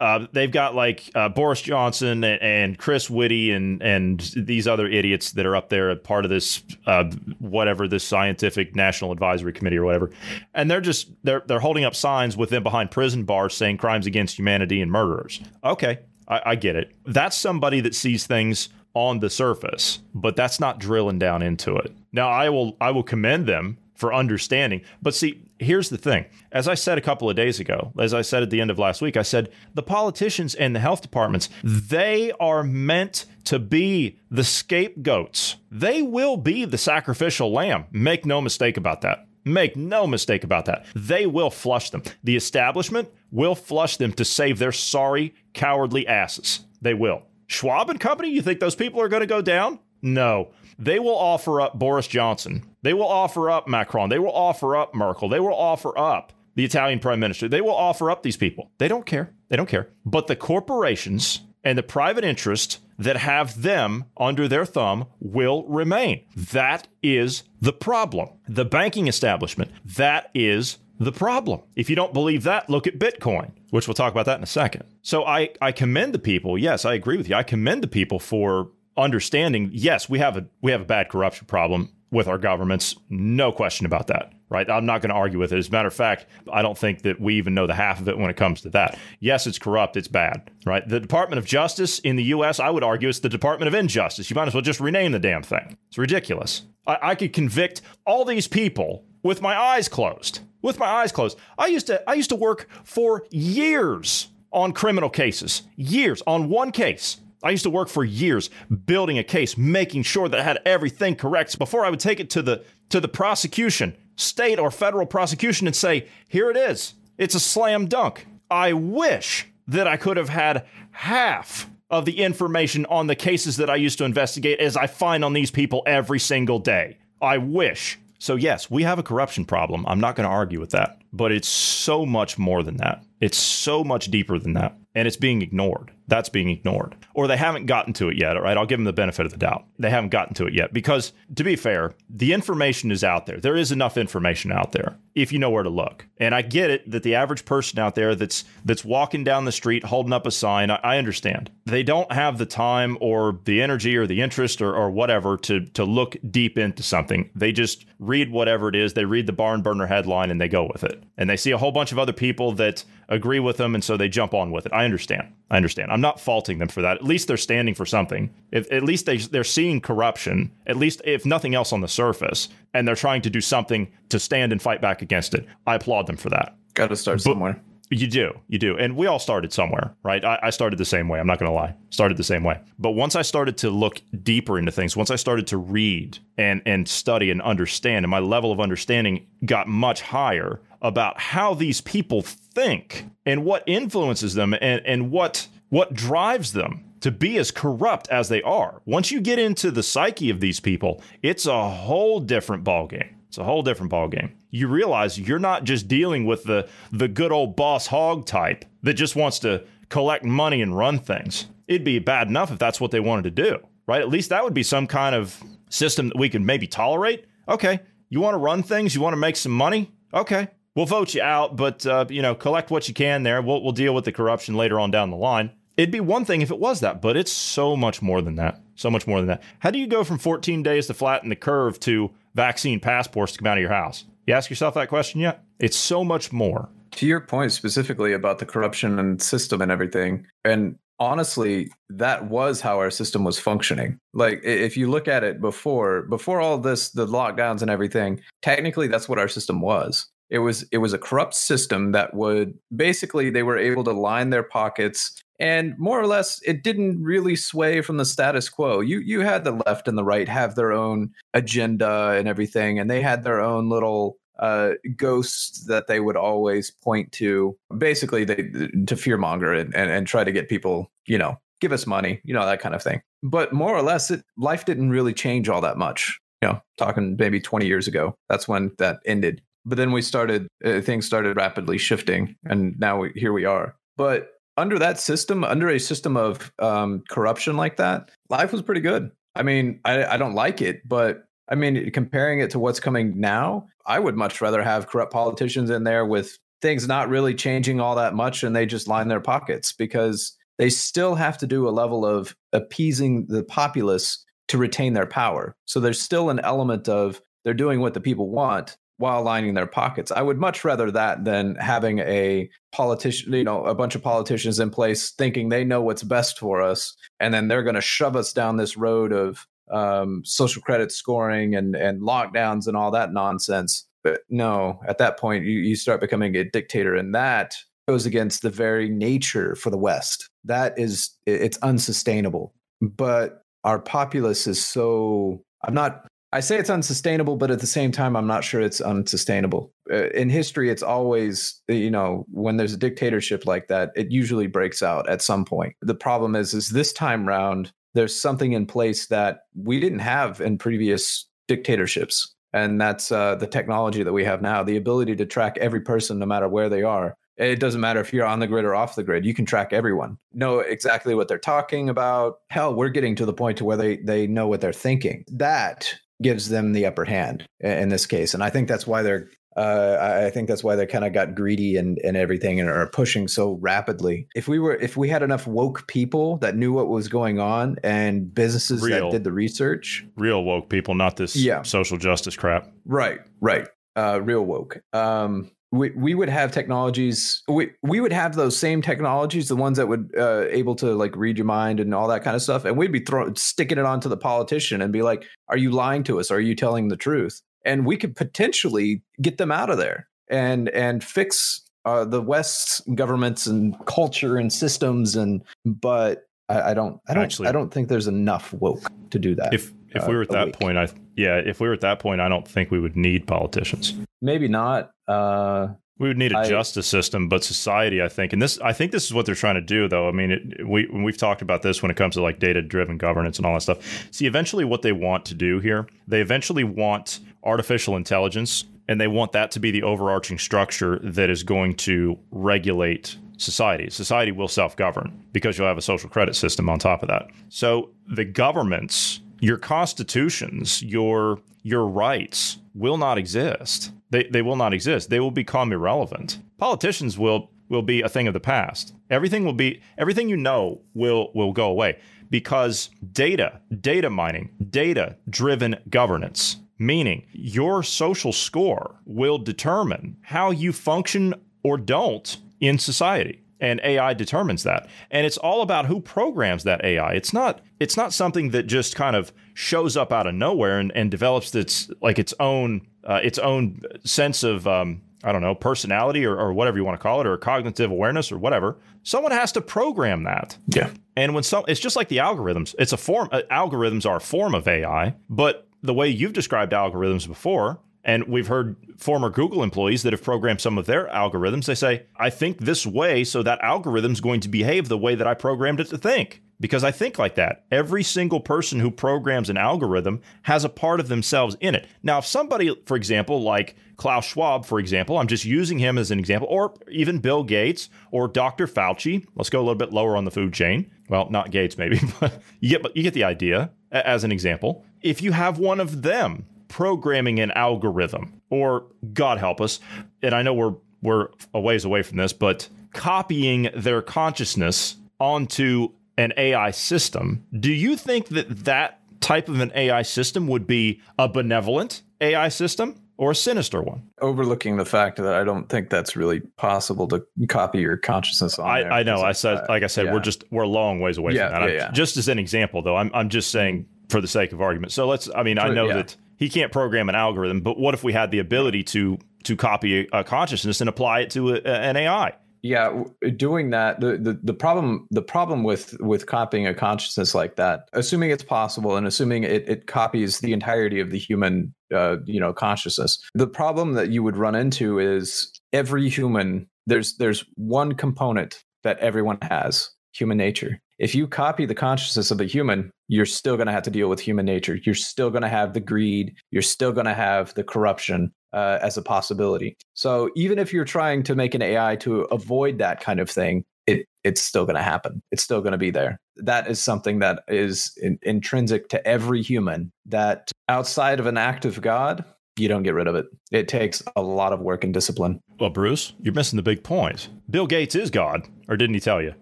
Uh, 0.00 0.26
they've 0.32 0.50
got 0.50 0.74
like 0.74 1.10
uh, 1.14 1.28
Boris 1.28 1.60
Johnson 1.62 2.24
and, 2.24 2.42
and 2.42 2.78
Chris 2.78 3.08
Whitty 3.08 3.52
and 3.52 3.82
and 3.82 4.20
these 4.36 4.66
other 4.66 4.86
idiots 4.86 5.32
that 5.32 5.46
are 5.46 5.54
up 5.54 5.68
there, 5.68 5.94
part 5.96 6.24
of 6.24 6.30
this 6.30 6.62
uh, 6.86 7.04
whatever 7.38 7.86
this 7.86 8.04
scientific 8.04 8.74
national 8.74 9.12
advisory 9.12 9.52
committee 9.52 9.78
or 9.78 9.84
whatever, 9.84 10.10
and 10.54 10.70
they're 10.70 10.80
just 10.80 11.10
they're 11.22 11.42
they're 11.46 11.60
holding 11.60 11.84
up 11.84 11.94
signs 11.94 12.36
with 12.36 12.50
them 12.50 12.62
behind 12.62 12.90
prison 12.90 13.24
bars 13.24 13.54
saying 13.54 13.76
crimes 13.76 14.06
against 14.06 14.38
humanity 14.38 14.80
and 14.80 14.90
murderers. 14.90 15.40
Okay, 15.62 16.00
I, 16.28 16.42
I 16.46 16.54
get 16.56 16.76
it. 16.76 16.92
That's 17.06 17.36
somebody 17.36 17.80
that 17.80 17.94
sees 17.94 18.26
things 18.26 18.68
on 18.94 19.18
the 19.20 19.30
surface, 19.30 20.00
but 20.14 20.36
that's 20.36 20.60
not 20.60 20.78
drilling 20.78 21.18
down 21.18 21.42
into 21.42 21.76
it. 21.76 21.92
Now, 22.12 22.30
I 22.30 22.48
will 22.48 22.76
I 22.80 22.90
will 22.90 23.02
commend 23.02 23.46
them 23.46 23.78
for 23.94 24.14
understanding. 24.14 24.82
But 25.02 25.14
see, 25.14 25.40
here's 25.64 25.88
the 25.88 25.98
thing. 25.98 26.26
As 26.52 26.68
I 26.68 26.74
said 26.74 26.98
a 26.98 27.02
couple 27.02 27.28
of 27.28 27.36
days 27.36 27.60
ago, 27.60 27.92
as 27.98 28.14
I 28.14 28.22
said 28.22 28.42
at 28.42 28.50
the 28.50 28.60
end 28.60 28.70
of 28.70 28.78
last 28.78 29.02
week, 29.02 29.16
I 29.16 29.22
said 29.22 29.50
the 29.74 29.82
politicians 29.82 30.54
and 30.54 30.74
the 30.74 30.80
health 30.80 31.02
departments, 31.02 31.48
they 31.62 32.32
are 32.38 32.62
meant 32.62 33.26
to 33.44 33.58
be 33.58 34.18
the 34.30 34.44
scapegoats. 34.44 35.56
They 35.70 36.02
will 36.02 36.36
be 36.36 36.64
the 36.64 36.78
sacrificial 36.78 37.52
lamb. 37.52 37.86
Make 37.90 38.24
no 38.24 38.40
mistake 38.40 38.76
about 38.76 39.00
that. 39.02 39.26
Make 39.44 39.76
no 39.76 40.06
mistake 40.06 40.42
about 40.42 40.64
that. 40.66 40.86
They 40.94 41.26
will 41.26 41.50
flush 41.50 41.90
them. 41.90 42.02
The 42.22 42.36
establishment 42.36 43.10
will 43.30 43.54
flush 43.54 43.98
them 43.98 44.12
to 44.14 44.24
save 44.24 44.58
their 44.58 44.72
sorry, 44.72 45.34
cowardly 45.52 46.06
asses. 46.06 46.60
They 46.80 46.94
will. 46.94 47.22
Schwab 47.46 47.90
and 47.90 48.00
company, 48.00 48.30
you 48.30 48.40
think 48.40 48.60
those 48.60 48.74
people 48.74 49.00
are 49.02 49.08
going 49.08 49.20
to 49.20 49.26
go 49.26 49.42
down? 49.42 49.80
No. 50.00 50.52
They 50.78 50.98
will 50.98 51.16
offer 51.16 51.60
up 51.60 51.78
Boris 51.78 52.06
Johnson. 52.06 52.64
They 52.84 52.92
will 52.92 53.08
offer 53.08 53.50
up 53.50 53.66
Macron. 53.66 54.10
They 54.10 54.18
will 54.18 54.34
offer 54.34 54.76
up 54.76 54.94
Merkel. 54.94 55.30
They 55.30 55.40
will 55.40 55.54
offer 55.54 55.98
up 55.98 56.34
the 56.54 56.66
Italian 56.66 56.98
prime 56.98 57.18
minister. 57.18 57.48
They 57.48 57.62
will 57.62 57.74
offer 57.74 58.10
up 58.10 58.22
these 58.22 58.36
people. 58.36 58.70
They 58.76 58.88
don't 58.88 59.06
care. 59.06 59.32
They 59.48 59.56
don't 59.56 59.70
care. 59.70 59.88
But 60.04 60.26
the 60.26 60.36
corporations 60.36 61.40
and 61.64 61.78
the 61.78 61.82
private 61.82 62.24
interest 62.24 62.80
that 62.98 63.16
have 63.16 63.62
them 63.62 64.04
under 64.18 64.46
their 64.46 64.66
thumb 64.66 65.06
will 65.18 65.64
remain. 65.66 66.26
That 66.36 66.86
is 67.02 67.44
the 67.58 67.72
problem. 67.72 68.28
The 68.46 68.66
banking 68.66 69.08
establishment, 69.08 69.70
that 69.96 70.30
is 70.34 70.76
the 71.00 71.10
problem. 71.10 71.62
If 71.74 71.88
you 71.88 71.96
don't 71.96 72.12
believe 72.12 72.42
that, 72.42 72.68
look 72.68 72.86
at 72.86 72.98
Bitcoin, 72.98 73.52
which 73.70 73.88
we'll 73.88 73.94
talk 73.94 74.12
about 74.12 74.26
that 74.26 74.36
in 74.36 74.44
a 74.44 74.46
second. 74.46 74.84
So 75.00 75.24
I, 75.24 75.48
I 75.62 75.72
commend 75.72 76.12
the 76.12 76.18
people. 76.18 76.58
Yes, 76.58 76.84
I 76.84 76.92
agree 76.92 77.16
with 77.16 77.30
you. 77.30 77.34
I 77.34 77.44
commend 77.44 77.82
the 77.82 77.88
people 77.88 78.18
for 78.18 78.72
understanding, 78.96 79.70
yes, 79.72 80.08
we 80.08 80.18
have 80.18 80.36
a 80.36 80.46
we 80.60 80.70
have 80.70 80.82
a 80.82 80.84
bad 80.84 81.08
corruption 81.08 81.46
problem 81.46 81.90
with 82.14 82.28
our 82.28 82.38
governments. 82.38 82.96
No 83.10 83.52
question 83.52 83.84
about 83.84 84.06
that. 84.06 84.32
Right. 84.48 84.70
I'm 84.70 84.86
not 84.86 85.02
going 85.02 85.10
to 85.10 85.16
argue 85.16 85.40
with 85.40 85.52
it. 85.52 85.58
As 85.58 85.68
a 85.68 85.70
matter 85.72 85.88
of 85.88 85.94
fact, 85.94 86.26
I 86.52 86.62
don't 86.62 86.78
think 86.78 87.02
that 87.02 87.20
we 87.20 87.34
even 87.34 87.54
know 87.54 87.66
the 87.66 87.74
half 87.74 88.00
of 88.00 88.08
it 88.08 88.16
when 88.16 88.30
it 88.30 88.36
comes 88.36 88.60
to 88.60 88.70
that. 88.70 88.96
Yes, 89.18 89.48
it's 89.48 89.58
corrupt. 89.58 89.96
It's 89.96 90.06
bad. 90.06 90.48
Right. 90.64 90.86
The 90.86 91.00
Department 91.00 91.38
of 91.38 91.44
Justice 91.44 91.98
in 91.98 92.14
the 92.14 92.22
U.S., 92.24 92.60
I 92.60 92.70
would 92.70 92.84
argue 92.84 93.08
it's 93.08 93.18
the 93.18 93.28
Department 93.28 93.66
of 93.66 93.74
Injustice. 93.74 94.30
You 94.30 94.36
might 94.36 94.46
as 94.46 94.54
well 94.54 94.62
just 94.62 94.80
rename 94.80 95.10
the 95.10 95.18
damn 95.18 95.42
thing. 95.42 95.76
It's 95.88 95.98
ridiculous. 95.98 96.62
I, 96.86 96.98
I 97.02 97.14
could 97.16 97.32
convict 97.32 97.82
all 98.06 98.24
these 98.24 98.46
people 98.46 99.04
with 99.24 99.42
my 99.42 99.58
eyes 99.58 99.88
closed. 99.88 100.40
With 100.62 100.78
my 100.78 100.86
eyes 100.86 101.10
closed. 101.10 101.36
I 101.58 101.66
used 101.66 101.88
to 101.88 102.08
I 102.08 102.14
used 102.14 102.30
to 102.30 102.36
work 102.36 102.68
for 102.84 103.26
years 103.30 104.28
on 104.52 104.72
criminal 104.72 105.10
cases. 105.10 105.62
Years 105.76 106.22
on 106.26 106.48
one 106.48 106.70
case. 106.70 107.20
I 107.44 107.50
used 107.50 107.64
to 107.64 107.70
work 107.70 107.88
for 107.88 108.02
years 108.04 108.50
building 108.86 109.18
a 109.18 109.24
case, 109.24 109.56
making 109.56 110.02
sure 110.02 110.28
that 110.28 110.40
I 110.40 110.42
had 110.42 110.60
everything 110.64 111.14
correct 111.14 111.58
before 111.58 111.84
I 111.84 111.90
would 111.90 112.00
take 112.00 112.18
it 112.18 112.30
to 112.30 112.42
the 112.42 112.64
to 112.88 113.00
the 113.00 113.08
prosecution, 113.08 113.94
state 114.16 114.58
or 114.58 114.70
federal 114.70 115.06
prosecution 115.06 115.66
and 115.66 115.76
say, 115.76 116.06
"Here 116.28 116.50
it 116.50 116.56
is. 116.56 116.94
It's 117.18 117.34
a 117.34 117.40
slam 117.40 117.86
dunk." 117.86 118.26
I 118.50 118.72
wish 118.72 119.46
that 119.68 119.86
I 119.86 119.96
could 119.96 120.16
have 120.16 120.28
had 120.28 120.64
half 120.90 121.70
of 121.90 122.04
the 122.04 122.20
information 122.20 122.86
on 122.86 123.06
the 123.06 123.14
cases 123.14 123.56
that 123.58 123.70
I 123.70 123.76
used 123.76 123.98
to 123.98 124.04
investigate 124.04 124.58
as 124.58 124.76
I 124.76 124.86
find 124.86 125.24
on 125.24 125.32
these 125.32 125.50
people 125.50 125.82
every 125.86 126.18
single 126.18 126.58
day. 126.58 126.98
I 127.20 127.38
wish. 127.38 127.98
So, 128.18 128.36
yes, 128.36 128.70
we 128.70 128.84
have 128.84 128.98
a 128.98 129.02
corruption 129.02 129.44
problem. 129.44 129.84
I'm 129.86 130.00
not 130.00 130.16
going 130.16 130.26
to 130.26 130.34
argue 130.34 130.58
with 130.58 130.70
that. 130.70 130.98
But 131.12 131.30
it's 131.30 131.48
so 131.48 132.06
much 132.06 132.38
more 132.38 132.62
than 132.62 132.78
that. 132.78 133.04
It's 133.20 133.36
so 133.36 133.84
much 133.84 134.10
deeper 134.10 134.38
than 134.38 134.54
that. 134.54 134.76
And 134.94 135.06
it's 135.06 135.16
being 135.16 135.42
ignored. 135.42 135.90
That's 136.06 136.28
being 136.28 136.50
ignored. 136.50 136.96
Or 137.14 137.26
they 137.26 137.36
haven't 137.36 137.66
gotten 137.66 137.92
to 137.94 138.08
it 138.08 138.18
yet, 138.18 138.36
all 138.36 138.42
right? 138.42 138.56
I'll 138.56 138.66
give 138.66 138.78
them 138.78 138.84
the 138.84 138.92
benefit 138.92 139.26
of 139.26 139.32
the 139.32 139.38
doubt. 139.38 139.64
They 139.78 139.90
haven't 139.90 140.10
gotten 140.10 140.34
to 140.34 140.46
it 140.46 140.54
yet 140.54 140.72
because, 140.72 141.12
to 141.34 141.44
be 141.44 141.56
fair, 141.56 141.94
the 142.10 142.32
information 142.32 142.90
is 142.90 143.04
out 143.04 143.26
there. 143.26 143.38
There 143.38 143.56
is 143.56 143.72
enough 143.72 143.96
information 143.96 144.52
out 144.52 144.72
there 144.72 144.98
if 145.14 145.32
you 145.32 145.38
know 145.38 145.50
where 145.50 145.62
to 145.62 145.70
look. 145.70 146.06
And 146.18 146.34
I 146.34 146.42
get 146.42 146.70
it 146.70 146.90
that 146.90 147.02
the 147.02 147.14
average 147.14 147.44
person 147.44 147.78
out 147.78 147.94
there 147.94 148.14
that's 148.14 148.44
that's 148.64 148.84
walking 148.84 149.24
down 149.24 149.44
the 149.44 149.52
street 149.52 149.84
holding 149.84 150.12
up 150.12 150.26
a 150.26 150.30
sign, 150.30 150.70
I, 150.70 150.80
I 150.82 150.98
understand. 150.98 151.50
They 151.64 151.82
don't 151.82 152.10
have 152.12 152.38
the 152.38 152.46
time 152.46 152.98
or 153.00 153.38
the 153.44 153.62
energy 153.62 153.96
or 153.96 154.06
the 154.06 154.20
interest 154.20 154.60
or, 154.60 154.74
or 154.74 154.90
whatever 154.90 155.36
to 155.38 155.60
to 155.66 155.84
look 155.84 156.16
deep 156.30 156.58
into 156.58 156.82
something. 156.82 157.30
They 157.34 157.52
just 157.52 157.86
read 157.98 158.30
whatever 158.30 158.68
it 158.68 158.74
is. 158.74 158.94
They 158.94 159.04
read 159.04 159.26
the 159.26 159.32
barn 159.32 159.62
burner 159.62 159.86
headline 159.86 160.30
and 160.30 160.40
they 160.40 160.48
go 160.48 160.68
with 160.72 160.84
it. 160.84 161.02
And 161.16 161.30
they 161.30 161.36
see 161.36 161.52
a 161.52 161.58
whole 161.58 161.72
bunch 161.72 161.92
of 161.92 161.98
other 161.98 162.12
people 162.12 162.52
that 162.52 162.84
agree 163.08 163.40
with 163.40 163.58
them, 163.58 163.74
and 163.74 163.84
so 163.84 163.96
they 163.96 164.08
jump 164.08 164.34
on 164.34 164.50
with 164.50 164.66
it. 164.66 164.72
I 164.72 164.84
understand. 164.84 165.32
I 165.50 165.56
understand. 165.56 165.92
I'm 165.94 166.00
not 166.00 166.18
faulting 166.18 166.58
them 166.58 166.66
for 166.66 166.82
that. 166.82 166.96
At 166.96 167.04
least 167.04 167.28
they're 167.28 167.36
standing 167.36 167.72
for 167.72 167.86
something. 167.86 168.34
If, 168.50 168.70
at 168.72 168.82
least 168.82 169.06
they, 169.06 169.18
they're 169.18 169.44
seeing 169.44 169.80
corruption, 169.80 170.50
at 170.66 170.76
least 170.76 171.00
if 171.04 171.24
nothing 171.24 171.54
else 171.54 171.72
on 171.72 171.82
the 171.82 171.88
surface, 171.88 172.48
and 172.74 172.86
they're 172.86 172.96
trying 172.96 173.22
to 173.22 173.30
do 173.30 173.40
something 173.40 173.86
to 174.08 174.18
stand 174.18 174.50
and 174.50 174.60
fight 174.60 174.80
back 174.82 175.02
against 175.02 175.34
it. 175.34 175.46
I 175.68 175.76
applaud 175.76 176.08
them 176.08 176.16
for 176.16 176.30
that. 176.30 176.56
Got 176.74 176.88
to 176.88 176.96
start 176.96 177.20
somewhere. 177.20 177.62
You 177.90 178.08
do, 178.08 178.40
you 178.48 178.58
do, 178.58 178.76
and 178.76 178.96
we 178.96 179.06
all 179.06 179.20
started 179.20 179.52
somewhere, 179.52 179.94
right? 180.02 180.24
I, 180.24 180.40
I 180.42 180.50
started 180.50 180.80
the 180.80 180.84
same 180.84 181.06
way. 181.06 181.20
I'm 181.20 181.28
not 181.28 181.38
going 181.38 181.50
to 181.50 181.54
lie, 181.54 181.76
started 181.90 182.16
the 182.16 182.24
same 182.24 182.42
way. 182.42 182.58
But 182.76 182.92
once 182.92 183.14
I 183.14 183.22
started 183.22 183.56
to 183.58 183.70
look 183.70 184.02
deeper 184.24 184.58
into 184.58 184.72
things, 184.72 184.96
once 184.96 185.12
I 185.12 185.16
started 185.16 185.46
to 185.48 185.58
read 185.58 186.18
and 186.36 186.60
and 186.66 186.88
study 186.88 187.30
and 187.30 187.40
understand, 187.42 188.04
and 188.04 188.10
my 188.10 188.18
level 188.18 188.50
of 188.50 188.58
understanding 188.58 189.26
got 189.44 189.68
much 189.68 190.00
higher 190.00 190.60
about 190.82 191.20
how 191.20 191.54
these 191.54 191.80
people 191.82 192.22
think 192.22 193.04
and 193.26 193.44
what 193.44 193.62
influences 193.66 194.34
them 194.34 194.54
and 194.54 194.80
and 194.84 195.12
what 195.12 195.46
what 195.74 195.92
drives 195.92 196.52
them 196.52 196.84
to 197.00 197.10
be 197.10 197.36
as 197.36 197.50
corrupt 197.50 198.08
as 198.08 198.28
they 198.28 198.40
are. 198.42 198.80
Once 198.84 199.10
you 199.10 199.20
get 199.20 199.40
into 199.40 199.72
the 199.72 199.82
psyche 199.82 200.30
of 200.30 200.38
these 200.38 200.60
people, 200.60 201.02
it's 201.20 201.46
a 201.46 201.68
whole 201.68 202.20
different 202.20 202.62
ballgame. 202.62 203.08
It's 203.26 203.38
a 203.38 203.42
whole 203.42 203.62
different 203.62 203.90
ballgame. 203.90 204.30
You 204.50 204.68
realize 204.68 205.18
you're 205.18 205.40
not 205.40 205.64
just 205.64 205.88
dealing 205.88 206.26
with 206.26 206.44
the 206.44 206.68
the 206.92 207.08
good 207.08 207.32
old 207.32 207.56
boss 207.56 207.88
hog 207.88 208.24
type 208.24 208.64
that 208.84 208.94
just 208.94 209.16
wants 209.16 209.40
to 209.40 209.64
collect 209.88 210.24
money 210.24 210.62
and 210.62 210.76
run 210.76 211.00
things. 211.00 211.46
It'd 211.66 211.82
be 211.82 211.98
bad 211.98 212.28
enough 212.28 212.52
if 212.52 212.58
that's 212.60 212.80
what 212.80 212.92
they 212.92 213.00
wanted 213.00 213.24
to 213.34 213.42
do, 213.42 213.58
right? 213.88 214.00
At 214.00 214.10
least 214.10 214.30
that 214.30 214.44
would 214.44 214.54
be 214.54 214.62
some 214.62 214.86
kind 214.86 215.16
of 215.16 215.42
system 215.70 216.10
that 216.10 216.18
we 216.18 216.28
could 216.28 216.42
maybe 216.42 216.68
tolerate. 216.68 217.24
Okay, 217.48 217.80
you 218.10 218.20
want 218.20 218.34
to 218.34 218.38
run 218.38 218.62
things, 218.62 218.94
you 218.94 219.00
want 219.00 219.14
to 219.14 219.20
make 219.20 219.34
some 219.34 219.50
money. 219.50 219.92
Okay, 220.14 220.46
we'll 220.76 220.86
vote 220.86 221.14
you 221.14 221.22
out, 221.22 221.56
but 221.56 221.84
uh, 221.84 222.06
you 222.08 222.22
know, 222.22 222.36
collect 222.36 222.70
what 222.70 222.86
you 222.86 222.94
can 222.94 223.24
there. 223.24 223.42
We'll 223.42 223.60
we'll 223.60 223.72
deal 223.72 223.92
with 223.92 224.04
the 224.04 224.12
corruption 224.12 224.54
later 224.54 224.78
on 224.78 224.92
down 224.92 225.10
the 225.10 225.16
line. 225.16 225.50
It'd 225.76 225.90
be 225.90 226.00
one 226.00 226.24
thing 226.24 226.40
if 226.40 226.50
it 226.50 226.58
was 226.58 226.80
that, 226.80 227.02
but 227.02 227.16
it's 227.16 227.32
so 227.32 227.76
much 227.76 228.00
more 228.00 228.22
than 228.22 228.36
that. 228.36 228.60
So 228.76 228.90
much 228.90 229.06
more 229.06 229.18
than 229.18 229.26
that. 229.26 229.42
How 229.58 229.70
do 229.70 229.78
you 229.78 229.86
go 229.86 230.04
from 230.04 230.18
14 230.18 230.62
days 230.62 230.86
to 230.86 230.94
flatten 230.94 231.30
the 231.30 231.36
curve 231.36 231.80
to 231.80 232.10
vaccine 232.34 232.78
passports 232.78 233.32
to 233.32 233.38
come 233.38 233.46
out 233.48 233.58
of 233.58 233.62
your 233.62 233.72
house? 233.72 234.04
You 234.26 234.34
ask 234.34 234.50
yourself 234.50 234.74
that 234.74 234.88
question 234.88 235.20
yet? 235.20 235.42
It's 235.58 235.76
so 235.76 236.04
much 236.04 236.32
more. 236.32 236.68
To 236.92 237.06
your 237.06 237.20
point 237.20 237.52
specifically 237.52 238.12
about 238.12 238.38
the 238.38 238.46
corruption 238.46 238.98
and 239.00 239.20
system 239.20 239.60
and 239.60 239.72
everything, 239.72 240.26
and 240.44 240.78
honestly, 241.00 241.72
that 241.90 242.26
was 242.30 242.60
how 242.60 242.78
our 242.78 242.90
system 242.90 243.24
was 243.24 243.38
functioning. 243.38 243.98
Like 244.12 244.40
if 244.44 244.76
you 244.76 244.88
look 244.88 245.08
at 245.08 245.24
it 245.24 245.40
before, 245.40 246.02
before 246.02 246.40
all 246.40 246.58
this, 246.58 246.90
the 246.90 247.06
lockdowns 247.06 247.62
and 247.62 247.70
everything, 247.70 248.20
technically 248.42 248.86
that's 248.86 249.08
what 249.08 249.18
our 249.18 249.28
system 249.28 249.60
was. 249.60 250.06
It 250.30 250.38
was 250.38 250.64
it 250.72 250.78
was 250.78 250.92
a 250.92 250.98
corrupt 250.98 251.34
system 251.34 251.92
that 251.92 252.14
would 252.14 252.54
basically 252.74 253.28
they 253.30 253.42
were 253.42 253.58
able 253.58 253.84
to 253.84 253.92
line 253.92 254.30
their 254.30 254.42
pockets 254.42 255.20
and 255.38 255.74
more 255.78 256.00
or 256.00 256.06
less 256.06 256.40
it 256.42 256.62
didn't 256.62 257.02
really 257.02 257.36
sway 257.36 257.80
from 257.80 257.96
the 257.96 258.04
status 258.04 258.48
quo. 258.48 258.80
You 258.80 259.00
you 259.00 259.20
had 259.20 259.44
the 259.44 259.60
left 259.66 259.88
and 259.88 259.98
the 259.98 260.04
right 260.04 260.28
have 260.28 260.54
their 260.54 260.72
own 260.72 261.12
agenda 261.32 262.14
and 262.16 262.28
everything 262.28 262.78
and 262.78 262.90
they 262.90 263.00
had 263.00 263.24
their 263.24 263.40
own 263.40 263.68
little 263.68 264.18
uh, 264.38 264.72
ghosts 264.96 265.66
that 265.66 265.86
they 265.86 266.00
would 266.00 266.16
always 266.16 266.70
point 266.70 267.12
to. 267.12 267.56
Basically 267.76 268.24
they 268.24 268.36
to 268.36 268.94
fearmonger 268.96 269.58
and, 269.58 269.74
and 269.74 269.90
and 269.90 270.06
try 270.06 270.24
to 270.24 270.32
get 270.32 270.48
people 270.48 270.90
you 271.06 271.18
know 271.18 271.38
give 271.60 271.72
us 271.72 271.86
money 271.86 272.20
you 272.24 272.34
know 272.34 272.44
that 272.46 272.60
kind 272.60 272.74
of 272.74 272.82
thing. 272.82 273.02
But 273.22 273.52
more 273.52 273.74
or 273.74 273.82
less 273.82 274.10
it, 274.10 274.24
life 274.36 274.64
didn't 274.64 274.90
really 274.90 275.14
change 275.14 275.48
all 275.48 275.60
that 275.62 275.78
much 275.78 276.20
you 276.42 276.48
know 276.48 276.60
talking 276.78 277.16
maybe 277.18 277.40
20 277.40 277.66
years 277.66 277.88
ago. 277.88 278.14
That's 278.28 278.46
when 278.46 278.72
that 278.78 279.00
ended. 279.04 279.42
But 279.66 279.78
then 279.78 279.92
we 279.92 280.02
started 280.02 280.46
uh, 280.64 280.80
things 280.80 281.06
started 281.06 281.36
rapidly 281.36 281.78
shifting 281.78 282.36
and 282.44 282.78
now 282.78 282.98
we, 283.00 283.12
here 283.16 283.32
we 283.32 283.44
are. 283.44 283.76
But 283.96 284.33
under 284.56 284.78
that 284.78 284.98
system, 284.98 285.44
under 285.44 285.68
a 285.68 285.80
system 285.80 286.16
of 286.16 286.52
um, 286.58 287.02
corruption 287.08 287.56
like 287.56 287.76
that, 287.76 288.10
life 288.30 288.52
was 288.52 288.62
pretty 288.62 288.80
good. 288.80 289.10
I 289.34 289.42
mean, 289.42 289.80
I, 289.84 290.04
I 290.04 290.16
don't 290.16 290.34
like 290.34 290.62
it, 290.62 290.88
but 290.88 291.24
I 291.48 291.56
mean, 291.56 291.90
comparing 291.90 292.40
it 292.40 292.50
to 292.50 292.58
what's 292.58 292.80
coming 292.80 293.20
now, 293.20 293.66
I 293.86 293.98
would 293.98 294.16
much 294.16 294.40
rather 294.40 294.62
have 294.62 294.86
corrupt 294.86 295.12
politicians 295.12 295.70
in 295.70 295.84
there 295.84 296.06
with 296.06 296.38
things 296.62 296.88
not 296.88 297.08
really 297.08 297.34
changing 297.34 297.80
all 297.80 297.96
that 297.96 298.14
much 298.14 298.42
and 298.42 298.56
they 298.56 298.64
just 298.64 298.88
line 298.88 299.08
their 299.08 299.20
pockets 299.20 299.72
because 299.72 300.36
they 300.56 300.70
still 300.70 301.14
have 301.16 301.36
to 301.38 301.46
do 301.46 301.68
a 301.68 301.70
level 301.70 302.06
of 302.06 302.34
appeasing 302.52 303.26
the 303.26 303.42
populace 303.42 304.24
to 304.48 304.58
retain 304.58 304.94
their 304.94 305.06
power. 305.06 305.56
So 305.66 305.80
there's 305.80 306.00
still 306.00 306.30
an 306.30 306.38
element 306.40 306.88
of 306.88 307.20
they're 307.44 307.54
doing 307.54 307.80
what 307.80 307.94
the 307.94 308.00
people 308.00 308.30
want, 308.30 308.76
while 308.98 309.22
lining 309.22 309.54
their 309.54 309.66
pockets. 309.66 310.12
I 310.12 310.22
would 310.22 310.38
much 310.38 310.64
rather 310.64 310.90
that 310.90 311.24
than 311.24 311.56
having 311.56 311.98
a 312.00 312.48
politician, 312.72 313.32
you 313.32 313.44
know, 313.44 313.64
a 313.64 313.74
bunch 313.74 313.94
of 313.94 314.02
politicians 314.02 314.60
in 314.60 314.70
place 314.70 315.10
thinking 315.10 315.48
they 315.48 315.64
know 315.64 315.82
what's 315.82 316.02
best 316.02 316.38
for 316.38 316.62
us, 316.62 316.96
and 317.20 317.34
then 317.34 317.48
they're 317.48 317.62
going 317.62 317.74
to 317.74 317.80
shove 317.80 318.16
us 318.16 318.32
down 318.32 318.56
this 318.56 318.76
road 318.76 319.12
of 319.12 319.46
um, 319.70 320.22
social 320.24 320.62
credit 320.62 320.92
scoring 320.92 321.54
and 321.54 321.74
and 321.74 322.02
lockdowns 322.02 322.66
and 322.66 322.76
all 322.76 322.90
that 322.90 323.12
nonsense. 323.12 323.86
But 324.02 324.20
no, 324.28 324.80
at 324.86 324.98
that 324.98 325.18
point, 325.18 325.44
you, 325.44 325.58
you 325.58 325.76
start 325.76 326.00
becoming 326.00 326.36
a 326.36 326.44
dictator, 326.44 326.94
and 326.94 327.14
that 327.14 327.56
goes 327.88 328.06
against 328.06 328.42
the 328.42 328.50
very 328.50 328.88
nature 328.88 329.54
for 329.54 329.70
the 329.70 329.78
West. 329.78 330.28
That 330.44 330.78
is, 330.78 331.10
it's 331.26 331.58
unsustainable. 331.58 332.54
But 332.80 333.42
our 333.64 333.78
populace 333.78 334.46
is 334.46 334.64
so. 334.64 335.42
I'm 335.66 335.74
not 335.74 336.06
I 336.34 336.40
say 336.40 336.58
it's 336.58 336.68
unsustainable, 336.68 337.36
but 337.36 337.52
at 337.52 337.60
the 337.60 337.66
same 337.66 337.92
time, 337.92 338.16
I'm 338.16 338.26
not 338.26 338.42
sure 338.42 338.60
it's 338.60 338.80
unsustainable. 338.80 339.72
Uh, 339.88 340.08
in 340.08 340.28
history, 340.28 340.68
it's 340.68 340.82
always, 340.82 341.62
you 341.68 341.92
know, 341.92 342.26
when 342.28 342.56
there's 342.56 342.74
a 342.74 342.76
dictatorship 342.76 343.46
like 343.46 343.68
that, 343.68 343.92
it 343.94 344.10
usually 344.10 344.48
breaks 344.48 344.82
out 344.82 345.08
at 345.08 345.22
some 345.22 345.44
point. 345.44 345.76
The 345.80 345.94
problem 345.94 346.34
is, 346.34 346.52
is 346.52 346.70
this 346.70 346.92
time 346.92 347.28
round, 347.28 347.72
there's 347.94 348.20
something 348.20 348.52
in 348.52 348.66
place 348.66 349.06
that 349.06 349.42
we 349.54 349.78
didn't 349.78 350.00
have 350.00 350.40
in 350.40 350.58
previous 350.58 351.24
dictatorships. 351.46 352.34
And 352.52 352.80
that's 352.80 353.12
uh, 353.12 353.36
the 353.36 353.46
technology 353.46 354.02
that 354.02 354.12
we 354.12 354.24
have 354.24 354.42
now, 354.42 354.64
the 354.64 354.76
ability 354.76 355.14
to 355.14 355.26
track 355.26 355.56
every 355.60 355.82
person 355.82 356.18
no 356.18 356.26
matter 356.26 356.48
where 356.48 356.68
they 356.68 356.82
are. 356.82 357.16
It 357.36 357.60
doesn't 357.60 357.80
matter 357.80 358.00
if 358.00 358.12
you're 358.12 358.26
on 358.26 358.40
the 358.40 358.48
grid 358.48 358.64
or 358.64 358.74
off 358.74 358.96
the 358.96 359.04
grid. 359.04 359.24
You 359.24 359.34
can 359.34 359.46
track 359.46 359.72
everyone, 359.72 360.18
know 360.32 360.58
exactly 360.58 361.14
what 361.14 361.28
they're 361.28 361.38
talking 361.38 361.88
about. 361.88 362.38
Hell, 362.50 362.74
we're 362.74 362.88
getting 362.88 363.14
to 363.16 363.26
the 363.26 363.32
point 363.32 363.58
to 363.58 363.64
where 363.64 363.76
they, 363.76 363.98
they 363.98 364.26
know 364.26 364.48
what 364.48 364.60
they're 364.60 364.72
thinking. 364.72 365.24
That 365.28 365.94
gives 366.22 366.48
them 366.48 366.72
the 366.72 366.86
upper 366.86 367.04
hand 367.04 367.46
in 367.60 367.88
this 367.88 368.06
case. 368.06 368.34
And 368.34 368.42
I 368.42 368.50
think 368.50 368.68
that's 368.68 368.86
why 368.86 369.02
they're 369.02 369.28
uh, 369.56 370.22
I 370.26 370.30
think 370.30 370.48
that's 370.48 370.64
why 370.64 370.74
they 370.74 370.86
kind 370.86 371.04
of 371.04 371.12
got 371.12 371.34
greedy 371.34 371.76
and, 371.76 371.98
and 372.02 372.16
everything 372.16 372.58
and 372.58 372.68
are 372.68 372.88
pushing 372.88 373.28
so 373.28 373.52
rapidly. 373.60 374.26
If 374.34 374.48
we 374.48 374.58
were, 374.58 374.74
if 374.74 374.96
we 374.96 375.08
had 375.08 375.22
enough 375.22 375.46
woke 375.46 375.86
people 375.86 376.38
that 376.38 376.56
knew 376.56 376.72
what 376.72 376.88
was 376.88 377.08
going 377.08 377.38
on 377.38 377.76
and 377.84 378.34
businesses 378.34 378.82
real, 378.82 379.10
that 379.10 379.12
did 379.12 379.24
the 379.24 379.32
research, 379.32 380.04
real 380.16 380.42
woke 380.42 380.68
people, 380.68 380.94
not 380.94 381.16
this 381.16 381.36
yeah. 381.36 381.62
social 381.62 381.98
justice 381.98 382.36
crap. 382.36 382.68
Right, 382.84 383.20
right. 383.40 383.68
Uh, 383.96 384.20
real 384.20 384.42
woke. 384.42 384.80
Um, 384.92 385.52
we, 385.74 385.90
we 385.90 386.14
would 386.14 386.28
have 386.28 386.52
technologies 386.52 387.42
we, 387.48 387.70
we 387.82 388.00
would 388.00 388.12
have 388.12 388.34
those 388.34 388.56
same 388.56 388.80
technologies 388.80 389.48
the 389.48 389.56
ones 389.56 389.76
that 389.76 389.88
would 389.88 390.12
uh, 390.16 390.44
able 390.48 390.74
to 390.76 390.94
like 390.94 391.14
read 391.16 391.36
your 391.36 391.46
mind 391.46 391.80
and 391.80 391.94
all 391.94 392.06
that 392.08 392.22
kind 392.22 392.36
of 392.36 392.42
stuff 392.42 392.64
and 392.64 392.76
we'd 392.76 392.92
be 392.92 393.00
throwing 393.00 393.34
sticking 393.34 393.78
it 393.78 393.84
onto 393.84 394.08
the 394.08 394.16
politician 394.16 394.80
and 394.80 394.92
be 394.92 395.02
like 395.02 395.24
are 395.48 395.56
you 395.56 395.70
lying 395.70 396.04
to 396.04 396.20
us 396.20 396.30
are 396.30 396.40
you 396.40 396.54
telling 396.54 396.88
the 396.88 396.96
truth 396.96 397.42
and 397.64 397.84
we 397.84 397.96
could 397.96 398.14
potentially 398.14 399.02
get 399.20 399.38
them 399.38 399.50
out 399.50 399.68
of 399.68 399.78
there 399.78 400.08
and 400.28 400.68
and 400.70 401.02
fix 401.02 401.62
uh, 401.84 402.04
the 402.04 402.22
west's 402.22 402.80
governments 402.94 403.46
and 403.46 403.74
culture 403.86 404.36
and 404.36 404.52
systems 404.52 405.16
and 405.16 405.42
but 405.66 406.28
I, 406.48 406.70
I 406.70 406.74
don't 406.74 407.00
i 407.08 407.14
don't 407.14 407.24
Actually, 407.24 407.48
i 407.48 407.52
don't 407.52 407.72
think 407.72 407.88
there's 407.88 408.06
enough 408.06 408.52
woke 408.54 408.86
to 409.10 409.18
do 409.18 409.34
that 409.34 409.52
if 409.52 409.72
if 409.88 410.04
uh, 410.04 410.06
we 410.08 410.14
were 410.14 410.22
at 410.22 410.30
that 410.30 410.42
awake. 410.44 410.60
point 410.60 410.78
i 410.78 410.88
yeah 411.16 411.36
if 411.36 411.60
we 411.60 411.68
were 411.68 411.74
at 411.74 411.80
that 411.80 411.98
point 411.98 412.20
i 412.20 412.28
don't 412.28 412.48
think 412.48 412.70
we 412.70 412.78
would 412.78 412.96
need 412.96 413.26
politicians 413.26 413.94
maybe 414.20 414.48
not 414.48 414.90
uh, 415.08 415.68
we 415.98 416.08
would 416.08 416.18
need 416.18 416.32
a 416.32 416.38
I, 416.38 416.48
justice 416.48 416.88
system, 416.88 417.28
but 417.28 417.44
society, 417.44 418.02
I 418.02 418.08
think, 418.08 418.32
and 418.32 418.42
this, 418.42 418.58
I 418.58 418.72
think 418.72 418.90
this 418.90 419.04
is 419.04 419.14
what 419.14 419.26
they're 419.26 419.36
trying 419.36 419.54
to 419.54 419.60
do, 419.60 419.86
though. 419.86 420.08
I 420.08 420.12
mean, 420.12 420.32
it, 420.32 420.66
we 420.66 420.88
we've 420.92 421.16
talked 421.16 421.40
about 421.40 421.62
this 421.62 421.82
when 421.82 421.90
it 421.90 421.96
comes 421.96 422.14
to 422.14 422.22
like 422.22 422.40
data-driven 422.40 422.98
governance 422.98 423.36
and 423.36 423.46
all 423.46 423.54
that 423.54 423.60
stuff. 423.60 424.08
See, 424.10 424.26
eventually, 424.26 424.64
what 424.64 424.82
they 424.82 424.90
want 424.90 425.24
to 425.26 425.34
do 425.34 425.60
here, 425.60 425.86
they 426.08 426.20
eventually 426.20 426.64
want 426.64 427.20
artificial 427.44 427.96
intelligence, 427.96 428.64
and 428.88 429.00
they 429.00 429.06
want 429.06 429.32
that 429.32 429.52
to 429.52 429.60
be 429.60 429.70
the 429.70 429.84
overarching 429.84 430.36
structure 430.36 430.98
that 431.04 431.30
is 431.30 431.44
going 431.44 431.76
to 431.76 432.18
regulate 432.32 433.16
society. 433.36 433.88
Society 433.88 434.32
will 434.32 434.48
self 434.48 434.76
govern 434.76 435.24
because 435.32 435.56
you'll 435.58 435.68
have 435.68 435.78
a 435.78 435.82
social 435.82 436.10
credit 436.10 436.34
system 436.34 436.68
on 436.68 436.80
top 436.80 437.02
of 437.02 437.08
that. 437.08 437.28
So 437.50 437.90
the 438.08 438.24
governments, 438.24 439.20
your 439.40 439.56
constitutions, 439.56 440.82
your 440.82 441.40
your 441.62 441.86
rights 441.86 442.58
will 442.74 442.98
not 442.98 443.18
exist. 443.18 443.90
They, 444.10 444.24
they 444.24 444.42
will 444.42 444.56
not 444.56 444.74
exist. 444.74 445.08
They 445.08 445.18
will 445.18 445.30
become 445.30 445.72
irrelevant. 445.72 446.38
Politicians 446.58 447.18
will 447.18 447.50
will 447.68 447.82
be 447.82 448.02
a 448.02 448.08
thing 448.08 448.28
of 448.28 448.34
the 448.34 448.40
past. 448.40 448.94
Everything 449.10 449.44
will 449.44 449.54
be 449.54 449.80
everything 449.98 450.28
you 450.28 450.36
know 450.36 450.80
will 450.94 451.30
will 451.34 451.52
go 451.52 451.68
away 451.68 451.98
because 452.30 452.90
data, 453.12 453.60
data 453.80 454.10
mining, 454.10 454.50
data 454.70 455.16
driven 455.28 455.76
governance, 455.88 456.56
meaning 456.78 457.24
your 457.32 457.82
social 457.82 458.32
score 458.32 458.96
will 459.06 459.38
determine 459.38 460.16
how 460.22 460.50
you 460.50 460.72
function 460.72 461.34
or 461.62 461.78
don't 461.78 462.38
in 462.60 462.78
society 462.78 463.43
and 463.60 463.80
AI 463.84 464.14
determines 464.14 464.62
that. 464.64 464.88
And 465.10 465.26
it's 465.26 465.38
all 465.38 465.62
about 465.62 465.86
who 465.86 466.00
programs 466.00 466.64
that 466.64 466.84
AI. 466.84 467.12
It's 467.12 467.32
not 467.32 467.60
it's 467.80 467.96
not 467.96 468.12
something 468.12 468.50
that 468.50 468.64
just 468.64 468.96
kind 468.96 469.16
of 469.16 469.32
shows 469.54 469.96
up 469.96 470.12
out 470.12 470.26
of 470.26 470.34
nowhere 470.34 470.78
and, 470.78 470.92
and 470.94 471.10
develops 471.10 471.54
its 471.54 471.90
like 472.00 472.18
its 472.18 472.34
own 472.40 472.86
uh, 473.04 473.20
its 473.22 473.38
own 473.38 473.80
sense 474.04 474.42
of 474.42 474.66
um, 474.66 475.02
I 475.22 475.32
don't 475.32 475.42
know 475.42 475.54
personality 475.54 476.24
or, 476.24 476.36
or 476.36 476.52
whatever 476.52 476.76
you 476.76 476.84
want 476.84 476.98
to 476.98 477.02
call 477.02 477.20
it 477.20 477.26
or 477.26 477.36
cognitive 477.36 477.90
awareness 477.90 478.30
or 478.30 478.38
whatever. 478.38 478.76
Someone 479.02 479.32
has 479.32 479.52
to 479.52 479.60
program 479.60 480.24
that. 480.24 480.56
Yeah. 480.66 480.90
And 481.16 481.34
when 481.34 481.42
some, 481.42 481.64
it's 481.68 481.80
just 481.80 481.96
like 481.96 482.08
the 482.08 482.18
algorithms. 482.18 482.74
It's 482.78 482.92
a 482.92 482.96
form. 482.96 483.28
Uh, 483.32 483.42
algorithms 483.50 484.06
are 484.08 484.16
a 484.16 484.20
form 484.20 484.54
of 484.54 484.66
AI, 484.68 485.14
but 485.30 485.68
the 485.82 485.94
way 485.94 486.08
you've 486.08 486.32
described 486.32 486.72
algorithms 486.72 487.26
before, 487.26 487.78
and 488.04 488.24
we've 488.24 488.48
heard 488.48 488.76
former 488.98 489.30
Google 489.30 489.62
employees 489.62 490.02
that 490.02 490.12
have 490.12 490.22
programmed 490.22 490.60
some 490.60 490.78
of 490.78 490.86
their 490.86 491.08
algorithms. 491.08 491.66
They 491.66 491.74
say, 491.74 492.06
I 492.16 492.30
think 492.30 492.58
this 492.58 492.86
way, 492.86 493.24
so 493.24 493.42
that 493.42 493.60
algorithm's 493.62 494.20
going 494.20 494.40
to 494.40 494.48
behave 494.48 494.88
the 494.88 494.98
way 494.98 495.14
that 495.14 495.26
I 495.26 495.34
programmed 495.34 495.80
it 495.80 495.88
to 495.88 495.98
think. 495.98 496.42
Because 496.60 496.84
I 496.84 496.92
think 496.92 497.18
like 497.18 497.34
that. 497.34 497.64
Every 497.70 498.04
single 498.04 498.40
person 498.40 498.78
who 498.78 498.90
programs 498.90 499.50
an 499.50 499.56
algorithm 499.56 500.20
has 500.42 500.64
a 500.64 500.68
part 500.68 501.00
of 501.00 501.08
themselves 501.08 501.56
in 501.60 501.74
it. 501.74 501.86
Now, 502.02 502.18
if 502.18 502.26
somebody, 502.26 502.74
for 502.86 502.96
example, 502.96 503.42
like 503.42 503.74
Klaus 503.96 504.26
Schwab, 504.26 504.64
for 504.64 504.78
example, 504.78 505.18
I'm 505.18 505.26
just 505.26 505.44
using 505.44 505.78
him 505.78 505.98
as 505.98 506.12
an 506.12 506.18
example, 506.18 506.48
or 506.48 506.74
even 506.90 507.18
Bill 507.18 507.42
Gates 507.42 507.90
or 508.12 508.28
Dr. 508.28 508.68
Fauci, 508.68 509.26
let's 509.34 509.50
go 509.50 509.58
a 509.58 509.62
little 509.62 509.74
bit 509.74 509.92
lower 509.92 510.16
on 510.16 510.24
the 510.24 510.30
food 510.30 510.52
chain. 510.52 510.90
Well, 511.08 511.28
not 511.28 511.50
Gates, 511.50 511.76
maybe, 511.76 512.00
but 512.20 512.40
you 512.60 512.78
get, 512.78 512.96
you 512.96 513.02
get 513.02 513.14
the 513.14 513.24
idea 513.24 513.72
as 513.90 514.24
an 514.24 514.30
example. 514.30 514.84
If 515.02 515.22
you 515.22 515.32
have 515.32 515.58
one 515.58 515.80
of 515.80 516.02
them 516.02 516.46
programming 516.74 517.38
an 517.38 517.52
algorithm, 517.52 518.42
or 518.50 518.84
God 519.12 519.38
help 519.38 519.60
us, 519.60 519.78
and 520.22 520.34
I 520.34 520.42
know 520.42 520.52
we're 520.52 520.74
we're 521.02 521.28
a 521.52 521.60
ways 521.60 521.84
away 521.84 522.02
from 522.02 522.16
this, 522.16 522.32
but 522.32 522.68
copying 522.92 523.70
their 523.76 524.02
consciousness 524.02 524.96
onto 525.20 525.90
an 526.18 526.32
AI 526.36 526.72
system, 526.72 527.46
do 527.60 527.72
you 527.72 527.96
think 527.96 528.26
that 528.30 528.64
that 528.64 528.98
type 529.20 529.48
of 529.48 529.60
an 529.60 529.70
AI 529.76 530.02
system 530.02 530.48
would 530.48 530.66
be 530.66 531.00
a 531.16 531.28
benevolent 531.28 532.02
AI 532.20 532.48
system 532.48 533.00
or 533.18 533.30
a 533.30 533.36
sinister 533.36 533.80
one? 533.80 534.02
Overlooking 534.20 534.76
the 534.76 534.84
fact 534.84 535.18
that 535.18 535.32
I 535.32 535.44
don't 535.44 535.68
think 535.68 535.90
that's 535.90 536.16
really 536.16 536.40
possible 536.56 537.06
to 537.06 537.24
copy 537.48 537.82
your 537.82 537.98
consciousness 537.98 538.58
on. 538.58 538.68
I, 538.68 538.98
I 538.98 539.02
know. 539.04 539.20
I 539.20 539.30
said, 539.30 539.64
like 539.68 539.84
I 539.84 539.86
said, 539.86 540.06
yeah. 540.06 540.12
we're 540.12 540.18
just 540.18 540.42
we're 540.50 540.64
a 540.64 540.68
long 540.68 540.98
ways 540.98 541.18
away 541.18 541.34
yeah, 541.34 541.50
from 541.50 541.68
that. 541.68 541.72
Yeah, 541.72 541.92
just 541.92 542.16
as 542.16 542.26
an 542.26 542.40
example, 542.40 542.82
though, 542.82 542.96
I'm 542.96 543.12
I'm 543.14 543.28
just 543.28 543.52
saying 543.52 543.86
for 544.08 544.20
the 544.20 544.28
sake 544.28 544.52
of 544.52 544.60
argument. 544.60 544.92
So 544.92 545.06
let's. 545.06 545.30
I 545.36 545.44
mean, 545.44 545.60
I 545.60 545.68
know 545.68 545.86
that 545.86 546.16
he 546.44 546.50
can't 546.50 546.70
program 546.70 547.08
an 547.08 547.14
algorithm, 547.14 547.62
but 547.62 547.78
what 547.78 547.94
if 547.94 548.04
we 548.04 548.12
had 548.12 548.30
the 548.30 548.38
ability 548.38 548.82
to 548.82 549.18
to 549.44 549.56
copy 549.56 550.06
a, 550.12 550.24
consciousness 550.24 550.80
and 550.80 550.90
apply 550.90 551.20
it 551.20 551.30
to 551.30 551.54
a, 551.54 551.58
an 551.60 551.96
AI? 551.96 552.34
Yeah, 552.62 553.04
doing 553.36 553.70
that 553.70 554.00
the, 554.00 554.18
the 554.18 554.38
the 554.42 554.52
problem 554.52 555.06
the 555.10 555.22
problem 555.22 555.64
with 555.64 555.98
with 556.00 556.26
copying 556.26 556.66
a 556.66 556.74
consciousness 556.74 557.34
like 557.34 557.56
that, 557.56 557.88
assuming 557.94 558.30
it's 558.30 558.44
possible 558.44 558.94
and 558.96 559.06
assuming 559.06 559.44
it, 559.44 559.66
it 559.68 559.86
copies 559.86 560.40
the 560.40 560.52
entirety 560.52 561.00
of 561.00 561.10
the 561.10 561.18
human 561.18 561.74
uh, 561.94 562.16
you 562.26 562.40
know 562.40 562.52
consciousness, 562.52 563.18
the 563.34 563.46
problem 563.46 563.94
that 563.94 564.10
you 564.10 564.22
would 564.22 564.36
run 564.36 564.54
into 564.54 564.98
is 564.98 565.50
every 565.72 566.10
human 566.10 566.68
there's 566.86 567.16
there's 567.16 567.44
one 567.54 567.94
component 567.94 568.62
that 568.82 568.98
everyone 568.98 569.38
has 569.40 569.88
human 570.12 570.36
nature 570.36 570.78
if 570.98 571.14
you 571.14 571.26
copy 571.26 571.66
the 571.66 571.74
consciousness 571.74 572.30
of 572.30 572.40
a 572.40 572.44
human, 572.44 572.90
you're 573.08 573.26
still 573.26 573.56
going 573.56 573.66
to 573.66 573.72
have 573.72 573.82
to 573.84 573.90
deal 573.90 574.08
with 574.08 574.20
human 574.20 574.46
nature. 574.46 574.78
You're 574.84 574.94
still 574.94 575.30
going 575.30 575.42
to 575.42 575.48
have 575.48 575.74
the 575.74 575.80
greed. 575.80 576.34
You're 576.50 576.62
still 576.62 576.92
going 576.92 577.06
to 577.06 577.14
have 577.14 577.54
the 577.54 577.64
corruption 577.64 578.32
uh, 578.52 578.78
as 578.80 578.96
a 578.96 579.02
possibility. 579.02 579.76
So 579.94 580.30
even 580.36 580.58
if 580.58 580.72
you're 580.72 580.84
trying 580.84 581.22
to 581.24 581.34
make 581.34 581.54
an 581.54 581.62
AI 581.62 581.96
to 581.96 582.22
avoid 582.22 582.78
that 582.78 583.00
kind 583.00 583.20
of 583.20 583.28
thing, 583.28 583.64
it 583.86 584.06
it's 584.22 584.40
still 584.40 584.64
going 584.64 584.76
to 584.76 584.82
happen. 584.82 585.22
It's 585.30 585.42
still 585.42 585.60
going 585.60 585.72
to 585.72 585.78
be 585.78 585.90
there. 585.90 586.18
That 586.36 586.68
is 586.70 586.82
something 586.82 587.18
that 587.18 587.42
is 587.48 587.92
in, 588.00 588.18
intrinsic 588.22 588.88
to 588.88 589.06
every 589.06 589.42
human. 589.42 589.92
That 590.06 590.50
outside 590.68 591.20
of 591.20 591.26
an 591.26 591.36
act 591.36 591.66
of 591.66 591.82
God, 591.82 592.24
you 592.56 592.68
don't 592.68 592.84
get 592.84 592.94
rid 592.94 593.08
of 593.08 593.14
it. 593.14 593.26
It 593.50 593.68
takes 593.68 594.02
a 594.16 594.22
lot 594.22 594.52
of 594.52 594.60
work 594.60 594.84
and 594.84 594.94
discipline. 594.94 595.40
Well, 595.58 595.70
Bruce, 595.70 596.12
you're 596.20 596.34
missing 596.34 596.56
the 596.56 596.62
big 596.62 596.82
point. 596.82 597.28
Bill 597.50 597.66
Gates 597.66 597.94
is 597.94 598.10
God, 598.10 598.48
or 598.68 598.76
didn't 598.76 598.94
he 598.94 599.00
tell 599.00 599.20
you? 599.20 599.34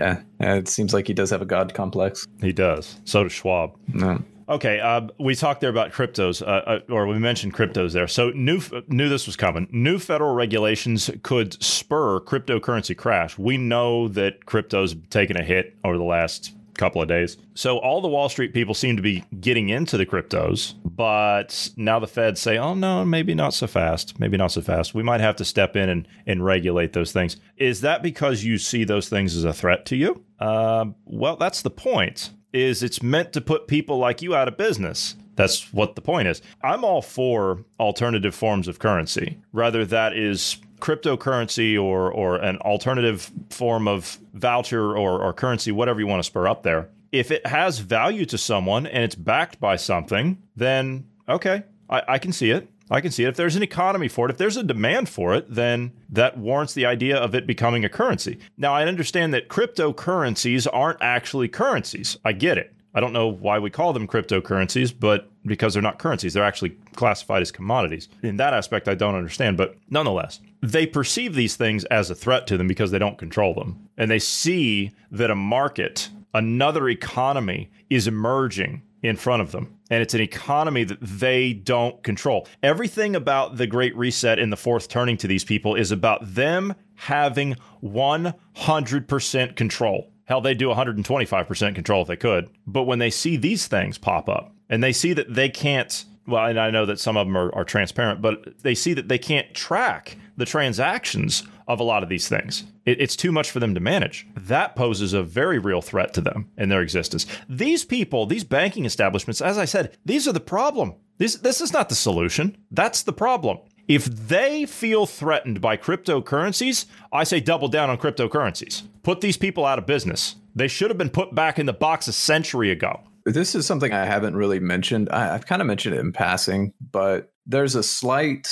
Yeah, 0.00 0.22
it 0.40 0.68
seems 0.68 0.94
like 0.94 1.06
he 1.06 1.14
does 1.14 1.30
have 1.30 1.42
a 1.42 1.46
God 1.46 1.74
complex. 1.74 2.26
He 2.40 2.52
does. 2.52 2.98
So 3.04 3.22
does 3.22 3.32
Schwab. 3.32 3.76
No. 3.88 4.22
Okay, 4.48 4.80
uh, 4.80 5.02
we 5.20 5.34
talked 5.34 5.60
there 5.60 5.68
about 5.68 5.92
cryptos, 5.92 6.40
uh, 6.40 6.46
uh, 6.46 6.80
or 6.88 7.06
we 7.06 7.18
mentioned 7.18 7.52
cryptos 7.52 7.92
there. 7.92 8.08
So 8.08 8.30
new 8.30 8.62
knew 8.88 9.10
this 9.10 9.26
was 9.26 9.36
coming. 9.36 9.68
New 9.70 9.98
federal 9.98 10.34
regulations 10.34 11.10
could 11.22 11.62
spur 11.62 12.20
cryptocurrency 12.20 12.96
crash. 12.96 13.36
We 13.36 13.58
know 13.58 14.08
that 14.08 14.46
crypto's 14.46 14.96
taken 15.10 15.36
a 15.36 15.44
hit 15.44 15.76
over 15.84 15.98
the 15.98 16.04
last 16.04 16.54
couple 16.78 17.02
of 17.02 17.08
days. 17.08 17.36
So 17.54 17.78
all 17.78 18.00
the 18.00 18.08
Wall 18.08 18.28
Street 18.28 18.54
people 18.54 18.72
seem 18.74 18.96
to 18.96 19.02
be 19.02 19.24
getting 19.40 19.68
into 19.68 19.98
the 19.98 20.06
cryptos, 20.06 20.74
but 20.84 21.70
now 21.76 21.98
the 21.98 22.06
Feds 22.06 22.40
say, 22.40 22.56
"Oh 22.56 22.74
no, 22.74 23.04
maybe 23.04 23.34
not 23.34 23.52
so 23.52 23.66
fast. 23.66 24.18
Maybe 24.18 24.36
not 24.36 24.52
so 24.52 24.62
fast. 24.62 24.94
We 24.94 25.02
might 25.02 25.20
have 25.20 25.36
to 25.36 25.44
step 25.44 25.76
in 25.76 25.88
and 25.88 26.08
and 26.26 26.44
regulate 26.44 26.92
those 26.94 27.12
things." 27.12 27.36
Is 27.56 27.82
that 27.82 28.02
because 28.02 28.44
you 28.44 28.56
see 28.56 28.84
those 28.84 29.08
things 29.08 29.36
as 29.36 29.44
a 29.44 29.52
threat 29.52 29.84
to 29.86 29.96
you? 29.96 30.24
Uh, 30.38 30.86
well, 31.04 31.36
that's 31.36 31.62
the 31.62 31.70
point. 31.70 32.30
Is 32.52 32.82
it's 32.82 33.02
meant 33.02 33.34
to 33.34 33.42
put 33.42 33.68
people 33.68 33.98
like 33.98 34.22
you 34.22 34.34
out 34.34 34.48
of 34.48 34.56
business. 34.56 35.16
That's 35.36 35.72
what 35.72 35.94
the 35.94 36.00
point 36.00 36.26
is. 36.26 36.42
I'm 36.64 36.82
all 36.82 37.02
for 37.02 37.64
alternative 37.78 38.34
forms 38.34 38.66
of 38.66 38.80
currency. 38.80 39.38
Rather, 39.52 39.84
that 39.84 40.16
is 40.16 40.56
cryptocurrency 40.80 41.80
or 41.80 42.10
or 42.10 42.36
an 42.36 42.58
alternative 42.58 43.30
form 43.50 43.88
of 43.88 44.18
voucher 44.34 44.96
or, 44.96 45.22
or 45.22 45.32
currency, 45.32 45.72
whatever 45.72 46.00
you 46.00 46.06
want 46.06 46.20
to 46.20 46.26
spur 46.26 46.46
up 46.46 46.62
there, 46.62 46.88
if 47.12 47.30
it 47.30 47.46
has 47.46 47.78
value 47.78 48.24
to 48.26 48.38
someone 48.38 48.86
and 48.86 49.04
it's 49.04 49.14
backed 49.14 49.60
by 49.60 49.76
something, 49.76 50.42
then 50.56 51.06
okay, 51.28 51.62
I, 51.88 52.02
I 52.08 52.18
can 52.18 52.32
see 52.32 52.50
it. 52.50 52.68
I 52.90 53.00
can 53.00 53.10
see 53.10 53.24
it. 53.24 53.28
If 53.28 53.36
there's 53.36 53.56
an 53.56 53.62
economy 53.62 54.08
for 54.08 54.26
it, 54.26 54.30
if 54.30 54.38
there's 54.38 54.56
a 54.56 54.62
demand 54.62 55.08
for 55.08 55.34
it, 55.34 55.46
then 55.52 55.92
that 56.08 56.38
warrants 56.38 56.72
the 56.72 56.86
idea 56.86 57.18
of 57.18 57.34
it 57.34 57.46
becoming 57.46 57.84
a 57.84 57.88
currency. 57.88 58.38
Now, 58.56 58.72
I 58.72 58.86
understand 58.86 59.34
that 59.34 59.48
cryptocurrencies 59.48 60.66
aren't 60.72 61.02
actually 61.02 61.48
currencies. 61.48 62.16
I 62.24 62.32
get 62.32 62.56
it. 62.56 62.72
I 62.94 63.00
don't 63.00 63.12
know 63.12 63.28
why 63.28 63.58
we 63.58 63.70
call 63.70 63.92
them 63.92 64.08
cryptocurrencies, 64.08 64.94
but 64.98 65.30
because 65.48 65.74
they're 65.74 65.82
not 65.82 65.98
currencies, 65.98 66.34
they're 66.34 66.44
actually 66.44 66.76
classified 66.94 67.42
as 67.42 67.50
commodities. 67.50 68.08
In 68.22 68.36
that 68.36 68.54
aspect, 68.54 68.88
I 68.88 68.94
don't 68.94 69.14
understand, 69.14 69.56
but 69.56 69.76
nonetheless, 69.90 70.40
they 70.60 70.86
perceive 70.86 71.34
these 71.34 71.56
things 71.56 71.84
as 71.86 72.10
a 72.10 72.14
threat 72.14 72.46
to 72.48 72.56
them 72.56 72.68
because 72.68 72.90
they 72.90 72.98
don't 72.98 73.18
control 73.18 73.54
them. 73.54 73.88
And 73.96 74.10
they 74.10 74.18
see 74.18 74.92
that 75.10 75.30
a 75.30 75.34
market, 75.34 76.10
another 76.34 76.88
economy, 76.88 77.70
is 77.90 78.06
emerging 78.06 78.82
in 79.02 79.16
front 79.16 79.42
of 79.42 79.52
them. 79.52 79.74
And 79.90 80.02
it's 80.02 80.14
an 80.14 80.20
economy 80.20 80.84
that 80.84 81.00
they 81.00 81.52
don't 81.52 82.02
control. 82.02 82.46
Everything 82.62 83.16
about 83.16 83.56
the 83.56 83.66
Great 83.66 83.96
Reset 83.96 84.38
and 84.38 84.52
the 84.52 84.56
fourth 84.56 84.88
turning 84.88 85.16
to 85.18 85.26
these 85.26 85.44
people 85.44 85.74
is 85.76 85.92
about 85.92 86.34
them 86.34 86.74
having 86.94 87.56
100% 87.82 89.56
control. 89.56 90.10
Hell, 90.24 90.40
they'd 90.42 90.58
do 90.58 90.68
125% 90.68 91.74
control 91.74 92.02
if 92.02 92.08
they 92.08 92.16
could. 92.16 92.50
But 92.66 92.82
when 92.82 92.98
they 92.98 93.08
see 93.08 93.36
these 93.36 93.66
things 93.66 93.96
pop 93.96 94.28
up 94.28 94.52
and 94.68 94.82
they 94.82 94.92
see 94.92 95.12
that 95.12 95.34
they 95.34 95.48
can't, 95.48 96.04
well, 96.26 96.46
and 96.46 96.58
I 96.58 96.70
know 96.70 96.86
that 96.86 97.00
some 97.00 97.16
of 97.16 97.26
them 97.26 97.36
are, 97.36 97.54
are 97.54 97.64
transparent, 97.64 98.20
but 98.20 98.62
they 98.62 98.74
see 98.74 98.94
that 98.94 99.08
they 99.08 99.18
can't 99.18 99.54
track 99.54 100.16
the 100.36 100.44
transactions 100.44 101.42
of 101.66 101.80
a 101.80 101.84
lot 101.84 102.02
of 102.02 102.08
these 102.08 102.28
things. 102.28 102.64
It, 102.86 103.00
it's 103.00 103.16
too 103.16 103.32
much 103.32 103.50
for 103.50 103.60
them 103.60 103.74
to 103.74 103.80
manage. 103.80 104.26
That 104.34 104.74
poses 104.74 105.12
a 105.12 105.22
very 105.22 105.58
real 105.58 105.82
threat 105.82 106.14
to 106.14 106.20
them 106.20 106.50
and 106.56 106.70
their 106.70 106.80
existence. 106.80 107.26
These 107.48 107.84
people, 107.84 108.26
these 108.26 108.44
banking 108.44 108.84
establishments, 108.84 109.40
as 109.40 109.58
I 109.58 109.66
said, 109.66 109.96
these 110.04 110.26
are 110.26 110.32
the 110.32 110.40
problem. 110.40 110.94
This, 111.18 111.36
this 111.36 111.60
is 111.60 111.72
not 111.72 111.88
the 111.88 111.94
solution. 111.94 112.56
That's 112.70 113.02
the 113.02 113.12
problem. 113.12 113.58
If 113.86 114.04
they 114.04 114.66
feel 114.66 115.06
threatened 115.06 115.60
by 115.60 115.76
cryptocurrencies, 115.76 116.86
I 117.10 117.24
say 117.24 117.40
double 117.40 117.68
down 117.68 117.90
on 117.90 117.98
cryptocurrencies. 117.98 118.82
Put 119.02 119.20
these 119.22 119.38
people 119.38 119.64
out 119.64 119.78
of 119.78 119.86
business. 119.86 120.36
They 120.54 120.68
should 120.68 120.90
have 120.90 120.98
been 120.98 121.10
put 121.10 121.34
back 121.34 121.58
in 121.58 121.66
the 121.66 121.72
box 121.72 122.06
a 122.06 122.12
century 122.12 122.70
ago. 122.70 123.00
This 123.32 123.54
is 123.54 123.66
something 123.66 123.92
I 123.92 124.04
haven't 124.04 124.36
really 124.36 124.60
mentioned. 124.60 125.10
I, 125.10 125.24
have 125.32 125.46
kind 125.46 125.60
of 125.60 125.66
mentioned 125.66 125.94
it 125.94 126.00
in 126.00 126.12
passing, 126.12 126.72
but 126.80 127.30
there's 127.46 127.74
a 127.74 127.82
slight, 127.82 128.48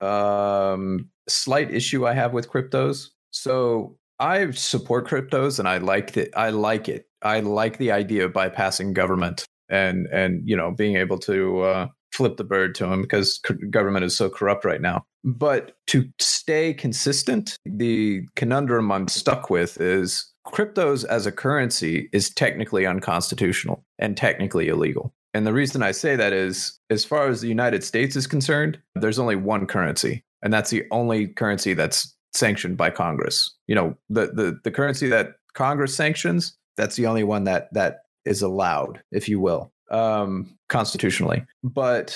um, 0.00 1.08
slight 1.28 1.72
issue 1.72 2.06
I 2.06 2.14
have 2.14 2.32
with 2.32 2.50
cryptos. 2.50 3.08
So 3.30 3.96
I 4.20 4.50
support 4.52 5.08
cryptos 5.08 5.58
and 5.58 5.66
I 5.68 5.78
like 5.78 6.12
that. 6.12 6.30
I 6.36 6.50
like 6.50 6.88
it. 6.88 7.06
I 7.22 7.40
like 7.40 7.78
the 7.78 7.90
idea 7.90 8.24
of 8.24 8.32
bypassing 8.32 8.94
government 8.94 9.44
and 9.68 10.06
and 10.12 10.42
you 10.44 10.56
know 10.56 10.70
being 10.70 10.96
able 10.96 11.18
to 11.18 11.60
uh, 11.62 11.86
flip 12.12 12.36
the 12.36 12.44
bird 12.44 12.74
to 12.76 12.86
them 12.86 13.02
because 13.02 13.40
government 13.70 14.04
is 14.04 14.16
so 14.16 14.28
corrupt 14.30 14.64
right 14.64 14.80
now. 14.80 15.04
But 15.24 15.72
to 15.88 16.08
stay 16.20 16.74
consistent, 16.74 17.56
the 17.64 18.22
conundrum 18.36 18.92
I'm 18.92 19.08
stuck 19.08 19.50
with 19.50 19.80
is 19.80 20.31
cryptos 20.46 21.04
as 21.04 21.26
a 21.26 21.32
currency 21.32 22.08
is 22.12 22.30
technically 22.30 22.86
unconstitutional 22.86 23.84
and 23.98 24.16
technically 24.16 24.68
illegal. 24.68 25.14
And 25.34 25.46
the 25.46 25.52
reason 25.52 25.82
I 25.82 25.92
say 25.92 26.16
that 26.16 26.32
is, 26.32 26.78
as 26.90 27.04
far 27.04 27.28
as 27.28 27.40
the 27.40 27.48
United 27.48 27.82
States 27.84 28.16
is 28.16 28.26
concerned, 28.26 28.78
there's 28.94 29.18
only 29.18 29.36
one 29.36 29.66
currency, 29.66 30.24
and 30.42 30.52
that's 30.52 30.70
the 30.70 30.84
only 30.90 31.28
currency 31.28 31.72
that's 31.72 32.14
sanctioned 32.34 32.76
by 32.76 32.90
Congress. 32.90 33.54
You 33.66 33.74
know, 33.74 33.96
the 34.10 34.26
the 34.26 34.60
the 34.62 34.70
currency 34.70 35.08
that 35.08 35.36
Congress 35.54 35.94
sanctions, 35.94 36.56
that's 36.76 36.96
the 36.96 37.06
only 37.06 37.24
one 37.24 37.44
that 37.44 37.72
that 37.72 38.00
is 38.24 38.42
allowed, 38.42 39.02
if 39.10 39.28
you 39.28 39.40
will, 39.40 39.72
um, 39.90 40.54
constitutionally. 40.68 41.44
But 41.64 42.14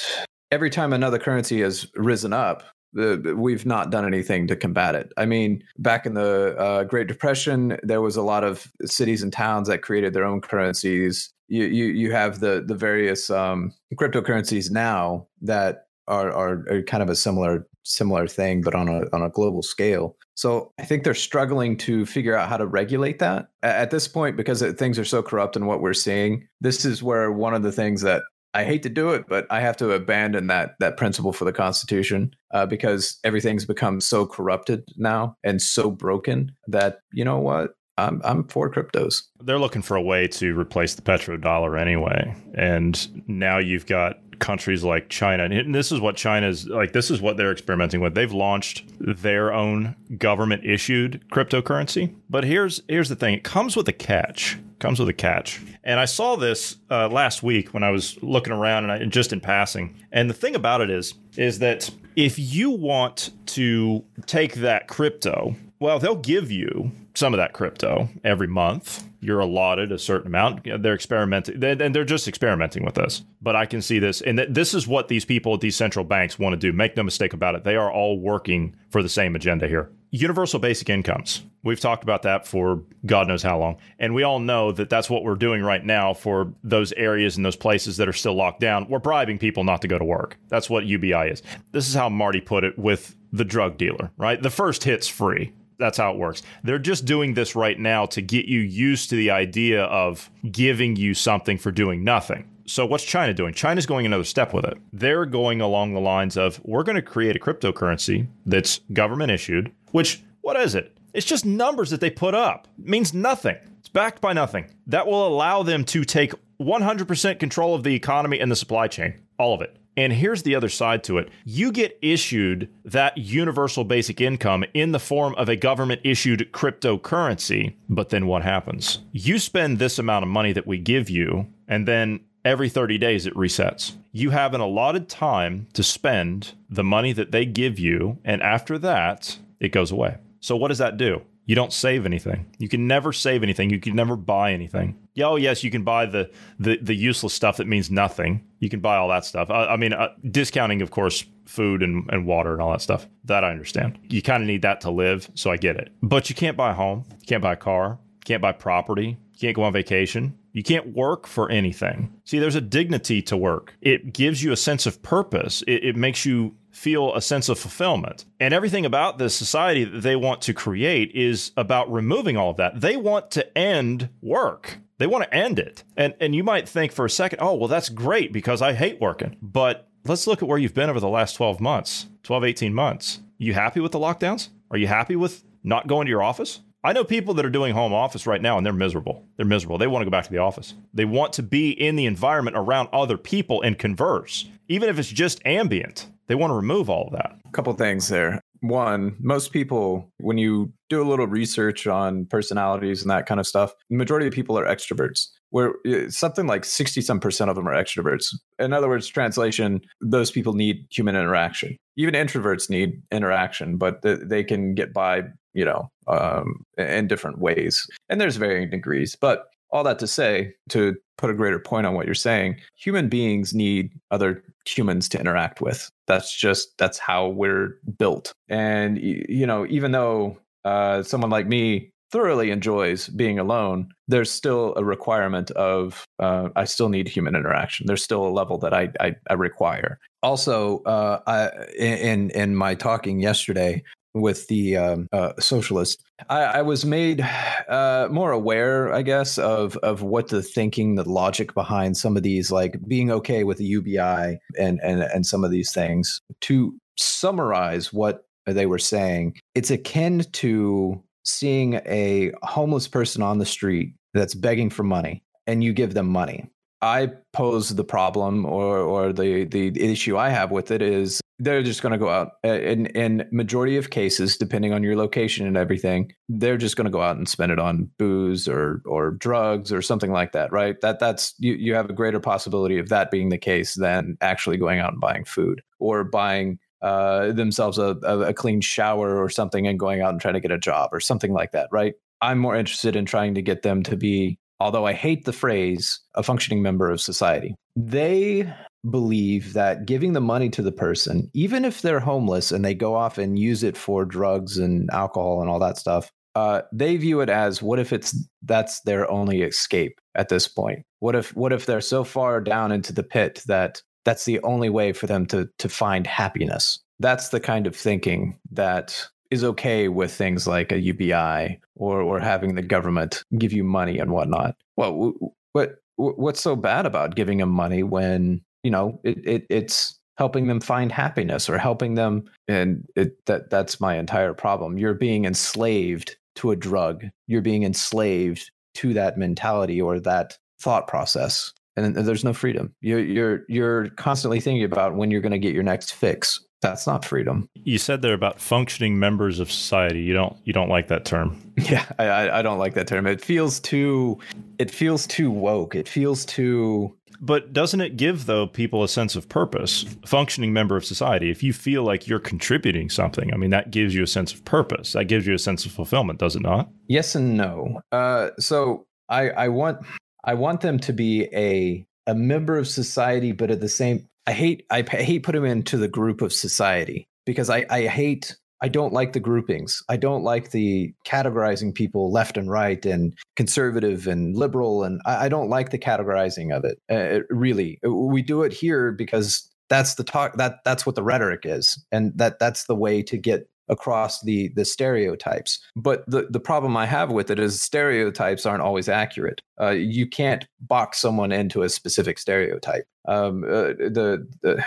every 0.50 0.70
time 0.70 0.92
another 0.92 1.18
currency 1.18 1.62
has 1.62 1.86
risen 1.94 2.32
up, 2.34 2.64
we've 2.96 3.66
not 3.66 3.90
done 3.90 4.06
anything 4.06 4.46
to 4.48 4.56
combat 4.56 4.94
it. 4.94 5.12
I 5.16 5.26
mean, 5.26 5.62
back 5.78 6.06
in 6.06 6.14
the 6.14 6.56
uh, 6.56 6.84
Great 6.84 7.06
Depression, 7.08 7.78
there 7.82 8.00
was 8.00 8.16
a 8.16 8.22
lot 8.22 8.44
of 8.44 8.70
cities 8.84 9.22
and 9.22 9.32
towns 9.32 9.68
that 9.68 9.82
created 9.82 10.14
their 10.14 10.24
own 10.24 10.40
currencies. 10.40 11.32
You 11.48 11.64
you, 11.64 11.84
you 11.86 12.12
have 12.12 12.40
the 12.40 12.64
the 12.66 12.74
various 12.74 13.30
um, 13.30 13.72
cryptocurrencies 13.94 14.70
now 14.70 15.28
that 15.42 15.86
are, 16.08 16.30
are, 16.30 16.64
are 16.70 16.82
kind 16.82 17.02
of 17.02 17.10
a 17.10 17.16
similar 17.16 17.66
similar 17.84 18.26
thing, 18.26 18.62
but 18.62 18.74
on 18.74 18.88
a 18.88 19.02
on 19.12 19.22
a 19.22 19.30
global 19.30 19.62
scale. 19.62 20.16
So 20.34 20.72
I 20.78 20.84
think 20.84 21.04
they're 21.04 21.14
struggling 21.14 21.78
to 21.78 22.04
figure 22.04 22.36
out 22.36 22.48
how 22.48 22.58
to 22.58 22.66
regulate 22.66 23.20
that 23.20 23.48
at 23.62 23.90
this 23.90 24.06
point 24.06 24.36
because 24.36 24.60
things 24.74 24.98
are 24.98 25.04
so 25.04 25.22
corrupt 25.22 25.56
in 25.56 25.66
what 25.66 25.80
we're 25.80 25.94
seeing. 25.94 26.46
This 26.60 26.84
is 26.84 27.02
where 27.02 27.32
one 27.32 27.54
of 27.54 27.62
the 27.62 27.72
things 27.72 28.02
that 28.02 28.22
I 28.56 28.64
hate 28.64 28.82
to 28.84 28.88
do 28.88 29.10
it, 29.10 29.26
but 29.28 29.46
I 29.50 29.60
have 29.60 29.76
to 29.76 29.92
abandon 29.92 30.46
that 30.46 30.76
that 30.80 30.96
principle 30.96 31.34
for 31.34 31.44
the 31.44 31.52
Constitution 31.52 32.34
uh, 32.52 32.64
because 32.64 33.18
everything's 33.22 33.66
become 33.66 34.00
so 34.00 34.24
corrupted 34.24 34.82
now 34.96 35.36
and 35.44 35.60
so 35.60 35.90
broken 35.90 36.52
that 36.66 37.00
you 37.12 37.22
know 37.22 37.38
what 37.38 37.74
I'm 37.98 38.22
I'm 38.24 38.48
for 38.48 38.70
cryptos. 38.72 39.24
They're 39.42 39.58
looking 39.58 39.82
for 39.82 39.96
a 39.96 40.02
way 40.02 40.26
to 40.28 40.58
replace 40.58 40.94
the 40.94 41.02
petrodollar 41.02 41.78
anyway, 41.78 42.34
and 42.54 43.28
now 43.28 43.58
you've 43.58 43.84
got 43.84 44.20
countries 44.38 44.82
like 44.82 45.10
China, 45.10 45.44
and 45.44 45.74
this 45.74 45.92
is 45.92 46.00
what 46.00 46.16
China's 46.16 46.66
like. 46.66 46.92
This 46.92 47.10
is 47.10 47.20
what 47.20 47.36
they're 47.36 47.52
experimenting 47.52 48.00
with. 48.00 48.14
They've 48.14 48.32
launched 48.32 48.84
their 48.98 49.52
own 49.52 49.96
government 50.16 50.64
issued 50.64 51.22
cryptocurrency. 51.30 52.14
But 52.30 52.44
here's 52.44 52.80
here's 52.88 53.10
the 53.10 53.16
thing: 53.16 53.34
it 53.34 53.44
comes 53.44 53.76
with 53.76 53.86
a 53.88 53.92
catch. 53.92 54.58
Comes 54.78 54.98
with 55.00 55.08
a 55.08 55.14
catch. 55.14 55.60
And 55.84 55.98
I 55.98 56.04
saw 56.04 56.36
this 56.36 56.76
uh, 56.90 57.08
last 57.08 57.42
week 57.42 57.72
when 57.72 57.82
I 57.82 57.90
was 57.90 58.22
looking 58.22 58.52
around 58.52 58.84
and 58.84 58.92
I, 58.92 59.04
just 59.06 59.32
in 59.32 59.40
passing. 59.40 59.96
And 60.12 60.28
the 60.28 60.34
thing 60.34 60.54
about 60.54 60.82
it 60.82 60.90
is, 60.90 61.14
is 61.36 61.60
that 61.60 61.90
if 62.14 62.38
you 62.38 62.70
want 62.70 63.30
to 63.46 64.04
take 64.26 64.54
that 64.56 64.88
crypto, 64.88 65.54
well, 65.78 65.98
they'll 65.98 66.14
give 66.14 66.50
you 66.50 66.90
some 67.14 67.34
of 67.34 67.38
that 67.38 67.52
crypto 67.52 68.08
every 68.24 68.46
month. 68.46 69.04
You're 69.20 69.40
allotted 69.40 69.92
a 69.92 69.98
certain 69.98 70.28
amount. 70.28 70.64
They're 70.64 70.94
experimenting, 70.94 71.62
and 71.62 71.94
they're 71.94 72.04
just 72.04 72.28
experimenting 72.28 72.84
with 72.84 72.94
this. 72.94 73.22
But 73.42 73.56
I 73.56 73.66
can 73.66 73.82
see 73.82 73.98
this, 73.98 74.20
and 74.20 74.38
this 74.38 74.74
is 74.74 74.86
what 74.86 75.08
these 75.08 75.24
people 75.24 75.54
at 75.54 75.60
these 75.60 75.76
central 75.76 76.04
banks 76.04 76.38
want 76.38 76.52
to 76.52 76.56
do. 76.56 76.72
Make 76.72 76.96
no 76.96 77.02
mistake 77.02 77.32
about 77.32 77.54
it; 77.54 77.64
they 77.64 77.76
are 77.76 77.90
all 77.90 78.18
working 78.18 78.76
for 78.90 79.02
the 79.02 79.08
same 79.08 79.34
agenda 79.34 79.66
here. 79.66 79.90
Universal 80.16 80.60
basic 80.60 80.88
incomes. 80.88 81.42
We've 81.62 81.80
talked 81.80 82.02
about 82.02 82.22
that 82.22 82.46
for 82.46 82.82
God 83.04 83.28
knows 83.28 83.42
how 83.42 83.58
long, 83.58 83.76
and 83.98 84.14
we 84.14 84.22
all 84.22 84.38
know 84.38 84.72
that 84.72 84.88
that's 84.88 85.10
what 85.10 85.24
we're 85.24 85.34
doing 85.34 85.62
right 85.62 85.84
now 85.84 86.14
for 86.14 86.52
those 86.62 86.92
areas 86.92 87.36
and 87.36 87.44
those 87.44 87.56
places 87.56 87.96
that 87.96 88.08
are 88.08 88.12
still 88.12 88.34
locked 88.34 88.60
down. 88.60 88.88
We're 88.88 88.98
bribing 88.98 89.38
people 89.38 89.64
not 89.64 89.82
to 89.82 89.88
go 89.88 89.98
to 89.98 90.04
work. 90.04 90.38
That's 90.48 90.70
what 90.70 90.86
UBI 90.86 91.28
is. 91.30 91.42
This 91.72 91.88
is 91.88 91.94
how 91.94 92.08
Marty 92.08 92.40
put 92.40 92.64
it 92.64 92.78
with 92.78 93.16
the 93.32 93.44
drug 93.44 93.76
dealer, 93.76 94.10
right? 94.16 94.40
The 94.40 94.50
first 94.50 94.84
hit's 94.84 95.08
free 95.08 95.52
that's 95.78 95.98
how 95.98 96.12
it 96.12 96.16
works. 96.16 96.42
They're 96.64 96.78
just 96.78 97.04
doing 97.04 97.34
this 97.34 97.54
right 97.54 97.78
now 97.78 98.06
to 98.06 98.22
get 98.22 98.46
you 98.46 98.60
used 98.60 99.10
to 99.10 99.16
the 99.16 99.30
idea 99.30 99.84
of 99.84 100.30
giving 100.50 100.96
you 100.96 101.12
something 101.12 101.58
for 101.58 101.70
doing 101.70 102.02
nothing. 102.02 102.48
So 102.66 102.84
what's 102.84 103.04
China 103.04 103.32
doing? 103.32 103.54
China's 103.54 103.86
going 103.86 104.06
another 104.06 104.24
step 104.24 104.52
with 104.52 104.64
it. 104.64 104.76
They're 104.92 105.24
going 105.24 105.60
along 105.60 105.94
the 105.94 106.00
lines 106.00 106.36
of 106.36 106.60
we're 106.64 106.82
going 106.82 106.96
to 106.96 107.02
create 107.02 107.36
a 107.36 107.38
cryptocurrency 107.38 108.26
that's 108.44 108.80
government 108.92 109.30
issued, 109.30 109.72
which 109.92 110.22
what 110.40 110.56
is 110.56 110.74
it? 110.74 110.96
It's 111.14 111.26
just 111.26 111.46
numbers 111.46 111.90
that 111.90 112.00
they 112.00 112.10
put 112.10 112.34
up. 112.34 112.68
It 112.78 112.88
means 112.88 113.14
nothing. 113.14 113.56
It's 113.78 113.88
backed 113.88 114.20
by 114.20 114.32
nothing. 114.32 114.66
That 114.86 115.06
will 115.06 115.26
allow 115.26 115.62
them 115.62 115.84
to 115.86 116.04
take 116.04 116.34
100% 116.60 117.38
control 117.38 117.74
of 117.74 117.84
the 117.84 117.94
economy 117.94 118.40
and 118.40 118.50
the 118.50 118.56
supply 118.56 118.88
chain. 118.88 119.14
All 119.38 119.54
of 119.54 119.62
it. 119.62 119.76
And 119.96 120.12
here's 120.12 120.42
the 120.42 120.54
other 120.54 120.68
side 120.68 121.02
to 121.04 121.18
it 121.18 121.30
you 121.44 121.72
get 121.72 121.98
issued 122.02 122.68
that 122.84 123.16
universal 123.16 123.84
basic 123.84 124.20
income 124.20 124.64
in 124.74 124.92
the 124.92 124.98
form 124.98 125.34
of 125.36 125.48
a 125.48 125.56
government 125.56 126.02
issued 126.04 126.52
cryptocurrency. 126.52 127.74
But 127.88 128.10
then 128.10 128.26
what 128.26 128.42
happens? 128.42 128.98
You 129.12 129.38
spend 129.38 129.78
this 129.78 129.98
amount 129.98 130.24
of 130.24 130.28
money 130.28 130.52
that 130.52 130.66
we 130.66 130.78
give 130.78 131.08
you, 131.08 131.46
and 131.66 131.88
then 131.88 132.20
every 132.46 132.68
30 132.68 132.96
days 132.96 133.26
it 133.26 133.34
resets. 133.34 133.94
You 134.12 134.30
have 134.30 134.54
an 134.54 134.60
allotted 134.60 135.08
time 135.08 135.66
to 135.74 135.82
spend 135.82 136.54
the 136.70 136.84
money 136.84 137.12
that 137.12 137.32
they 137.32 137.44
give 137.44 137.78
you, 137.78 138.18
and 138.24 138.40
after 138.40 138.78
that, 138.78 139.38
it 139.60 139.72
goes 139.72 139.90
away. 139.90 140.18
So, 140.40 140.56
what 140.56 140.68
does 140.68 140.78
that 140.78 140.96
do? 140.96 141.22
You 141.44 141.54
don't 141.54 141.72
save 141.72 142.06
anything. 142.06 142.46
You 142.58 142.68
can 142.68 142.88
never 142.88 143.12
save 143.12 143.42
anything. 143.42 143.70
You 143.70 143.78
can 143.78 143.94
never 143.94 144.16
buy 144.16 144.52
anything. 144.52 144.96
Yeah, 145.14 145.26
oh 145.26 145.36
yes, 145.36 145.62
you 145.62 145.70
can 145.70 145.82
buy 145.82 146.06
the 146.06 146.30
the, 146.58 146.78
the 146.80 146.94
useless 146.94 147.34
stuff 147.34 147.58
that 147.58 147.66
means 147.66 147.90
nothing. 147.90 148.44
You 148.58 148.68
can 148.68 148.80
buy 148.80 148.96
all 148.96 149.08
that 149.08 149.24
stuff. 149.24 149.50
I, 149.50 149.66
I 149.66 149.76
mean, 149.76 149.92
uh, 149.92 150.08
discounting, 150.28 150.82
of 150.82 150.90
course, 150.90 151.24
food 151.44 151.82
and, 151.82 152.08
and 152.10 152.26
water 152.26 152.52
and 152.52 152.62
all 152.62 152.72
that 152.72 152.80
stuff. 152.80 153.06
That 153.24 153.44
I 153.44 153.50
understand. 153.50 153.98
You 154.08 154.22
kind 154.22 154.42
of 154.42 154.46
need 154.48 154.62
that 154.62 154.80
to 154.82 154.90
live, 154.90 155.30
so 155.34 155.50
I 155.50 155.56
get 155.56 155.76
it. 155.76 155.92
But 156.02 156.28
you 156.28 156.34
can't 156.34 156.56
buy 156.56 156.70
a 156.70 156.74
home. 156.74 157.04
You 157.20 157.26
can't 157.26 157.42
buy 157.42 157.52
a 157.52 157.56
car. 157.56 157.98
You 158.16 158.24
can't 158.24 158.42
buy 158.42 158.52
property. 158.52 159.16
You 159.34 159.38
can't 159.38 159.56
go 159.56 159.62
on 159.62 159.72
vacation. 159.72 160.36
You 160.56 160.62
can't 160.62 160.94
work 160.96 161.26
for 161.26 161.50
anything. 161.50 162.18
See, 162.24 162.38
there's 162.38 162.54
a 162.54 162.62
dignity 162.62 163.20
to 163.20 163.36
work. 163.36 163.74
It 163.82 164.14
gives 164.14 164.42
you 164.42 164.52
a 164.52 164.56
sense 164.56 164.86
of 164.86 165.02
purpose. 165.02 165.62
It, 165.66 165.84
it 165.84 165.96
makes 165.96 166.24
you 166.24 166.56
feel 166.70 167.14
a 167.14 167.20
sense 167.20 167.50
of 167.50 167.58
fulfillment. 167.58 168.24
And 168.40 168.54
everything 168.54 168.86
about 168.86 169.18
this 169.18 169.34
society 169.34 169.84
that 169.84 170.00
they 170.00 170.16
want 170.16 170.40
to 170.42 170.54
create 170.54 171.14
is 171.14 171.52
about 171.58 171.92
removing 171.92 172.38
all 172.38 172.52
of 172.52 172.56
that. 172.56 172.80
They 172.80 172.96
want 172.96 173.30
to 173.32 173.58
end 173.58 174.08
work. 174.22 174.78
They 174.96 175.06
want 175.06 175.24
to 175.24 175.34
end 175.34 175.58
it. 175.58 175.84
And 175.94 176.14
and 176.20 176.34
you 176.34 176.42
might 176.42 176.66
think 176.66 176.90
for 176.90 177.04
a 177.04 177.10
second, 177.10 177.40
"Oh, 177.42 177.54
well 177.54 177.68
that's 177.68 177.90
great 177.90 178.32
because 178.32 178.62
I 178.62 178.72
hate 178.72 178.98
working." 178.98 179.36
But 179.42 179.86
let's 180.06 180.26
look 180.26 180.42
at 180.42 180.48
where 180.48 180.56
you've 180.56 180.72
been 180.72 180.88
over 180.88 181.00
the 181.00 181.06
last 181.06 181.34
12 181.34 181.60
months, 181.60 182.06
12 182.22 182.44
18 182.44 182.72
months. 182.72 183.20
You 183.36 183.52
happy 183.52 183.80
with 183.80 183.92
the 183.92 183.98
lockdowns? 183.98 184.48
Are 184.70 184.78
you 184.78 184.86
happy 184.86 185.16
with 185.16 185.44
not 185.62 185.86
going 185.86 186.06
to 186.06 186.10
your 186.10 186.22
office? 186.22 186.60
I 186.86 186.92
know 186.92 187.02
people 187.02 187.34
that 187.34 187.44
are 187.44 187.50
doing 187.50 187.74
home 187.74 187.92
office 187.92 188.28
right 188.28 188.40
now 188.40 188.56
and 188.56 188.64
they're 188.64 188.72
miserable. 188.72 189.24
They're 189.36 189.44
miserable. 189.44 189.76
They 189.76 189.88
want 189.88 190.02
to 190.02 190.04
go 190.04 190.10
back 190.12 190.22
to 190.26 190.30
the 190.30 190.38
office. 190.38 190.72
They 190.94 191.04
want 191.04 191.32
to 191.32 191.42
be 191.42 191.70
in 191.72 191.96
the 191.96 192.06
environment 192.06 192.56
around 192.56 192.90
other 192.92 193.16
people 193.16 193.60
and 193.60 193.76
converse, 193.76 194.48
even 194.68 194.88
if 194.88 194.96
it's 194.96 195.08
just 195.08 195.44
ambient. 195.44 196.06
They 196.28 196.36
want 196.36 196.52
to 196.52 196.54
remove 196.54 196.88
all 196.88 197.08
of 197.08 197.12
that. 197.14 197.40
A 197.44 197.50
couple 197.50 197.72
things 197.72 198.06
there. 198.06 198.40
One, 198.60 199.16
most 199.18 199.52
people, 199.52 200.12
when 200.18 200.38
you 200.38 200.72
do 200.88 201.02
a 201.02 201.08
little 201.08 201.26
research 201.26 201.88
on 201.88 202.26
personalities 202.26 203.02
and 203.02 203.10
that 203.10 203.26
kind 203.26 203.40
of 203.40 203.48
stuff, 203.48 203.72
the 203.90 203.96
majority 203.96 204.28
of 204.28 204.32
people 204.32 204.56
are 204.56 204.64
extroverts. 204.64 205.26
Where 205.50 205.74
uh, 205.88 206.08
something 206.08 206.46
like 206.46 206.64
60 206.64 207.00
some 207.00 207.18
percent 207.18 207.50
of 207.50 207.56
them 207.56 207.68
are 207.68 207.74
extroverts. 207.74 208.32
In 208.60 208.72
other 208.72 208.88
words, 208.88 209.08
translation, 209.08 209.80
those 210.00 210.30
people 210.30 210.52
need 210.52 210.86
human 210.90 211.16
interaction. 211.16 211.76
Even 211.96 212.14
introverts 212.14 212.70
need 212.70 213.02
interaction, 213.10 213.76
but 213.76 214.02
they 214.02 214.44
can 214.44 214.74
get 214.74 214.92
by, 214.92 215.22
you 215.56 215.64
know, 215.64 215.90
um, 216.06 216.64
in 216.76 217.08
different 217.08 217.38
ways. 217.38 217.86
And 218.08 218.20
there's 218.20 218.36
varying 218.36 218.70
degrees. 218.70 219.16
But 219.20 219.46
all 219.70 219.82
that 219.84 219.98
to 219.98 220.06
say, 220.06 220.54
to 220.68 220.94
put 221.18 221.30
a 221.30 221.34
greater 221.34 221.58
point 221.58 221.86
on 221.86 221.94
what 221.94 222.06
you're 222.06 222.14
saying, 222.14 222.60
human 222.76 223.08
beings 223.08 223.54
need 223.54 223.90
other 224.10 224.44
humans 224.66 225.08
to 225.08 225.18
interact 225.18 225.60
with. 225.60 225.90
That's 226.06 226.36
just 226.36 226.76
that's 226.78 226.98
how 226.98 227.28
we're 227.28 227.78
built. 227.98 228.32
And 228.48 228.98
you 229.00 229.46
know, 229.46 229.66
even 229.68 229.92
though 229.92 230.38
uh, 230.64 231.02
someone 231.02 231.30
like 231.30 231.48
me 231.48 231.90
thoroughly 232.12 232.50
enjoys 232.50 233.08
being 233.08 233.38
alone, 233.38 233.88
there's 234.06 234.30
still 234.30 234.74
a 234.76 234.84
requirement 234.84 235.50
of 235.52 236.04
uh, 236.20 236.50
I 236.54 236.64
still 236.64 236.88
need 236.88 237.08
human 237.08 237.34
interaction. 237.34 237.86
There's 237.86 238.04
still 238.04 238.26
a 238.26 238.30
level 238.30 238.58
that 238.58 238.74
I 238.74 238.90
I, 239.00 239.16
I 239.30 239.34
require. 239.34 239.98
Also, 240.22 240.82
uh, 240.84 241.20
I, 241.26 241.50
in 241.76 242.30
in 242.30 242.56
my 242.56 242.74
talking 242.74 243.20
yesterday, 243.20 243.82
with 244.20 244.46
the 244.48 244.76
um, 244.76 245.08
uh, 245.12 245.32
socialist. 245.38 246.02
I, 246.28 246.42
I, 246.42 246.62
was 246.62 246.84
made 246.84 247.20
uh, 247.68 248.08
more 248.10 248.32
aware, 248.32 248.92
I 248.92 249.02
guess, 249.02 249.38
of 249.38 249.76
of 249.78 250.02
what 250.02 250.28
the 250.28 250.42
thinking, 250.42 250.94
the 250.94 251.08
logic 251.08 251.54
behind 251.54 251.96
some 251.96 252.16
of 252.16 252.22
these, 252.22 252.50
like 252.50 252.78
being 252.86 253.10
okay 253.10 253.44
with 253.44 253.58
the 253.58 253.64
UBI 253.64 254.38
and 254.58 254.80
and 254.82 255.02
and 255.02 255.26
some 255.26 255.44
of 255.44 255.50
these 255.50 255.72
things. 255.72 256.20
To 256.42 256.74
summarize 256.98 257.92
what 257.92 258.24
they 258.46 258.66
were 258.66 258.78
saying, 258.78 259.38
it's 259.54 259.70
akin 259.70 260.24
to 260.32 261.02
seeing 261.24 261.74
a 261.86 262.32
homeless 262.42 262.88
person 262.88 263.20
on 263.22 263.38
the 263.38 263.46
street 263.46 263.94
that's 264.14 264.34
begging 264.34 264.70
for 264.70 264.84
money 264.84 265.22
and 265.46 265.62
you 265.62 265.72
give 265.72 265.94
them 265.94 266.08
money. 266.08 266.48
I 266.82 267.10
pose 267.32 267.70
the 267.70 267.84
problem 267.84 268.44
or 268.44 268.78
or 268.78 269.12
the 269.12 269.44
the 269.44 269.68
issue 269.82 270.16
I 270.16 270.28
have 270.28 270.50
with 270.50 270.70
it 270.70 270.82
is 270.82 271.20
they're 271.38 271.62
just 271.62 271.82
going 271.82 271.92
to 271.92 271.98
go 271.98 272.08
out 272.08 272.32
in 272.42 272.86
in 272.86 273.26
majority 273.30 273.76
of 273.76 273.90
cases 273.90 274.36
depending 274.36 274.72
on 274.72 274.82
your 274.82 274.96
location 274.96 275.46
and 275.46 275.56
everything 275.56 276.12
they're 276.28 276.56
just 276.56 276.76
going 276.76 276.86
to 276.86 276.90
go 276.90 277.02
out 277.02 277.16
and 277.16 277.28
spend 277.28 277.52
it 277.52 277.58
on 277.58 277.90
booze 277.98 278.48
or 278.48 278.82
or 278.86 279.12
drugs 279.12 279.72
or 279.72 279.80
something 279.80 280.12
like 280.12 280.32
that 280.32 280.52
right? 280.52 280.80
That 280.82 280.98
that's 280.98 281.34
you 281.38 281.54
you 281.54 281.74
have 281.74 281.88
a 281.88 281.94
greater 281.94 282.20
possibility 282.20 282.78
of 282.78 282.88
that 282.90 283.10
being 283.10 283.30
the 283.30 283.38
case 283.38 283.74
than 283.74 284.16
actually 284.20 284.58
going 284.58 284.78
out 284.78 284.92
and 284.92 285.00
buying 285.00 285.24
food 285.24 285.62
or 285.78 286.04
buying 286.04 286.58
uh, 286.82 287.32
themselves 287.32 287.78
a, 287.78 287.96
a 288.02 288.34
clean 288.34 288.60
shower 288.60 289.22
or 289.22 289.30
something 289.30 289.66
and 289.66 289.78
going 289.78 290.02
out 290.02 290.10
and 290.10 290.20
trying 290.20 290.34
to 290.34 290.40
get 290.40 290.50
a 290.52 290.58
job 290.58 290.90
or 290.92 291.00
something 291.00 291.32
like 291.32 291.52
that 291.52 291.68
right? 291.72 291.94
I'm 292.22 292.38
more 292.38 292.56
interested 292.56 292.96
in 292.96 293.04
trying 293.04 293.34
to 293.34 293.42
get 293.42 293.62
them 293.62 293.82
to 293.84 293.96
be 293.96 294.38
although 294.60 294.86
i 294.86 294.92
hate 294.92 295.24
the 295.24 295.32
phrase 295.32 296.00
a 296.14 296.22
functioning 296.22 296.62
member 296.62 296.90
of 296.90 297.00
society 297.00 297.54
they 297.76 298.52
believe 298.90 299.52
that 299.52 299.86
giving 299.86 300.12
the 300.12 300.20
money 300.20 300.48
to 300.50 300.62
the 300.62 300.72
person, 300.72 301.30
even 301.34 301.64
if 301.64 301.82
they're 301.82 302.00
homeless 302.00 302.52
and 302.52 302.64
they 302.64 302.74
go 302.74 302.94
off 302.94 303.18
and 303.18 303.38
use 303.38 303.62
it 303.62 303.76
for 303.76 304.04
drugs 304.04 304.58
and 304.58 304.88
alcohol 304.92 305.40
and 305.40 305.50
all 305.50 305.58
that 305.58 305.76
stuff, 305.76 306.10
uh, 306.34 306.62
they 306.72 306.96
view 306.96 307.20
it 307.20 307.30
as 307.30 307.62
what 307.62 307.78
if 307.78 307.92
it's 307.92 308.16
that's 308.42 308.80
their 308.82 309.10
only 309.10 309.42
escape 309.42 309.98
at 310.14 310.28
this 310.28 310.48
point? 310.48 310.80
What 311.00 311.14
if 311.14 311.34
what 311.34 311.52
if 311.52 311.66
they're 311.66 311.80
so 311.80 312.04
far 312.04 312.40
down 312.40 312.72
into 312.72 312.92
the 312.92 313.02
pit 313.02 313.42
that 313.46 313.82
that's 314.04 314.24
the 314.24 314.40
only 314.42 314.68
way 314.68 314.92
for 314.92 315.06
them 315.06 315.26
to 315.26 315.48
to 315.58 315.68
find 315.68 316.06
happiness? 316.06 316.78
That's 316.98 317.30
the 317.30 317.40
kind 317.40 317.66
of 317.66 317.74
thinking 317.74 318.38
that 318.52 319.06
is 319.30 319.44
okay 319.44 319.88
with 319.88 320.12
things 320.12 320.46
like 320.46 320.72
a 320.72 320.80
UBI 320.80 321.60
or 321.74 322.00
or 322.00 322.20
having 322.20 322.54
the 322.54 322.62
government 322.62 323.22
give 323.38 323.52
you 323.52 323.64
money 323.64 323.98
and 323.98 324.10
whatnot. 324.10 324.56
Well, 324.76 325.14
what 325.52 325.76
what's 325.96 326.40
so 326.40 326.56
bad 326.56 326.86
about 326.86 327.16
giving 327.16 327.38
them 327.38 327.50
money 327.50 327.82
when 327.82 328.42
you 328.62 328.70
know 328.70 329.00
it, 329.04 329.26
it 329.26 329.46
it's 329.48 329.98
helping 330.18 330.46
them 330.46 330.60
find 330.60 330.90
happiness 330.90 331.48
or 331.48 331.58
helping 331.58 331.94
them 331.94 332.24
and 332.48 332.86
it, 332.96 333.24
that 333.26 333.50
that's 333.50 333.80
my 333.80 333.96
entire 333.96 334.34
problem. 334.34 334.78
You're 334.78 334.94
being 334.94 335.24
enslaved 335.24 336.16
to 336.36 336.50
a 336.50 336.56
drug. 336.56 337.04
You're 337.26 337.42
being 337.42 337.64
enslaved 337.64 338.50
to 338.74 338.94
that 338.94 339.18
mentality 339.18 339.80
or 339.80 340.00
that 340.00 340.38
thought 340.60 340.86
process 340.86 341.52
and 341.76 341.94
there's 341.94 342.24
no 342.24 342.32
freedom. 342.32 342.74
You're 342.80 343.00
you're 343.00 343.40
you're 343.48 343.88
constantly 343.90 344.40
thinking 344.40 344.64
about 344.64 344.94
when 344.94 345.10
you're 345.10 345.20
going 345.20 345.32
to 345.32 345.38
get 345.38 345.54
your 345.54 345.62
next 345.62 345.92
fix 345.92 346.40
that's 346.62 346.86
not 346.86 347.04
freedom 347.04 347.48
you 347.54 347.78
said 347.78 348.02
they're 348.02 348.14
about 348.14 348.40
functioning 348.40 348.98
members 348.98 349.38
of 349.38 349.50
society 349.50 350.00
you 350.00 350.12
don't 350.12 350.36
you 350.44 350.52
don't 350.52 350.68
like 350.68 350.88
that 350.88 351.04
term 351.04 351.36
yeah 351.56 351.84
i 351.98 352.38
i 352.38 352.42
don't 352.42 352.58
like 352.58 352.74
that 352.74 352.86
term 352.86 353.06
it 353.06 353.22
feels 353.22 353.60
too 353.60 354.18
it 354.58 354.70
feels 354.70 355.06
too 355.06 355.30
woke 355.30 355.74
it 355.74 355.88
feels 355.88 356.24
too 356.24 356.94
but 357.20 357.52
doesn't 357.52 357.80
it 357.80 357.96
give 357.96 358.26
though 358.26 358.46
people 358.46 358.82
a 358.82 358.88
sense 358.88 359.16
of 359.16 359.28
purpose? 359.28 359.84
Functioning 360.04 360.52
member 360.52 360.76
of 360.76 360.84
society. 360.84 361.30
If 361.30 361.42
you 361.42 361.52
feel 361.52 361.82
like 361.82 362.06
you're 362.06 362.18
contributing 362.18 362.90
something, 362.90 363.32
I 363.32 363.36
mean 363.36 363.50
that 363.50 363.70
gives 363.70 363.94
you 363.94 364.02
a 364.02 364.06
sense 364.06 364.32
of 364.32 364.44
purpose. 364.44 364.92
That 364.92 365.06
gives 365.06 365.26
you 365.26 365.34
a 365.34 365.38
sense 365.38 365.64
of 365.64 365.72
fulfillment, 365.72 366.18
does 366.18 366.36
it 366.36 366.42
not? 366.42 366.68
Yes 366.88 367.14
and 367.14 367.36
no. 367.36 367.80
Uh, 367.92 368.30
so 368.38 368.86
I, 369.08 369.30
I 369.30 369.48
want 369.48 369.78
I 370.24 370.34
want 370.34 370.60
them 370.60 370.78
to 370.80 370.92
be 370.92 371.28
a 371.32 371.86
a 372.06 372.14
member 372.14 372.56
of 372.56 372.68
society, 372.68 373.32
but 373.32 373.50
at 373.50 373.60
the 373.60 373.68
same 373.68 374.08
I 374.26 374.32
hate 374.32 374.64
I 374.70 374.82
hate 374.82 375.22
put 375.22 375.32
them 375.32 375.44
into 375.44 375.76
the 375.76 375.88
group 375.88 376.20
of 376.20 376.32
society 376.32 377.08
because 377.24 377.50
I, 377.50 377.64
I 377.70 377.86
hate 377.86 378.36
I 378.62 378.68
don't 378.68 378.92
like 378.92 379.12
the 379.12 379.20
groupings. 379.20 379.82
I 379.88 379.96
don't 379.96 380.24
like 380.24 380.50
the 380.50 380.94
categorizing 381.06 381.74
people 381.74 382.10
left 382.10 382.36
and 382.38 382.50
right 382.50 382.84
and 382.86 383.14
conservative 383.36 384.06
and 384.06 384.34
liberal. 384.34 384.82
And 384.82 385.00
I, 385.04 385.26
I 385.26 385.28
don't 385.28 385.50
like 385.50 385.70
the 385.70 385.78
categorizing 385.78 386.56
of 386.56 386.64
it. 386.64 386.78
Uh, 386.90 387.24
really, 387.28 387.78
we 387.82 388.22
do 388.22 388.42
it 388.42 388.52
here 388.52 388.92
because 388.92 389.50
that's 389.68 389.96
the 389.96 390.04
talk. 390.04 390.36
That 390.38 390.60
that's 390.64 390.86
what 390.86 390.94
the 390.94 391.02
rhetoric 391.02 391.42
is, 391.44 391.84
and 391.92 392.16
that 392.16 392.38
that's 392.38 392.64
the 392.64 392.74
way 392.74 393.02
to 393.02 393.18
get 393.18 393.48
across 393.68 394.22
the 394.22 394.48
the 394.56 394.64
stereotypes. 394.64 395.58
But 395.74 396.04
the 396.08 396.26
the 396.30 396.40
problem 396.40 396.76
I 396.76 396.86
have 396.86 397.10
with 397.10 397.30
it 397.30 397.38
is 397.38 397.60
stereotypes 397.60 398.46
aren't 398.46 398.62
always 398.62 398.88
accurate. 398.88 399.42
Uh, 399.60 399.70
you 399.70 400.06
can't 400.06 400.46
box 400.60 400.98
someone 400.98 401.32
into 401.32 401.62
a 401.62 401.68
specific 401.68 402.18
stereotype. 402.18 402.84
Um, 403.08 403.44
uh, 403.44 403.74
the 403.78 404.26
the 404.42 404.64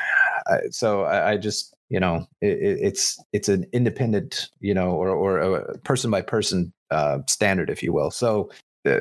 so 0.71 1.03
I, 1.03 1.31
I 1.31 1.37
just 1.37 1.73
you 1.89 1.99
know 1.99 2.25
it, 2.41 2.57
it's 2.61 3.21
it's 3.33 3.49
an 3.49 3.65
independent 3.73 4.49
you 4.59 4.73
know 4.73 4.91
or 4.91 5.09
or 5.09 5.39
a 5.39 5.77
person 5.79 6.11
by 6.11 6.21
person 6.21 6.73
uh, 6.91 7.19
standard 7.27 7.69
if 7.69 7.83
you 7.83 7.93
will 7.93 8.11
so 8.11 8.49
uh, 8.85 8.99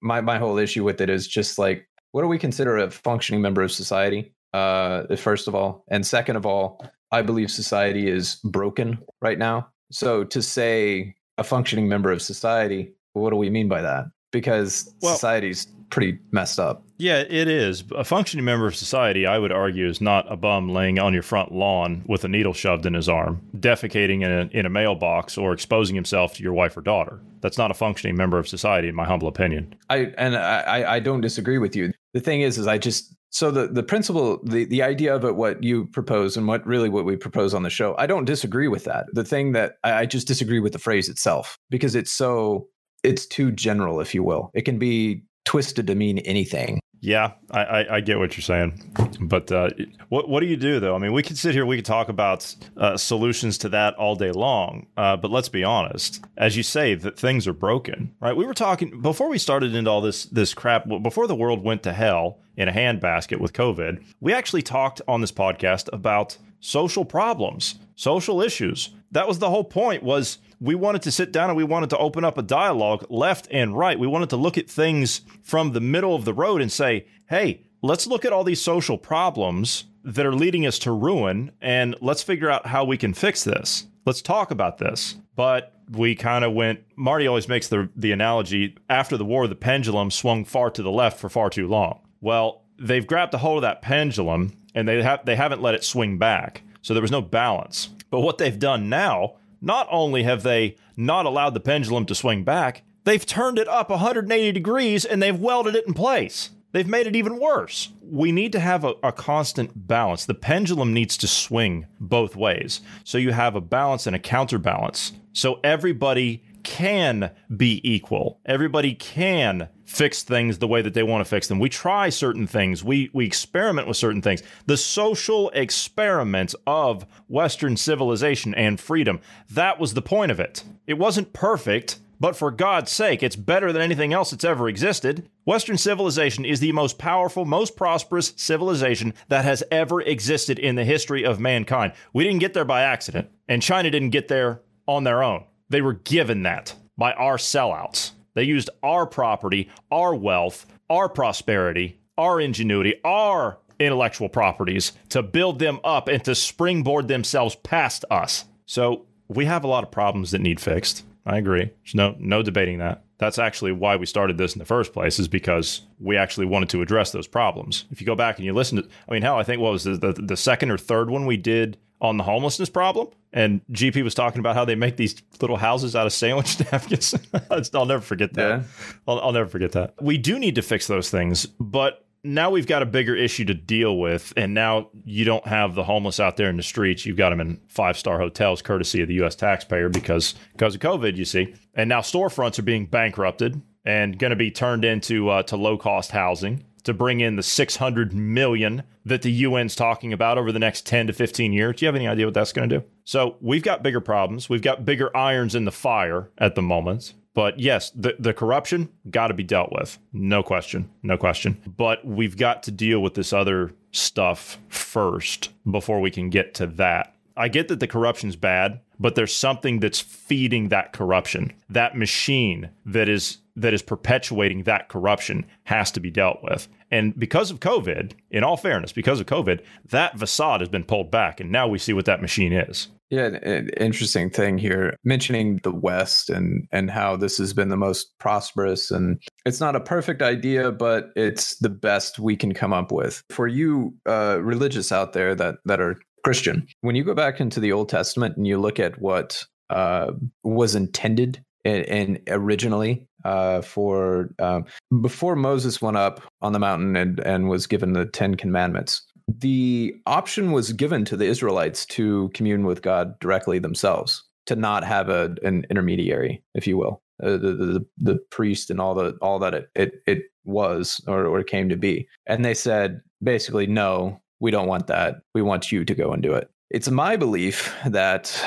my 0.00 0.20
my 0.20 0.38
whole 0.38 0.58
issue 0.58 0.84
with 0.84 1.00
it 1.00 1.08
is 1.08 1.26
just 1.26 1.58
like 1.58 1.88
what 2.12 2.22
do 2.22 2.28
we 2.28 2.38
consider 2.38 2.76
a 2.76 2.90
functioning 2.90 3.40
member 3.40 3.62
of 3.62 3.72
society 3.72 4.32
uh, 4.52 5.04
first 5.16 5.48
of 5.48 5.54
all 5.54 5.84
and 5.88 6.06
second 6.06 6.36
of 6.36 6.44
all 6.44 6.84
i 7.12 7.22
believe 7.22 7.50
society 7.50 8.08
is 8.08 8.36
broken 8.44 8.98
right 9.20 9.38
now 9.38 9.68
so 9.90 10.24
to 10.24 10.42
say 10.42 11.14
a 11.38 11.44
functioning 11.44 11.88
member 11.88 12.10
of 12.10 12.20
society 12.20 12.92
what 13.12 13.30
do 13.30 13.36
we 13.36 13.50
mean 13.50 13.68
by 13.68 13.80
that 13.80 14.06
because 14.32 14.92
well, 15.02 15.14
society's 15.14 15.66
pretty 15.92 16.18
messed 16.32 16.58
up. 16.58 16.82
Yeah, 16.96 17.20
it 17.20 17.46
is. 17.48 17.84
A 17.94 18.02
functioning 18.02 18.44
member 18.44 18.66
of 18.66 18.74
society, 18.74 19.26
I 19.26 19.38
would 19.38 19.52
argue, 19.52 19.86
is 19.86 20.00
not 20.00 20.30
a 20.32 20.36
bum 20.36 20.70
laying 20.70 20.98
on 20.98 21.12
your 21.12 21.22
front 21.22 21.52
lawn 21.52 22.02
with 22.06 22.24
a 22.24 22.28
needle 22.28 22.54
shoved 22.54 22.86
in 22.86 22.94
his 22.94 23.08
arm, 23.08 23.42
defecating 23.56 24.22
in 24.22 24.30
a, 24.30 24.58
in 24.58 24.66
a 24.66 24.70
mailbox, 24.70 25.36
or 25.36 25.52
exposing 25.52 25.94
himself 25.94 26.34
to 26.34 26.42
your 26.42 26.54
wife 26.54 26.76
or 26.76 26.80
daughter. 26.80 27.20
That's 27.42 27.58
not 27.58 27.70
a 27.70 27.74
functioning 27.74 28.16
member 28.16 28.38
of 28.38 28.48
society, 28.48 28.88
in 28.88 28.94
my 28.94 29.04
humble 29.04 29.28
opinion. 29.28 29.74
I 29.90 30.12
and 30.16 30.36
I, 30.36 30.94
I 30.94 31.00
don't 31.00 31.20
disagree 31.20 31.58
with 31.58 31.76
you. 31.76 31.92
The 32.14 32.20
thing 32.20 32.40
is, 32.40 32.58
is 32.58 32.66
I 32.66 32.78
just 32.78 33.14
so 33.32 33.50
the 33.50 33.66
the 33.66 33.82
principle, 33.82 34.40
the 34.44 34.66
the 34.66 34.82
idea 34.82 35.14
of 35.14 35.24
it, 35.24 35.36
what 35.36 35.62
you 35.62 35.86
propose, 35.86 36.36
and 36.36 36.46
what 36.46 36.66
really 36.66 36.90
what 36.90 37.06
we 37.06 37.16
propose 37.16 37.54
on 37.54 37.62
the 37.62 37.70
show, 37.70 37.94
I 37.96 38.06
don't 38.06 38.26
disagree 38.26 38.68
with 38.68 38.84
that. 38.84 39.06
The 39.14 39.24
thing 39.24 39.52
that 39.52 39.76
I, 39.82 39.92
I 40.00 40.06
just 40.06 40.28
disagree 40.28 40.60
with 40.60 40.74
the 40.74 40.78
phrase 40.78 41.08
itself 41.08 41.58
because 41.70 41.94
it's 41.94 42.12
so 42.12 42.68
it's 43.02 43.26
too 43.26 43.50
general, 43.50 44.00
if 44.00 44.14
you 44.14 44.22
will. 44.22 44.50
It 44.52 44.62
can 44.62 44.78
be 44.78 45.24
twisted 45.46 45.86
to 45.86 45.94
mean 45.94 46.18
anything. 46.18 46.80
Yeah, 47.04 47.32
I, 47.50 47.60
I, 47.62 47.96
I, 47.96 48.00
get 48.00 48.20
what 48.20 48.36
you're 48.36 48.42
saying, 48.42 48.80
but 49.20 49.50
uh, 49.50 49.70
what 50.08 50.28
what 50.28 50.38
do 50.38 50.46
you 50.46 50.56
do 50.56 50.78
though? 50.78 50.94
I 50.94 50.98
mean, 50.98 51.12
we 51.12 51.24
could 51.24 51.36
sit 51.36 51.52
here, 51.52 51.66
we 51.66 51.74
could 51.74 51.84
talk 51.84 52.08
about 52.08 52.54
uh, 52.76 52.96
solutions 52.96 53.58
to 53.58 53.68
that 53.70 53.94
all 53.94 54.14
day 54.14 54.30
long, 54.30 54.86
uh, 54.96 55.16
but 55.16 55.32
let's 55.32 55.48
be 55.48 55.64
honest. 55.64 56.24
As 56.36 56.56
you 56.56 56.62
say, 56.62 56.94
that 56.94 57.18
things 57.18 57.48
are 57.48 57.52
broken, 57.52 58.14
right? 58.20 58.36
We 58.36 58.46
were 58.46 58.54
talking 58.54 59.00
before 59.02 59.28
we 59.28 59.38
started 59.38 59.74
into 59.74 59.90
all 59.90 60.00
this 60.00 60.26
this 60.26 60.54
crap. 60.54 60.86
Before 61.02 61.26
the 61.26 61.34
world 61.34 61.64
went 61.64 61.82
to 61.82 61.92
hell 61.92 62.38
in 62.56 62.68
a 62.68 62.72
handbasket 62.72 63.40
with 63.40 63.52
COVID, 63.52 64.00
we 64.20 64.32
actually 64.32 64.62
talked 64.62 65.02
on 65.08 65.20
this 65.20 65.32
podcast 65.32 65.88
about 65.92 66.38
social 66.62 67.04
problems, 67.04 67.74
social 67.96 68.40
issues. 68.40 68.90
That 69.10 69.28
was 69.28 69.38
the 69.38 69.50
whole 69.50 69.64
point. 69.64 70.02
Was 70.02 70.38
we 70.58 70.74
wanted 70.74 71.02
to 71.02 71.10
sit 71.10 71.32
down 71.32 71.50
and 71.50 71.56
we 71.56 71.64
wanted 71.64 71.90
to 71.90 71.98
open 71.98 72.24
up 72.24 72.38
a 72.38 72.42
dialogue 72.42 73.04
left 73.10 73.48
and 73.50 73.76
right. 73.76 73.98
We 73.98 74.06
wanted 74.06 74.30
to 74.30 74.36
look 74.36 74.56
at 74.56 74.70
things 74.70 75.20
from 75.42 75.72
the 75.72 75.80
middle 75.80 76.14
of 76.14 76.24
the 76.24 76.32
road 76.32 76.62
and 76.62 76.72
say, 76.72 77.06
hey, 77.28 77.66
let's 77.82 78.06
look 78.06 78.24
at 78.24 78.32
all 78.32 78.44
these 78.44 78.62
social 78.62 78.96
problems 78.96 79.84
that 80.04 80.24
are 80.24 80.34
leading 80.34 80.66
us 80.66 80.78
to 80.80 80.92
ruin 80.92 81.50
and 81.60 81.96
let's 82.00 82.22
figure 82.22 82.48
out 82.50 82.68
how 82.68 82.84
we 82.84 82.96
can 82.96 83.12
fix 83.12 83.44
this. 83.44 83.86
Let's 84.06 84.22
talk 84.22 84.50
about 84.50 84.78
this. 84.78 85.16
But 85.34 85.74
we 85.90 86.14
kind 86.14 86.44
of 86.44 86.52
went, 86.52 86.80
Marty 86.96 87.26
always 87.26 87.48
makes 87.48 87.68
the, 87.68 87.88
the 87.96 88.12
analogy 88.12 88.76
after 88.88 89.16
the 89.16 89.24
war, 89.24 89.48
the 89.48 89.54
pendulum 89.54 90.10
swung 90.10 90.44
far 90.44 90.70
to 90.70 90.82
the 90.82 90.90
left 90.90 91.18
for 91.18 91.28
far 91.28 91.50
too 91.50 91.66
long. 91.66 92.00
Well, 92.20 92.62
they've 92.78 93.06
grabbed 93.06 93.34
a 93.34 93.38
hold 93.38 93.58
of 93.58 93.62
that 93.62 93.82
pendulum 93.82 94.52
and 94.74 94.88
they, 94.88 95.02
have, 95.02 95.24
they 95.24 95.36
haven't 95.36 95.62
let 95.62 95.74
it 95.74 95.84
swing 95.84 96.18
back. 96.18 96.62
So 96.82 96.94
there 96.94 97.02
was 97.02 97.10
no 97.10 97.22
balance. 97.22 97.90
But 98.10 98.20
what 98.20 98.38
they've 98.38 98.58
done 98.58 98.88
now 98.88 99.36
not 99.62 99.86
only 99.90 100.24
have 100.24 100.42
they 100.42 100.76
not 100.96 101.24
allowed 101.24 101.54
the 101.54 101.60
pendulum 101.60 102.04
to 102.06 102.14
swing 102.14 102.44
back, 102.44 102.82
they've 103.04 103.24
turned 103.24 103.58
it 103.58 103.68
up 103.68 103.88
180 103.88 104.52
degrees 104.52 105.04
and 105.04 105.22
they've 105.22 105.38
welded 105.38 105.76
it 105.76 105.86
in 105.86 105.94
place. 105.94 106.50
They've 106.72 106.88
made 106.88 107.06
it 107.06 107.14
even 107.14 107.38
worse. 107.38 107.90
We 108.02 108.32
need 108.32 108.52
to 108.52 108.60
have 108.60 108.84
a, 108.84 108.94
a, 109.02 109.12
constant 109.12 109.86
balance. 109.86 110.24
The 110.24 110.34
pendulum 110.34 110.94
needs 110.94 111.18
to 111.18 111.28
swing 111.28 111.86
both 112.00 112.34
ways. 112.34 112.80
So 113.04 113.18
you 113.18 113.32
have 113.32 113.54
a 113.54 113.60
balance 113.60 114.06
and 114.06 114.16
a 114.16 114.18
counterbalance. 114.18 115.12
So 115.32 115.60
everybody 115.62 116.42
can 116.64 117.30
be 117.54 117.80
equal. 117.84 118.40
Everybody 118.46 118.94
can 118.94 119.68
fix 119.84 120.22
things 120.22 120.58
the 120.58 120.68
way 120.68 120.80
that 120.82 120.94
they 120.94 121.02
want 121.02 121.24
to 121.24 121.28
fix 121.28 121.48
them. 121.48 121.58
We 121.58 121.68
try 121.68 122.08
certain 122.08 122.46
things. 122.46 122.82
We 122.82 123.10
we 123.12 123.26
experiment 123.26 123.86
with 123.86 123.96
certain 123.96 124.22
things. 124.22 124.42
The 124.66 124.76
social 124.76 125.50
experiment 125.50 126.54
of 126.66 127.06
western 127.28 127.76
civilization 127.76 128.54
and 128.54 128.80
freedom. 128.80 129.20
That 129.50 129.78
was 129.78 129.94
the 129.94 130.02
point 130.02 130.30
of 130.30 130.40
it. 130.40 130.64
It 130.86 130.98
wasn't 130.98 131.32
perfect, 131.32 131.98
but 132.18 132.36
for 132.36 132.50
God's 132.50 132.92
sake, 132.92 133.22
it's 133.22 133.36
better 133.36 133.72
than 133.72 133.82
anything 133.82 134.12
else 134.12 134.30
that's 134.30 134.44
ever 134.44 134.68
existed. 134.68 135.28
Western 135.44 135.76
civilization 135.76 136.44
is 136.44 136.60
the 136.60 136.72
most 136.72 136.96
powerful, 136.96 137.44
most 137.44 137.76
prosperous 137.76 138.32
civilization 138.36 139.12
that 139.28 139.44
has 139.44 139.64
ever 139.70 140.00
existed 140.00 140.58
in 140.58 140.76
the 140.76 140.84
history 140.84 141.24
of 141.24 141.40
mankind. 141.40 141.92
We 142.12 142.24
didn't 142.24 142.38
get 142.38 142.54
there 142.54 142.64
by 142.64 142.82
accident, 142.82 143.28
and 143.48 143.60
China 143.60 143.90
didn't 143.90 144.10
get 144.10 144.28
there 144.28 144.62
on 144.86 145.04
their 145.04 145.22
own. 145.22 145.44
They 145.72 145.82
were 145.82 145.94
given 145.94 146.44
that. 146.44 146.74
by 146.96 147.12
our 147.14 147.36
sellouts. 147.36 148.12
They 148.34 148.44
used 148.44 148.70
our 148.82 149.06
property, 149.06 149.70
our 149.90 150.14
wealth, 150.14 150.66
our 150.88 151.08
prosperity, 151.08 151.98
our 152.16 152.40
ingenuity, 152.40 152.94
our 153.04 153.58
intellectual 153.78 154.28
properties 154.28 154.92
to 155.08 155.22
build 155.22 155.58
them 155.58 155.80
up 155.84 156.08
and 156.08 156.22
to 156.24 156.34
springboard 156.34 157.08
themselves 157.08 157.56
past 157.56 158.04
us. 158.10 158.44
So 158.66 159.06
we 159.28 159.46
have 159.46 159.64
a 159.64 159.68
lot 159.68 159.84
of 159.84 159.90
problems 159.90 160.30
that 160.30 160.40
need 160.40 160.60
fixed. 160.60 161.04
I 161.26 161.38
agree. 161.38 161.64
There's 161.64 161.94
no 161.94 162.14
no 162.18 162.42
debating 162.42 162.78
that. 162.78 163.04
That's 163.18 163.38
actually 163.38 163.72
why 163.72 163.94
we 163.96 164.06
started 164.06 164.36
this 164.36 164.54
in 164.54 164.58
the 164.58 164.64
first 164.64 164.92
place, 164.92 165.20
is 165.20 165.28
because 165.28 165.82
we 166.00 166.16
actually 166.16 166.46
wanted 166.46 166.68
to 166.70 166.82
address 166.82 167.12
those 167.12 167.28
problems. 167.28 167.84
If 167.92 168.00
you 168.00 168.06
go 168.06 168.16
back 168.16 168.36
and 168.36 168.44
you 168.44 168.52
listen 168.52 168.82
to, 168.82 168.88
I 169.08 169.12
mean, 169.12 169.22
hell, 169.22 169.38
I 169.38 169.44
think 169.44 169.60
what 169.60 169.72
was 169.72 169.84
the, 169.84 169.96
the, 169.96 170.12
the 170.12 170.36
second 170.36 170.72
or 170.72 170.78
third 170.78 171.08
one 171.08 171.24
we 171.24 171.36
did 171.36 171.78
on 172.00 172.16
the 172.16 172.24
homelessness 172.24 172.68
problem, 172.68 173.08
and 173.32 173.60
GP 173.72 174.02
was 174.04 174.14
talking 174.14 174.40
about 174.40 174.54
how 174.54 174.64
they 174.64 174.74
make 174.74 174.96
these 174.96 175.20
little 175.40 175.56
houses 175.56 175.96
out 175.96 176.06
of 176.06 176.12
sandwich 176.12 176.60
napkins. 176.72 177.14
I'll 177.74 177.86
never 177.86 178.02
forget 178.02 178.34
that. 178.34 178.48
Yeah. 178.48 178.62
I'll, 179.06 179.20
I'll 179.20 179.32
never 179.32 179.48
forget 179.48 179.72
that. 179.72 179.94
We 180.00 180.18
do 180.18 180.38
need 180.38 180.54
to 180.56 180.62
fix 180.62 180.86
those 180.86 181.10
things, 181.10 181.46
but 181.46 182.04
now 182.24 182.50
we've 182.50 182.66
got 182.66 182.82
a 182.82 182.86
bigger 182.86 183.16
issue 183.16 183.44
to 183.46 183.54
deal 183.54 183.98
with, 183.98 184.32
and 184.36 184.54
now 184.54 184.90
you 185.04 185.24
don't 185.24 185.46
have 185.46 185.74
the 185.74 185.82
homeless 185.82 186.20
out 186.20 186.36
there 186.36 186.48
in 186.48 186.56
the 186.56 186.62
streets. 186.62 187.04
You've 187.04 187.16
got 187.16 187.30
them 187.30 187.40
in 187.40 187.60
five 187.68 187.98
star 187.98 188.18
hotels, 188.18 188.62
courtesy 188.62 189.02
of 189.02 189.08
the 189.08 189.14
U.S. 189.14 189.34
taxpayer, 189.34 189.88
because 189.88 190.34
because 190.52 190.74
of 190.74 190.80
COVID. 190.80 191.16
You 191.16 191.24
see, 191.24 191.54
and 191.74 191.88
now 191.88 192.00
storefronts 192.00 192.58
are 192.58 192.62
being 192.62 192.86
bankrupted 192.86 193.60
and 193.84 194.18
going 194.18 194.30
to 194.30 194.36
be 194.36 194.50
turned 194.50 194.84
into 194.84 195.28
uh, 195.28 195.42
to 195.44 195.56
low 195.56 195.76
cost 195.76 196.12
housing 196.12 196.64
to 196.84 196.94
bring 196.94 197.20
in 197.20 197.36
the 197.36 197.42
600 197.42 198.12
million 198.12 198.82
that 199.04 199.22
the 199.22 199.44
UN's 199.44 199.74
talking 199.74 200.12
about 200.12 200.38
over 200.38 200.52
the 200.52 200.58
next 200.58 200.86
10 200.86 201.08
to 201.08 201.12
15 201.12 201.52
years. 201.52 201.76
Do 201.76 201.84
you 201.84 201.88
have 201.88 201.96
any 201.96 202.08
idea 202.08 202.26
what 202.26 202.34
that's 202.34 202.52
going 202.52 202.68
to 202.68 202.78
do? 202.78 202.84
So 203.04 203.36
we've 203.40 203.62
got 203.62 203.82
bigger 203.82 204.00
problems. 204.00 204.48
We've 204.48 204.62
got 204.62 204.84
bigger 204.84 205.14
irons 205.16 205.54
in 205.54 205.64
the 205.64 205.72
fire 205.72 206.30
at 206.38 206.54
the 206.54 206.62
moment. 206.62 207.14
But 207.34 207.58
yes, 207.58 207.90
the, 207.90 208.14
the 208.18 208.34
corruption 208.34 208.90
got 209.10 209.28
to 209.28 209.34
be 209.34 209.42
dealt 209.42 209.72
with. 209.72 209.98
No 210.12 210.42
question. 210.42 210.90
No 211.02 211.16
question. 211.16 211.60
But 211.66 212.06
we've 212.06 212.36
got 212.36 212.62
to 212.64 212.70
deal 212.70 213.00
with 213.00 213.14
this 213.14 213.32
other 213.32 213.72
stuff 213.90 214.58
first 214.68 215.50
before 215.70 216.00
we 216.00 216.10
can 216.10 216.30
get 216.30 216.54
to 216.54 216.66
that. 216.66 217.14
I 217.36 217.48
get 217.48 217.68
that 217.68 217.80
the 217.80 217.86
corruption's 217.86 218.36
bad, 218.36 218.80
but 219.02 219.16
there's 219.16 219.34
something 219.34 219.80
that's 219.80 220.00
feeding 220.00 220.68
that 220.68 220.92
corruption. 220.92 221.52
That 221.68 221.96
machine 221.96 222.70
that 222.86 223.08
is 223.08 223.38
that 223.56 223.74
is 223.74 223.82
perpetuating 223.82 224.62
that 224.62 224.88
corruption 224.88 225.44
has 225.64 225.90
to 225.90 226.00
be 226.00 226.10
dealt 226.10 226.38
with. 226.42 226.68
And 226.90 227.18
because 227.18 227.50
of 227.50 227.60
COVID, 227.60 228.12
in 228.30 228.44
all 228.44 228.56
fairness, 228.56 228.92
because 228.92 229.20
of 229.20 229.26
COVID, 229.26 229.60
that 229.90 230.18
facade 230.18 230.60
has 230.60 230.70
been 230.70 230.84
pulled 230.84 231.10
back 231.10 231.40
and 231.40 231.52
now 231.52 231.68
we 231.68 231.78
see 231.78 231.92
what 231.92 232.06
that 232.06 232.22
machine 232.22 232.52
is. 232.52 232.88
Yeah, 233.10 233.26
an 233.26 233.68
interesting 233.76 234.30
thing 234.30 234.56
here 234.56 234.96
mentioning 235.04 235.60
the 235.64 235.70
West 235.70 236.30
and 236.30 236.66
and 236.72 236.90
how 236.90 237.16
this 237.16 237.36
has 237.36 237.52
been 237.52 237.68
the 237.68 237.76
most 237.76 238.18
prosperous 238.18 238.90
and 238.90 239.20
it's 239.44 239.60
not 239.60 239.76
a 239.76 239.80
perfect 239.80 240.22
idea, 240.22 240.72
but 240.72 241.10
it's 241.14 241.56
the 241.58 241.68
best 241.68 242.18
we 242.18 242.36
can 242.36 242.54
come 242.54 242.72
up 242.72 242.90
with. 242.90 243.22
For 243.30 243.48
you 243.48 243.94
uh, 244.08 244.38
religious 244.40 244.92
out 244.92 245.12
there 245.12 245.34
that 245.34 245.56
that 245.66 245.80
are 245.80 245.98
Christian, 246.24 246.66
when 246.80 246.94
you 246.94 247.04
go 247.04 247.14
back 247.14 247.40
into 247.40 247.60
the 247.60 247.72
Old 247.72 247.88
Testament 247.88 248.36
and 248.36 248.46
you 248.46 248.58
look 248.58 248.78
at 248.78 249.00
what 249.00 249.44
uh, 249.70 250.12
was 250.44 250.74
intended 250.74 251.44
and, 251.64 251.84
and 251.86 252.20
originally 252.28 253.06
uh, 253.24 253.62
for 253.62 254.30
um, 254.38 254.64
before 255.00 255.36
Moses 255.36 255.80
went 255.80 255.96
up 255.96 256.20
on 256.40 256.52
the 256.52 256.58
mountain 256.58 256.96
and 256.96 257.20
and 257.20 257.48
was 257.48 257.66
given 257.66 257.92
the 257.92 258.06
Ten 258.06 258.34
Commandments 258.34 259.02
the 259.28 259.94
option 260.06 260.52
was 260.52 260.72
given 260.72 261.04
to 261.06 261.16
the 261.16 261.26
Israelites 261.26 261.86
to 261.86 262.30
commune 262.34 262.64
with 262.64 262.82
God 262.82 263.18
directly 263.20 263.58
themselves, 263.58 264.22
to 264.46 264.56
not 264.56 264.84
have 264.84 265.08
a, 265.08 265.34
an 265.42 265.64
intermediary, 265.70 266.42
if 266.54 266.66
you 266.66 266.76
will, 266.76 267.02
uh, 267.22 267.32
the, 267.32 267.54
the, 267.54 267.86
the 267.98 268.16
priest 268.30 268.70
and 268.70 268.80
all 268.80 268.94
the 268.94 269.16
all 269.22 269.38
that 269.38 269.54
it 269.54 269.70
it, 269.74 269.92
it 270.06 270.22
was 270.44 271.00
or, 271.06 271.26
or 271.26 271.42
came 271.42 271.68
to 271.68 271.76
be. 271.76 272.08
And 272.26 272.44
they 272.44 272.54
said 272.54 273.00
basically, 273.22 273.66
no, 273.66 274.20
we 274.42 274.50
don't 274.50 274.66
want 274.66 274.88
that. 274.88 275.22
We 275.34 275.40
want 275.40 275.72
you 275.72 275.84
to 275.84 275.94
go 275.94 276.12
and 276.12 276.22
do 276.22 276.34
it. 276.34 276.50
It's 276.70 276.90
my 276.90 277.16
belief 277.16 277.74
that 277.86 278.44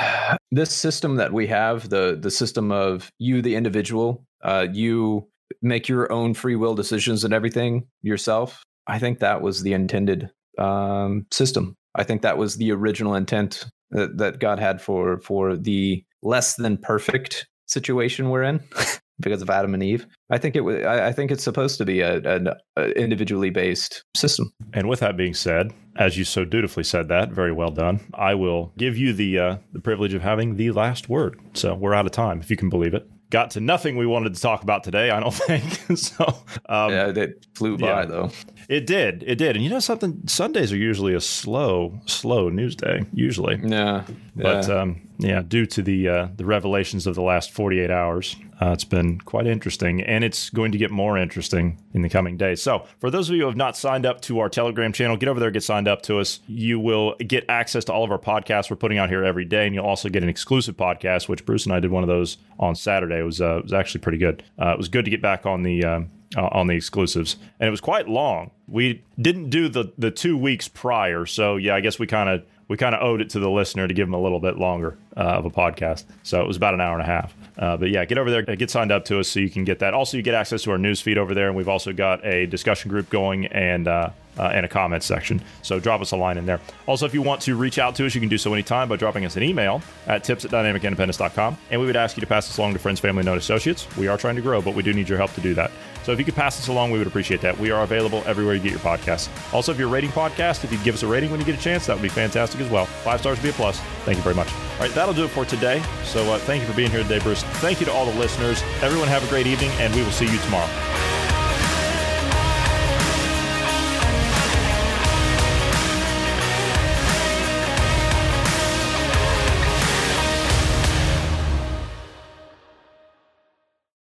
this 0.52 0.72
system 0.72 1.16
that 1.16 1.32
we 1.32 1.48
have, 1.48 1.90
the 1.90 2.18
the 2.20 2.32
system 2.32 2.72
of 2.72 3.10
you, 3.18 3.42
the 3.42 3.56
individual, 3.56 4.26
uh, 4.44 4.68
you 4.72 5.28
make 5.62 5.88
your 5.88 6.12
own 6.12 6.34
free 6.34 6.56
will 6.56 6.76
decisions 6.76 7.24
and 7.24 7.34
everything 7.34 7.88
yourself. 8.02 8.64
I 8.88 9.00
think 9.00 9.20
that 9.20 9.42
was 9.42 9.62
the 9.62 9.74
intended 9.74 10.30
um, 10.58 11.26
system. 11.32 11.76
I 11.96 12.04
think 12.04 12.22
that 12.24 12.38
was 12.38 12.58
the 12.58 12.72
original 12.72 13.16
intent 13.16 13.66
that, 13.92 14.18
that 14.18 14.40
God 14.40 14.60
had 14.60 14.82
for 14.82 15.20
for 15.22 15.56
the 15.56 16.04
less 16.22 16.56
than 16.56 16.78
perfect 16.78 17.48
situation 17.68 18.30
we're 18.30 18.44
in 18.44 18.60
because 19.20 19.42
of 19.42 19.50
Adam 19.50 19.74
and 19.74 19.84
Eve. 19.84 20.08
I 20.30 20.38
think 20.40 20.56
it 20.56 20.62
was. 20.62 20.84
I 20.84 21.12
think 21.12 21.32
it's 21.32 21.44
supposed 21.44 21.78
to 21.78 21.86
be 21.86 22.02
a, 22.02 22.18
an 22.18 22.50
individually 22.96 23.50
based 23.50 24.04
system. 24.16 24.52
And 24.74 24.90
with 24.90 25.00
that 25.00 25.16
being 25.16 25.34
said, 25.34 25.72
as 25.96 26.18
you 26.18 26.24
so 26.24 26.46
dutifully 26.46 26.84
said 26.84 27.08
that, 27.10 27.32
very 27.32 27.52
well 27.52 27.72
done. 27.72 28.02
I 28.14 28.36
will 28.36 28.74
give 28.78 28.98
you 28.98 29.14
the 29.14 29.40
uh, 29.40 29.58
the 29.74 29.80
privilege 29.80 30.14
of 30.14 30.22
having 30.22 30.56
the 30.56 30.72
last 30.72 31.10
word. 31.10 31.40
So 31.54 31.76
we're 31.76 31.94
out 31.94 32.06
of 32.06 32.12
time, 32.12 32.40
if 32.40 32.50
you 32.50 32.58
can 32.58 32.70
believe 32.70 32.94
it 32.94 33.10
got 33.30 33.52
to 33.52 33.60
nothing 33.60 33.98
we 33.98 34.06
wanted 34.06 34.34
to 34.34 34.42
talk 34.42 34.64
about 34.64 34.84
today. 34.84 35.10
I 35.10 35.20
don't 35.20 35.34
think 35.34 35.98
so. 35.98 36.26
Um, 36.70 36.92
yeah, 36.92 37.08
it 37.08 37.46
flew 37.54 37.78
by 37.78 37.88
yeah. 38.02 38.06
though. 38.06 38.32
It 38.70 38.88
did. 38.88 39.24
It 39.28 39.36
did. 39.36 39.56
And 39.56 39.64
you 39.64 39.70
know 39.70 39.80
something? 39.80 40.22
Sundays 40.28 40.72
are 40.72 40.78
usually 40.78 41.14
a 41.14 41.22
slow, 41.22 42.00
slow 42.06 42.50
news 42.50 42.76
day. 42.76 43.06
Usually. 43.14 43.60
Yeah. 43.62 44.06
But 44.36 44.68
yeah, 44.68 44.76
um, 44.76 45.08
yeah 45.18 45.42
due 45.42 45.66
to 45.66 45.82
the 45.82 46.08
uh, 46.08 46.28
the 46.36 46.46
revelations 46.46 47.08
of 47.08 47.16
the 47.16 47.22
last 47.22 47.52
48 47.52 47.90
hours, 47.92 48.36
uh, 48.62 48.72
it's 48.72 48.86
been 48.86 49.20
quite 49.20 49.48
interesting, 49.48 50.02
and 50.02 50.24
it's 50.24 50.50
going 50.50 50.72
to 50.72 50.78
get 50.78 50.90
more 50.90 51.18
interesting 51.18 51.78
in 51.94 52.02
the 52.02 52.10
coming 52.10 52.38
days. 52.38 52.62
So, 52.62 52.86
for 53.00 53.12
those 53.12 53.30
of 53.30 53.36
you 53.36 53.42
who 53.42 53.48
have 53.48 53.58
not 53.58 53.76
signed 53.76 54.06
up 54.06 54.22
to 54.22 54.40
our 54.40 54.48
Telegram 54.48 54.94
channel, 54.94 55.18
get 55.18 55.28
over 55.28 55.40
there, 55.40 55.52
get 55.52 55.64
signed 55.64 55.88
up 55.88 56.02
to 56.04 56.20
us. 56.20 56.40
You 56.48 56.80
will 56.80 57.16
get 57.16 57.46
access 57.50 57.84
to 57.86 57.94
all 57.94 58.04
of 58.06 58.12
our 58.12 58.20
podcasts 58.20 58.70
we're 58.70 58.78
putting 58.78 58.98
out 58.98 59.10
here 59.10 59.26
every 59.26 59.46
day, 59.46 59.66
and 59.66 59.76
you'll 59.76 59.86
also 59.86 60.08
get 60.08 60.24
an 60.24 60.30
exclusive 60.30 60.78
podcast, 60.78 61.28
which 61.28 61.46
Bruce 61.46 61.66
and 61.66 61.74
I 61.74 61.82
did 61.82 61.92
one 61.92 62.04
of 62.04 62.08
those 62.08 62.38
on 62.58 62.76
Saturday. 62.76 63.20
It 63.20 63.24
was 63.24 63.42
uh, 63.42 63.58
it 63.58 63.64
was 63.64 63.74
actually 63.74 64.02
pretty 64.02 64.20
good. 64.20 64.44
Uh, 64.60 64.70
it 64.70 64.78
was 64.78 64.88
good 64.88 65.06
to 65.06 65.12
get 65.12 65.22
back 65.22 65.46
on 65.46 65.64
the 65.64 65.84
um, 65.84 66.10
uh, 66.38 66.48
on 66.52 66.68
the 66.68 66.76
exclusives, 66.76 67.36
and 67.60 67.68
it 67.68 67.72
was 67.72 67.82
quite 67.82 68.08
long. 68.08 68.52
We 68.68 69.04
didn't 69.20 69.50
do 69.50 69.68
the 69.68 69.92
the 69.98 70.12
two 70.12 70.38
weeks 70.38 70.70
prior, 70.70 71.26
so 71.26 71.58
yeah, 71.58 71.76
I 71.76 71.82
guess 71.82 72.00
we 72.00 72.08
kind 72.08 72.30
of 72.30 72.46
we 72.68 72.78
kind 72.78 72.96
of 72.96 73.02
owed 73.02 73.22
it 73.22 73.30
to 73.32 73.40
the 73.40 73.50
listener 73.50 73.88
to 73.88 73.94
give 73.94 74.08
them 74.08 74.14
a 74.14 74.22
little 74.22 74.40
bit 74.40 74.58
longer 74.58 74.98
uh, 75.16 75.22
of 75.22 75.46
a 75.46 75.52
podcast. 75.52 76.06
So 76.24 76.42
it 76.42 76.48
was 76.48 76.58
about 76.58 76.74
an 76.74 76.82
hour 76.82 76.94
and 76.94 77.02
a 77.02 77.06
half. 77.06 77.36
Uh, 77.58 77.78
but 77.78 77.90
yeah, 77.90 78.06
get 78.06 78.18
over 78.18 78.30
there, 78.32 78.42
get 78.44 78.72
signed 78.72 78.92
up 78.92 79.06
to 79.06 79.20
us 79.20 79.28
so 79.28 79.40
you 79.40 79.50
can 79.50 79.64
get 79.64 79.80
that. 79.80 79.94
Also, 79.94 80.18
you 80.18 80.24
get 80.24 80.34
access 80.34 80.64
to 80.64 80.72
our 80.72 80.78
news 80.78 81.00
feed 81.00 81.18
over 81.18 81.34
there, 81.34 81.48
and 81.48 81.56
we've 81.56 81.70
also 81.70 81.94
got 81.94 82.26
a 82.26 82.46
discussion 82.48 82.90
group 82.90 83.10
going 83.10 83.46
and 83.48 83.88
uh, 83.88 84.10
uh, 84.38 84.44
and 84.54 84.66
a 84.66 84.70
comments 84.70 85.06
section. 85.06 85.42
So 85.62 85.80
drop 85.80 86.02
us 86.02 86.12
a 86.12 86.18
line 86.18 86.38
in 86.38 86.46
there. 86.46 86.60
Also, 86.88 87.06
if 87.06 87.14
you 87.14 87.22
want 87.22 87.42
to 87.42 87.56
reach 87.56 87.80
out 87.80 87.96
to 87.96 88.06
us, 88.06 88.16
you 88.16 88.22
can 88.22 88.30
do 88.30 88.38
so 88.38 88.54
anytime 88.54 88.90
by 88.90 88.98
dropping 88.98 89.26
us 89.26 89.38
an 89.38 89.44
email 89.44 89.82
at 90.08 90.24
tips 90.24 90.44
at 90.44 90.52
dynamicindependence.com. 90.52 91.58
And 91.72 91.80
we 91.80 91.88
would 91.88 91.96
ask 91.96 92.18
you 92.18 92.22
to 92.22 92.28
pass 92.28 92.48
this 92.48 92.58
along 92.58 92.74
to 92.74 92.80
friends, 92.80 93.00
family, 93.00 93.22
and 93.22 93.30
associates. 93.30 93.88
We 93.98 94.08
are 94.08 94.18
trying 94.18 94.36
to 94.36 94.42
grow, 94.42 94.62
but 94.62 94.76
we 94.76 94.84
do 94.84 94.94
need 94.94 95.08
your 95.08 95.18
help 95.18 95.34
to 95.34 95.42
do 95.42 95.54
that. 95.54 95.72
So 96.06 96.12
if 96.12 96.20
you 96.20 96.26
could 96.26 96.36
pass 96.36 96.56
this 96.56 96.68
along, 96.68 96.92
we 96.92 97.00
would 97.00 97.08
appreciate 97.08 97.42
that. 97.42 97.58
We 97.58 97.72
are 97.72 97.82
available 97.82 98.22
everywhere 98.28 98.54
you 98.54 98.62
get 98.62 98.70
your 98.70 98.80
podcasts. 98.80 99.28
Also, 99.52 99.72
if 99.72 99.80
you're 99.80 99.88
rating 99.88 100.12
podcast, 100.12 100.64
if 100.64 100.72
you'd 100.72 100.84
give 100.84 100.94
us 100.94 101.02
a 101.02 101.08
rating 101.08 101.32
when 101.32 101.40
you 101.40 101.46
get 101.48 101.58
a 101.58 101.62
chance, 101.62 101.88
that 101.88 101.96
would 101.96 102.04
be 102.04 102.10
fantastic 102.10 102.62
as 102.62 102.70
well. 102.70 102.86
Five 102.86 103.22
stars 103.22 103.40
would 103.40 103.44
be 103.44 103.50
a 103.50 103.54
plus. 103.54 103.80
Thank 104.06 104.18
you 104.18 104.24
very 104.24 104.36
much. 104.36 104.54
All 104.54 104.82
right, 104.82 104.92
that'll 104.92 105.16
do 105.16 105.26
it 105.26 105.30
for 105.30 105.46
today. 105.46 105.82
So 106.04 106.22
uh, 106.32 106.38
thank 106.38 106.62
you 106.62 106.68
for 106.68 106.76
being 106.76 106.92
here 106.92 107.02
today, 107.02 107.18
Bruce. 107.18 107.42
Thank 107.56 107.80
you 107.80 107.88
to 107.88 107.92
all 107.92 108.06
the 108.06 108.20
listeners. 108.20 108.62
Everyone 108.84 109.08
have 109.08 109.24
a 109.24 109.28
great 109.30 109.48
evening, 109.48 109.72
and 109.80 109.96
we 109.96 110.04
will 110.04 110.12
see 110.12 110.32
you 110.32 110.38
tomorrow. 110.42 110.70